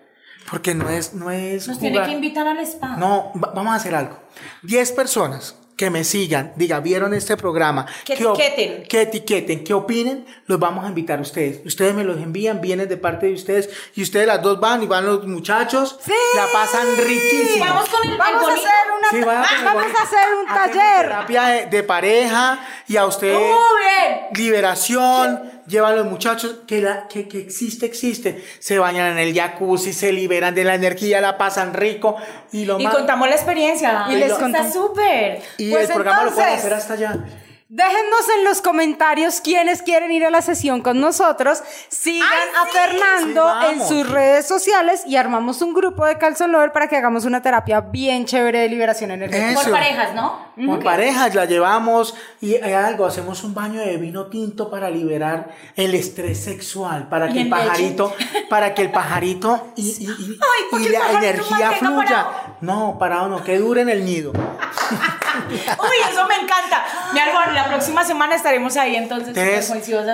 Porque 0.51 0.75
no 0.75 0.88
es 0.88 1.12
no 1.14 1.31
es 1.31 1.68
Nos 1.68 1.79
tiene 1.79 2.03
que 2.05 2.12
invitar 2.12 2.47
al 2.47 2.59
spa. 2.61 2.97
No, 2.97 3.33
va- 3.35 3.53
vamos 3.55 3.73
a 3.73 3.77
hacer 3.77 3.94
algo. 3.94 4.18
10 4.62 4.92
personas 4.92 5.55
que 5.78 5.90
me 5.90 6.02
sigan, 6.02 6.52
diga, 6.56 6.80
vieron 6.80 7.14
este 7.14 7.36
programa. 7.36 7.86
Que 8.04 8.14
etiqueten. 8.14 8.82
Que 8.82 9.02
etiqueten, 9.02 9.62
que 9.62 9.72
opinen, 9.72 10.26
los 10.46 10.58
vamos 10.58 10.84
a 10.84 10.88
invitar 10.88 11.20
a 11.20 11.22
ustedes. 11.22 11.64
Ustedes 11.64 11.94
me 11.94 12.02
los 12.02 12.18
envían, 12.18 12.60
vienen 12.60 12.88
de 12.88 12.96
parte 12.96 13.26
de 13.26 13.34
ustedes 13.34 13.70
y 13.94 14.02
ustedes 14.02 14.26
las 14.26 14.42
dos 14.42 14.58
van 14.58 14.82
y 14.82 14.86
van 14.86 15.06
los 15.06 15.24
muchachos. 15.26 15.96
Sí. 16.04 16.12
La 16.34 16.46
pasan 16.52 16.84
riquísimo. 16.96 17.64
Vamos 17.64 17.88
con 17.88 18.10
el, 18.10 18.18
Vamos 18.18 18.48
a 18.48 18.52
hacer 18.54 18.70
una 18.98 19.10
Sí, 19.10 19.20
vamos 19.20 19.86
a 19.96 20.02
hacer 20.02 20.34
un 20.40 20.46
taller. 20.46 21.06
Terapia 21.06 21.42
de, 21.44 21.66
de 21.66 21.82
pareja 21.84 22.58
y 22.88 22.96
a 22.96 23.06
usted 23.06 23.34
Muy 23.34 23.40
bien. 23.40 24.26
Llevan 25.68 25.96
los 25.96 26.07
muchachos 26.07 26.61
que, 26.66 26.81
la, 26.81 27.07
que, 27.09 27.28
que 27.28 27.38
existe, 27.38 27.85
existe. 27.87 28.42
Se 28.59 28.78
bañan 28.78 29.12
en 29.12 29.18
el 29.18 29.35
jacuzzi, 29.35 29.92
se 29.92 30.12
liberan 30.12 30.54
de 30.54 30.64
la 30.64 30.74
energía, 30.74 31.20
la 31.20 31.37
pasan 31.37 31.74
rico 31.74 32.16
y 32.52 32.64
lo 32.64 32.81
Y 32.81 32.85
más. 32.85 32.94
contamos 32.94 33.28
la 33.28 33.35
experiencia. 33.35 34.07
Y 34.09 34.14
les 34.16 34.28
Está 34.31 34.40
contamos. 34.40 34.72
súper. 34.72 35.42
Y 35.59 35.70
Pues 35.70 35.88
el 35.90 35.94
programa 35.94 36.24
lo 36.24 36.33
pueden 36.35 36.54
hacer 36.54 36.72
hasta 36.74 36.94
allá. 36.94 37.16
Déjennos 37.70 38.26
en 38.38 38.44
los 38.44 38.62
comentarios 38.62 39.42
quienes 39.42 39.83
quieren 39.83 40.11
ir 40.11 40.24
a 40.24 40.31
la 40.31 40.40
sesión 40.40 40.81
con 40.81 41.00
nosotros. 41.02 41.62
Sigan 41.90 42.26
Ay, 42.33 42.48
a 42.62 42.64
sí. 42.64 42.70
Fernando 42.72 43.46
Sí, 43.61 43.66
en 43.68 43.87
sus 43.87 44.09
redes 44.11 44.46
sociales 44.48 45.02
y 45.04 45.16
armamos 45.16 45.61
un 45.61 45.74
grupo 45.74 46.07
de 46.07 46.16
Calzón 46.16 46.50
Lover 46.52 46.72
para 46.72 46.88
que 46.88 46.96
hagamos 46.96 47.26
una 47.26 47.42
terapia 47.42 47.83
bien 47.83 48.24
chévere 48.24 48.61
de 48.61 48.68
liberación 48.70 49.11
energética. 49.11 49.50
Eso. 49.52 49.62
Por 49.64 49.72
parejas, 49.72 50.14
¿no? 50.14 50.48
Por 50.64 50.83
parejas 50.83 51.35
la 51.35 51.44
llevamos 51.44 52.14
y 52.40 52.54
hay 52.54 52.72
algo, 52.72 53.04
hacemos 53.04 53.44
un 53.44 53.52
baño 53.54 53.81
de 53.81 53.98
vino 53.98 54.28
tinto 54.28 54.70
para 54.70 54.88
liberar 54.88 55.50
el 55.76 55.94
estrés 55.94 56.42
sexual, 56.42 57.09
para 57.11 57.28
que 57.28 57.42
el 57.42 57.48
pajarito, 57.50 58.14
para 58.48 58.72
que 58.74 58.81
el 58.83 58.90
pajarito 58.90 59.72
y, 59.76 59.83
y- 59.83 60.04
y- 60.04 60.38
¿por 60.70 60.81
y 60.81 60.85
qué 60.85 60.88
el 60.88 60.92
la 60.94 61.00
pajarito 61.00 61.22
energía 61.26 61.70
fluya. 61.72 62.26
No, 62.61 62.99
parado 62.99 63.29
no, 63.29 63.42
que 63.44 63.59
dure 63.59 63.83
en 63.83 63.88
el 63.88 64.05
nido. 64.05 64.33
Uy, 64.33 65.97
eso 66.11 66.27
me 66.27 66.35
encanta. 66.37 66.85
Mi 67.12 67.21
árbol, 67.21 67.55
la 67.55 67.66
próxima 67.68 68.05
semana 68.05 68.35
estaremos 68.35 68.77
ahí 68.77 68.97
entonces 68.97 69.35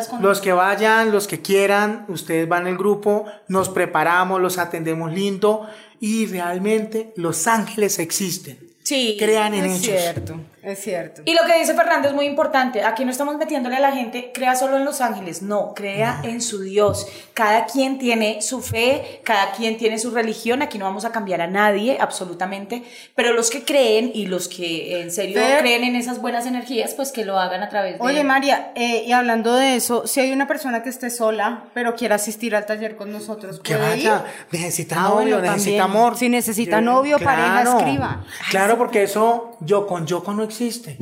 con 0.08 0.22
los 0.22 0.40
que 0.40 0.52
vayan, 0.52 1.10
los 1.12 1.26
que 1.26 1.40
quieran, 1.40 2.04
ustedes 2.08 2.48
van 2.48 2.66
al 2.66 2.76
grupo, 2.76 3.24
nos 3.48 3.68
preparamos, 3.68 4.40
los 4.40 4.58
atendemos 4.58 5.12
lindo 5.12 5.68
y 6.00 6.26
realmente 6.26 7.12
los 7.16 7.46
ángeles 7.46 7.98
existen. 7.98 8.58
Sí. 8.82 9.16
Crean 9.18 9.54
en 9.54 9.64
Es 9.64 9.82
ellos. 9.82 10.00
cierto, 10.00 10.36
es 10.64 10.80
cierto. 10.80 11.22
Y 11.24 11.34
lo 11.34 11.40
que 11.46 11.58
dice 11.58 11.74
Fernando 11.74 12.08
es 12.08 12.14
muy 12.14 12.26
importante. 12.26 12.82
Aquí 12.84 13.04
no 13.04 13.10
estamos 13.10 13.36
metiéndole 13.36 13.76
a 13.76 13.80
la 13.80 13.92
gente, 13.92 14.30
crea 14.32 14.54
solo 14.56 14.76
en 14.76 14.84
los 14.84 15.00
ángeles. 15.00 15.42
No, 15.42 15.74
crea 15.74 16.20
en 16.24 16.40
su 16.40 16.60
Dios. 16.62 17.06
Cada 17.34 17.66
quien 17.66 17.98
tiene 17.98 18.40
su 18.42 18.60
fe, 18.62 19.20
cada 19.24 19.52
quien 19.52 19.76
tiene 19.76 19.98
su 19.98 20.10
religión. 20.10 20.62
Aquí 20.62 20.78
no 20.78 20.84
vamos 20.84 21.04
a 21.04 21.12
cambiar 21.12 21.40
a 21.40 21.46
nadie, 21.46 21.98
absolutamente. 22.00 22.82
Pero 23.14 23.32
los 23.32 23.50
que 23.50 23.64
creen 23.64 24.10
y 24.14 24.26
los 24.26 24.48
que 24.48 25.00
en 25.00 25.10
serio 25.10 25.40
Fer. 25.40 25.60
creen 25.60 25.84
en 25.84 25.96
esas 25.96 26.20
buenas 26.20 26.46
energías, 26.46 26.94
pues 26.94 27.12
que 27.12 27.24
lo 27.24 27.38
hagan 27.38 27.62
a 27.62 27.68
través 27.68 27.98
de. 27.98 28.04
Oye, 28.04 28.24
María, 28.24 28.72
eh, 28.74 29.04
y 29.06 29.12
hablando 29.12 29.54
de 29.54 29.76
eso, 29.76 30.06
si 30.06 30.20
hay 30.20 30.32
una 30.32 30.46
persona 30.46 30.82
que 30.82 30.88
esté 30.88 31.10
sola, 31.10 31.64
pero 31.74 31.94
quiera 31.94 32.14
asistir 32.16 32.54
al 32.56 32.66
taller 32.66 32.96
con 32.96 33.12
nosotros, 33.12 33.60
Que 33.60 33.74
¿puede 33.76 33.88
vaya, 33.90 34.24
ir? 34.52 34.58
necesita 34.60 34.96
Ah, 34.96 35.08
novio, 35.08 35.36
bueno, 35.38 35.52
necesita 35.52 35.84
amor. 35.84 36.16
Si 36.16 36.28
necesita 36.28 36.80
novio, 36.80 37.18
pareja, 37.18 37.62
escriba. 37.62 38.24
Claro, 38.50 38.78
porque 38.78 39.02
eso 39.02 39.56
yo 39.60 39.86
con 39.86 40.06
yo 40.06 40.22
con 40.22 40.36
no 40.36 40.42
existe. 40.54 40.96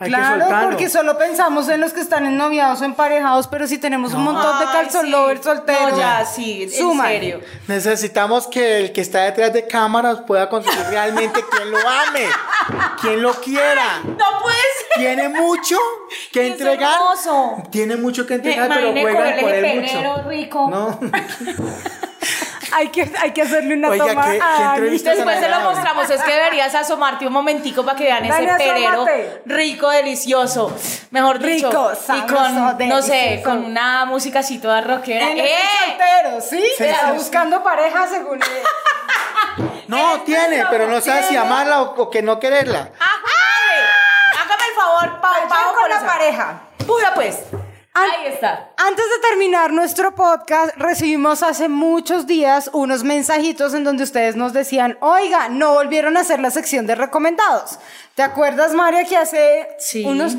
Hay 0.00 0.10
que 0.10 0.16
Claro, 0.16 0.46
porque 0.70 0.88
solo 0.88 1.18
pensamos 1.18 1.68
en 1.68 1.80
los 1.80 1.92
que 1.92 2.00
están 2.00 2.24
ennoviados 2.24 2.80
o 2.82 2.84
emparejados, 2.84 3.48
pero 3.48 3.66
si 3.66 3.78
tenemos 3.78 4.12
un 4.14 4.22
montón 4.22 4.60
de 4.60 4.64
calzón 4.66 5.06
sí. 5.06 5.10
lovers 5.10 5.42
solteros. 5.42 5.90
No, 5.92 5.98
ya, 5.98 6.24
sí, 6.24 6.62
en 6.64 6.70
suman. 6.70 7.08
serio. 7.08 7.40
Necesitamos 7.66 8.46
que 8.46 8.78
el 8.78 8.92
que 8.92 9.00
está 9.00 9.22
detrás 9.24 9.52
de 9.52 9.66
cámaras 9.66 10.20
pueda 10.20 10.48
conseguir 10.48 10.84
realmente 10.90 11.40
quien 11.50 11.70
lo 11.72 11.78
ame, 11.78 12.26
quien 13.00 13.22
lo 13.22 13.32
quiera. 13.34 14.00
No 14.04 14.40
puede 14.42 14.56
ser. 14.56 14.98
Tiene 15.16 15.28
mucho 15.30 15.76
que 16.32 16.46
Es 16.46 16.52
entregar. 16.52 16.92
hermoso. 16.94 17.62
Tiene 17.70 17.96
mucho 17.96 18.26
que 18.26 18.34
entregar, 18.34 18.68
pero 18.68 18.90
Imagine 18.90 19.02
juegan 19.02 19.32
con 19.34 19.40
por 19.42 19.54
el 19.54 19.64
él 19.64 19.80
mucho. 19.80 20.28
rico. 20.28 20.68
No. 20.70 21.00
Hay 22.72 22.88
que, 22.88 23.10
hay 23.20 23.30
que 23.32 23.42
hacerle 23.42 23.74
una 23.74 23.88
Oiga, 23.88 24.06
toma 24.08 24.24
¿qué- 24.26 24.38
qué 24.38 24.42
a 24.44 24.74
tan 24.74 24.90
Después 24.90 25.38
se 25.40 25.48
lo 25.48 25.60
mostramos, 25.60 26.10
es 26.10 26.22
que 26.22 26.32
deberías 26.32 26.74
asomarte 26.74 27.26
un 27.26 27.32
momentico 27.32 27.84
para 27.84 27.96
que 27.96 28.04
vean 28.04 28.28
Dale, 28.28 28.46
ese 28.46 28.56
perero 28.56 28.88
asómate. 29.02 29.42
rico, 29.46 29.90
delicioso. 29.90 30.76
Mejor 31.10 31.38
dicho, 31.38 31.68
Rico, 31.70 31.92
y 31.92 31.96
sabroso, 31.96 32.34
con, 32.76 32.88
no 32.88 33.02
sé, 33.02 33.12
delicioso. 33.12 33.44
con 33.48 33.64
una 33.64 34.04
música 34.04 34.40
así 34.40 34.58
toda 34.58 34.80
rockera. 34.82 35.30
En 35.30 35.38
¡Eh! 35.38 35.50
soltero, 35.86 36.40
¿sí? 36.40 36.62
Sí, 36.76 36.84
Está 36.84 37.06
sí. 37.10 37.16
buscando 37.16 37.62
pareja 37.62 38.06
según 38.06 38.42
él. 38.42 38.48
No, 39.88 40.20
tiene, 40.20 40.66
pero 40.70 40.86
no 40.86 41.00
sabe 41.00 41.22
si 41.22 41.34
amarla 41.36 41.80
o, 41.80 42.02
o 42.02 42.10
que 42.10 42.20
no 42.20 42.38
quererla. 42.38 42.90
¡Hágame! 43.00 44.38
Hágame 44.38 44.62
el 44.68 44.74
favor, 44.74 45.20
Pau, 45.22 45.48
Pau, 45.48 45.74
con 45.74 45.88
la 45.88 46.00
pareja. 46.00 46.60
Pura 46.86 47.14
pues. 47.14 47.38
An- 47.98 48.10
Ahí 48.20 48.32
está. 48.32 48.70
Antes 48.76 49.04
de 49.04 49.28
terminar 49.28 49.72
nuestro 49.72 50.14
podcast, 50.14 50.76
recibimos 50.76 51.42
hace 51.42 51.68
muchos 51.68 52.26
días 52.26 52.70
unos 52.72 53.02
mensajitos 53.04 53.74
en 53.74 53.84
donde 53.84 54.04
ustedes 54.04 54.36
nos 54.36 54.52
decían, 54.52 54.96
oiga, 55.00 55.48
no 55.48 55.72
volvieron 55.74 56.16
a 56.16 56.20
hacer 56.20 56.40
la 56.40 56.50
sección 56.50 56.86
de 56.86 56.94
recomendados. 56.94 57.78
¿Te 58.14 58.22
acuerdas, 58.22 58.72
María, 58.74 59.04
que 59.04 59.16
hace 59.16 59.68
Sí. 59.78 60.04
unos 60.04 60.36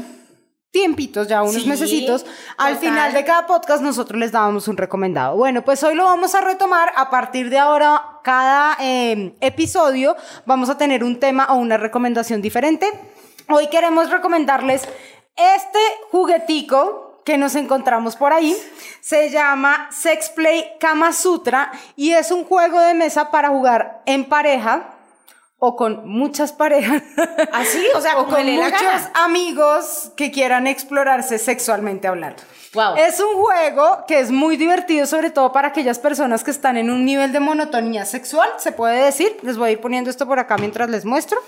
tiempitos, 0.71 1.27
ya 1.27 1.41
unos 1.41 1.63
Sí, 1.63 1.67
mesecitos, 1.69 2.25
al 2.57 2.75
total. 2.75 2.89
final 2.89 3.13
de 3.13 3.25
cada 3.25 3.47
podcast 3.47 3.81
nosotros 3.81 4.19
les 4.19 4.31
dábamos 4.31 4.67
un 4.67 4.77
recomendado? 4.77 5.35
Bueno, 5.35 5.63
pues 5.63 5.83
hoy 5.83 5.95
lo 5.95 6.03
vamos 6.05 6.35
a 6.35 6.41
retomar. 6.41 6.91
A 6.95 7.09
partir 7.09 7.49
de 7.49 7.57
ahora, 7.57 8.19
cada 8.23 8.77
eh, 8.79 9.33
episodio 9.41 10.15
vamos 10.45 10.69
a 10.69 10.77
tener 10.77 11.03
un 11.03 11.19
tema 11.19 11.47
o 11.49 11.55
una 11.55 11.77
recomendación 11.77 12.41
diferente. 12.41 12.87
Hoy 13.49 13.67
queremos 13.67 14.11
recomendarles 14.11 14.87
este 15.35 15.79
juguetico 16.11 17.08
que 17.29 17.37
nos 17.37 17.53
encontramos 17.53 18.15
por 18.15 18.33
ahí. 18.33 18.57
Se 19.01 19.29
llama 19.29 19.87
Sex 19.91 20.29
Play 20.29 20.65
Kama 20.79 21.13
Sutra 21.13 21.71
y 21.95 22.13
es 22.13 22.31
un 22.31 22.43
juego 22.43 22.79
de 22.79 22.95
mesa 22.95 23.29
para 23.29 23.49
jugar 23.49 24.01
en 24.07 24.25
pareja 24.25 24.95
o 25.59 25.75
con 25.75 26.09
muchas 26.09 26.51
parejas. 26.51 27.03
Así, 27.53 27.85
o 27.95 28.01
sea, 28.01 28.17
o 28.17 28.25
con 28.25 28.43
muchos 28.43 29.09
amigos 29.13 30.11
que 30.17 30.31
quieran 30.31 30.65
explorarse 30.65 31.37
sexualmente 31.37 32.07
hablando. 32.07 32.41
Wow. 32.73 32.95
Es 32.97 33.19
un 33.19 33.35
juego 33.35 34.05
que 34.07 34.19
es 34.19 34.31
muy 34.31 34.57
divertido, 34.57 35.05
sobre 35.05 35.29
todo 35.29 35.51
para 35.51 35.67
aquellas 35.67 35.99
personas 35.99 36.43
que 36.43 36.49
están 36.49 36.77
en 36.77 36.89
un 36.89 37.05
nivel 37.05 37.31
de 37.31 37.41
monotonía 37.41 38.05
sexual, 38.05 38.49
se 38.57 38.71
puede 38.71 39.05
decir. 39.05 39.37
Les 39.43 39.55
voy 39.55 39.69
a 39.69 39.71
ir 39.73 39.79
poniendo 39.79 40.09
esto 40.09 40.25
por 40.25 40.39
acá 40.39 40.57
mientras 40.57 40.89
les 40.89 41.05
muestro. 41.05 41.39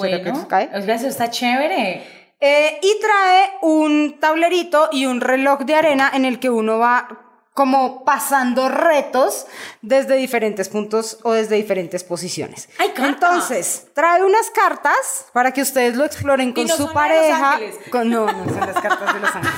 ¿Será 0.00 0.18
que 0.18 0.30
Bueno, 0.30 0.40
se 0.40 0.46
cae? 0.46 0.70
eso 0.72 1.08
está 1.08 1.30
chévere. 1.30 2.25
Eh, 2.40 2.78
y 2.82 3.00
trae 3.00 3.50
un 3.62 4.18
tablerito 4.20 4.88
y 4.92 5.06
un 5.06 5.20
reloj 5.20 5.60
de 5.60 5.74
arena 5.74 6.10
en 6.12 6.24
el 6.24 6.38
que 6.38 6.50
uno 6.50 6.78
va 6.78 7.08
como 7.54 8.04
pasando 8.04 8.68
retos 8.68 9.46
desde 9.80 10.16
diferentes 10.16 10.68
puntos 10.68 11.18
o 11.22 11.32
desde 11.32 11.56
diferentes 11.56 12.04
posiciones. 12.04 12.68
¡Ay, 12.78 12.90
cartas! 12.90 13.08
Entonces, 13.08 13.86
trae 13.94 14.22
unas 14.22 14.50
cartas 14.50 15.24
para 15.32 15.52
que 15.52 15.62
ustedes 15.62 15.96
lo 15.96 16.04
exploren 16.04 16.52
con 16.52 16.66
no 16.66 16.76
su 16.76 16.92
pareja. 16.92 17.58
Con, 17.90 18.10
no, 18.10 18.26
no 18.30 18.44
son 18.44 18.60
las 18.60 18.78
cartas 18.78 19.14
de 19.14 19.20
Los 19.20 19.34
Ángeles. 19.34 19.54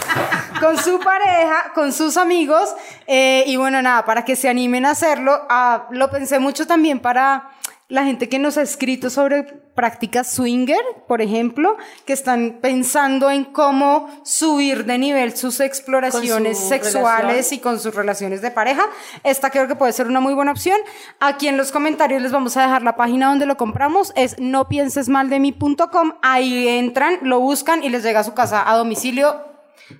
con 0.60 0.78
su 0.78 1.00
pareja, 1.00 1.72
con 1.74 1.92
sus 1.92 2.16
amigos. 2.16 2.72
eh, 3.08 3.42
y 3.48 3.56
bueno, 3.56 3.82
nada, 3.82 4.04
para 4.04 4.24
que 4.24 4.36
se 4.36 4.48
animen 4.48 4.86
a 4.86 4.90
hacerlo. 4.90 5.44
Ah, 5.48 5.88
lo 5.90 6.08
pensé 6.08 6.38
mucho 6.38 6.68
también 6.68 7.00
para 7.00 7.50
la 7.88 8.04
gente 8.04 8.28
que 8.28 8.38
nos 8.38 8.58
ha 8.58 8.62
escrito 8.62 9.08
sobre 9.08 9.44
prácticas 9.44 10.30
swinger, 10.30 10.80
por 11.06 11.22
ejemplo, 11.22 11.76
que 12.04 12.12
están 12.12 12.58
pensando 12.60 13.30
en 13.30 13.44
cómo 13.44 14.10
subir 14.24 14.84
de 14.84 14.98
nivel 14.98 15.34
sus 15.36 15.60
exploraciones 15.60 16.58
su 16.58 16.68
sexuales 16.68 17.22
relación. 17.22 17.54
y 17.54 17.58
con 17.60 17.80
sus 17.80 17.94
relaciones 17.94 18.42
de 18.42 18.50
pareja. 18.50 18.84
Esta 19.24 19.50
creo 19.50 19.68
que 19.68 19.74
puede 19.74 19.92
ser 19.92 20.06
una 20.06 20.20
muy 20.20 20.34
buena 20.34 20.52
opción. 20.52 20.78
Aquí 21.18 21.48
en 21.48 21.56
los 21.56 21.72
comentarios 21.72 22.20
les 22.20 22.32
vamos 22.32 22.58
a 22.58 22.62
dejar 22.62 22.82
la 22.82 22.96
página 22.96 23.28
donde 23.28 23.46
lo 23.46 23.56
compramos, 23.56 24.12
es 24.16 24.38
nopiensesmaldemi.com. 24.38 26.12
Ahí 26.20 26.68
entran, 26.68 27.18
lo 27.22 27.40
buscan 27.40 27.82
y 27.82 27.88
les 27.88 28.02
llega 28.02 28.20
a 28.20 28.24
su 28.24 28.34
casa 28.34 28.70
a 28.70 28.76
domicilio 28.76 29.48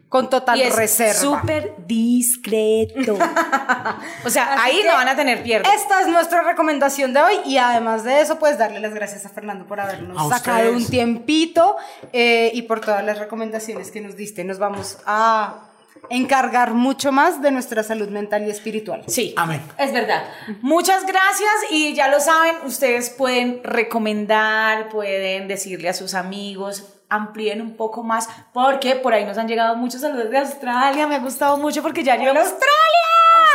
con 0.08 0.28
total 0.30 0.58
Y 0.58 0.62
es 0.62 0.74
reserva. 0.76 1.14
súper 1.14 1.74
discreto. 1.86 3.14
o 4.24 4.30
sea, 4.30 4.52
Así 4.54 4.62
ahí 4.78 4.82
no 4.86 4.92
van 4.94 5.08
a 5.08 5.16
tener 5.16 5.42
pierde. 5.42 5.68
Esta 5.74 6.00
es 6.02 6.08
nuestra 6.08 6.42
recomendación 6.42 7.12
de 7.12 7.20
hoy 7.20 7.34
y 7.46 7.58
además 7.58 8.04
de 8.04 8.20
eso, 8.20 8.38
pues 8.38 8.58
darle 8.58 8.80
las 8.80 8.94
gracias 8.94 9.24
a 9.26 9.28
Fernando 9.28 9.66
por 9.66 9.80
habernos 9.80 10.16
A 10.32 10.36
sacado 10.38 10.58
ustedes. 10.70 10.84
un 10.84 10.90
tiempito 10.90 11.76
eh, 12.12 12.50
y 12.54 12.62
por 12.62 12.80
todas 12.80 13.04
las 13.04 13.18
recomendaciones 13.18 13.90
que 13.90 14.00
nos 14.00 14.16
diste. 14.16 14.44
Nos 14.44 14.58
vamos 14.58 14.98
a 15.06 15.64
encargar 16.10 16.74
mucho 16.74 17.10
más 17.12 17.42
de 17.42 17.50
nuestra 17.50 17.82
salud 17.82 18.08
mental 18.08 18.46
y 18.46 18.50
espiritual. 18.50 19.02
Sí, 19.08 19.34
Amén. 19.36 19.60
es 19.78 19.92
verdad. 19.92 20.24
Muchas 20.62 21.02
gracias 21.04 21.50
y 21.70 21.92
ya 21.94 22.08
lo 22.08 22.20
saben, 22.20 22.54
ustedes 22.64 23.10
pueden 23.10 23.60
recomendar, 23.64 24.88
pueden 24.90 25.48
decirle 25.48 25.88
a 25.88 25.94
sus 25.94 26.14
amigos, 26.14 26.84
amplíen 27.08 27.60
un 27.60 27.76
poco 27.76 28.02
más, 28.02 28.28
porque 28.52 28.96
por 28.96 29.14
ahí 29.14 29.24
nos 29.24 29.38
han 29.38 29.48
llegado 29.48 29.76
muchos 29.76 30.00
saludos 30.00 30.30
de 30.30 30.38
Australia, 30.38 31.06
me 31.06 31.16
ha 31.16 31.20
gustado 31.20 31.56
mucho 31.56 31.82
porque 31.82 32.02
ya 32.02 32.16
llegamos 32.16 32.42
Australia. 32.42 32.68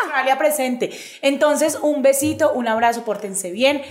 Australia 0.03 0.37
presente. 0.37 0.91
Entonces, 1.21 1.79
un 1.81 2.01
besito, 2.01 2.53
un 2.53 2.67
abrazo, 2.67 3.03
pórtense 3.03 3.51
bien. 3.51 3.81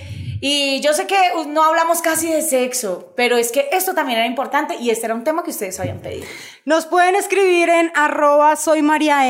Y 0.45 0.80
yo 0.80 0.93
sé 0.93 1.07
que 1.07 1.16
no 1.47 1.62
hablamos 1.62 2.03
casi 2.03 2.26
de 2.26 2.43
sexo, 2.43 3.12
pero 3.14 3.36
es 3.36 3.53
que 3.53 3.68
esto 3.70 3.95
también 3.95 4.18
era 4.18 4.26
importante 4.26 4.74
y 4.74 4.90
este 4.90 5.07
era 5.07 5.14
un 5.14 5.22
tema 5.22 5.45
que 5.45 5.51
ustedes 5.51 5.78
habían 5.78 6.01
pedido. 6.01 6.26
Nos 6.64 6.84
pueden 6.86 7.14
escribir 7.14 7.68
en 7.68 7.93
arroba 7.95 8.57
soy 8.57 8.82
María. 8.82 9.20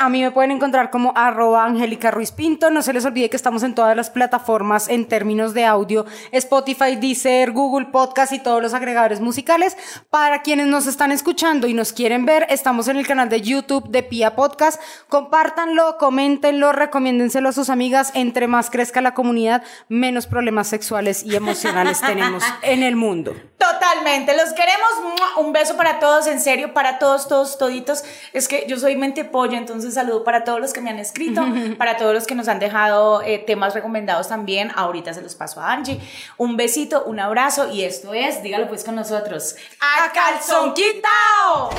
A 0.00 0.08
mí 0.08 0.22
me 0.22 0.32
pueden 0.32 0.50
encontrar 0.50 0.90
como 0.90 1.12
arroba 1.14 1.64
Angélica 1.64 2.10
Ruiz 2.10 2.32
Pinto. 2.32 2.68
No 2.70 2.82
se 2.82 2.92
les 2.92 3.04
olvide 3.04 3.30
que 3.30 3.36
estamos 3.36 3.62
en 3.62 3.76
todas 3.76 3.96
las 3.96 4.10
plataformas 4.10 4.88
en 4.88 5.06
términos 5.06 5.54
de 5.54 5.64
audio. 5.64 6.04
Spotify, 6.32 6.96
Deezer, 6.96 7.52
Google 7.52 7.86
Podcast 7.92 8.32
y 8.32 8.40
todos 8.40 8.60
los 8.60 8.74
agregadores 8.74 9.20
musicales. 9.20 9.76
Para 10.10 10.42
quienes 10.42 10.66
nos 10.66 10.88
están 10.88 11.12
escuchando 11.12 11.68
y 11.68 11.74
nos 11.74 11.92
quieren 11.92 12.26
ver, 12.26 12.44
estamos 12.50 12.88
en 12.88 12.96
el 12.96 13.06
canal 13.06 13.28
de 13.28 13.40
YouTube 13.40 13.88
de 13.90 14.02
Pia 14.02 14.34
Podcast. 14.34 14.80
Compártanlo, 15.08 15.96
coméntenlo, 15.96 16.72
recomiéndenselo 16.72 17.50
a 17.50 17.52
sus 17.52 17.70
amigas. 17.70 18.10
Entre 18.14 18.48
más 18.48 18.68
crezca 18.68 19.00
la 19.00 19.14
comunidad, 19.14 19.62
menos 19.88 20.26
problemas 20.26 20.55
sexuales 20.64 21.22
y 21.22 21.36
emocionales 21.36 22.00
tenemos 22.00 22.42
en 22.62 22.82
el 22.82 22.96
mundo. 22.96 23.34
Totalmente, 23.58 24.36
los 24.36 24.52
queremos. 24.52 24.90
Un 25.38 25.52
beso 25.52 25.76
para 25.76 25.98
todos, 25.98 26.26
en 26.26 26.40
serio, 26.40 26.74
para 26.74 26.98
todos, 26.98 27.26
todos, 27.26 27.58
toditos. 27.58 28.04
Es 28.32 28.48
que 28.48 28.66
yo 28.68 28.78
soy 28.78 28.96
mente 28.96 29.24
pollo, 29.24 29.56
entonces 29.56 29.94
saludo 29.94 30.24
para 30.24 30.44
todos 30.44 30.60
los 30.60 30.72
que 30.72 30.80
me 30.80 30.90
han 30.90 30.98
escrito, 30.98 31.44
para 31.78 31.96
todos 31.96 32.14
los 32.14 32.26
que 32.26 32.34
nos 32.34 32.48
han 32.48 32.58
dejado 32.58 33.22
eh, 33.22 33.38
temas 33.38 33.74
recomendados 33.74 34.28
también. 34.28 34.70
Ahorita 34.74 35.14
se 35.14 35.22
los 35.22 35.34
paso 35.34 35.60
a 35.60 35.72
Angie. 35.72 36.00
Un 36.36 36.56
besito, 36.56 37.04
un 37.04 37.18
abrazo 37.18 37.72
y 37.72 37.82
esto 37.82 38.14
es, 38.14 38.42
dígalo 38.42 38.68
pues 38.68 38.84
con 38.84 38.94
nosotros, 38.94 39.56
a 39.80 40.12
calzón 40.12 40.74
quitao. 40.74 41.70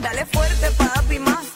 Dale 0.00 0.26
fuerte, 0.26 0.70
papi, 0.76 1.18
más 1.18 1.46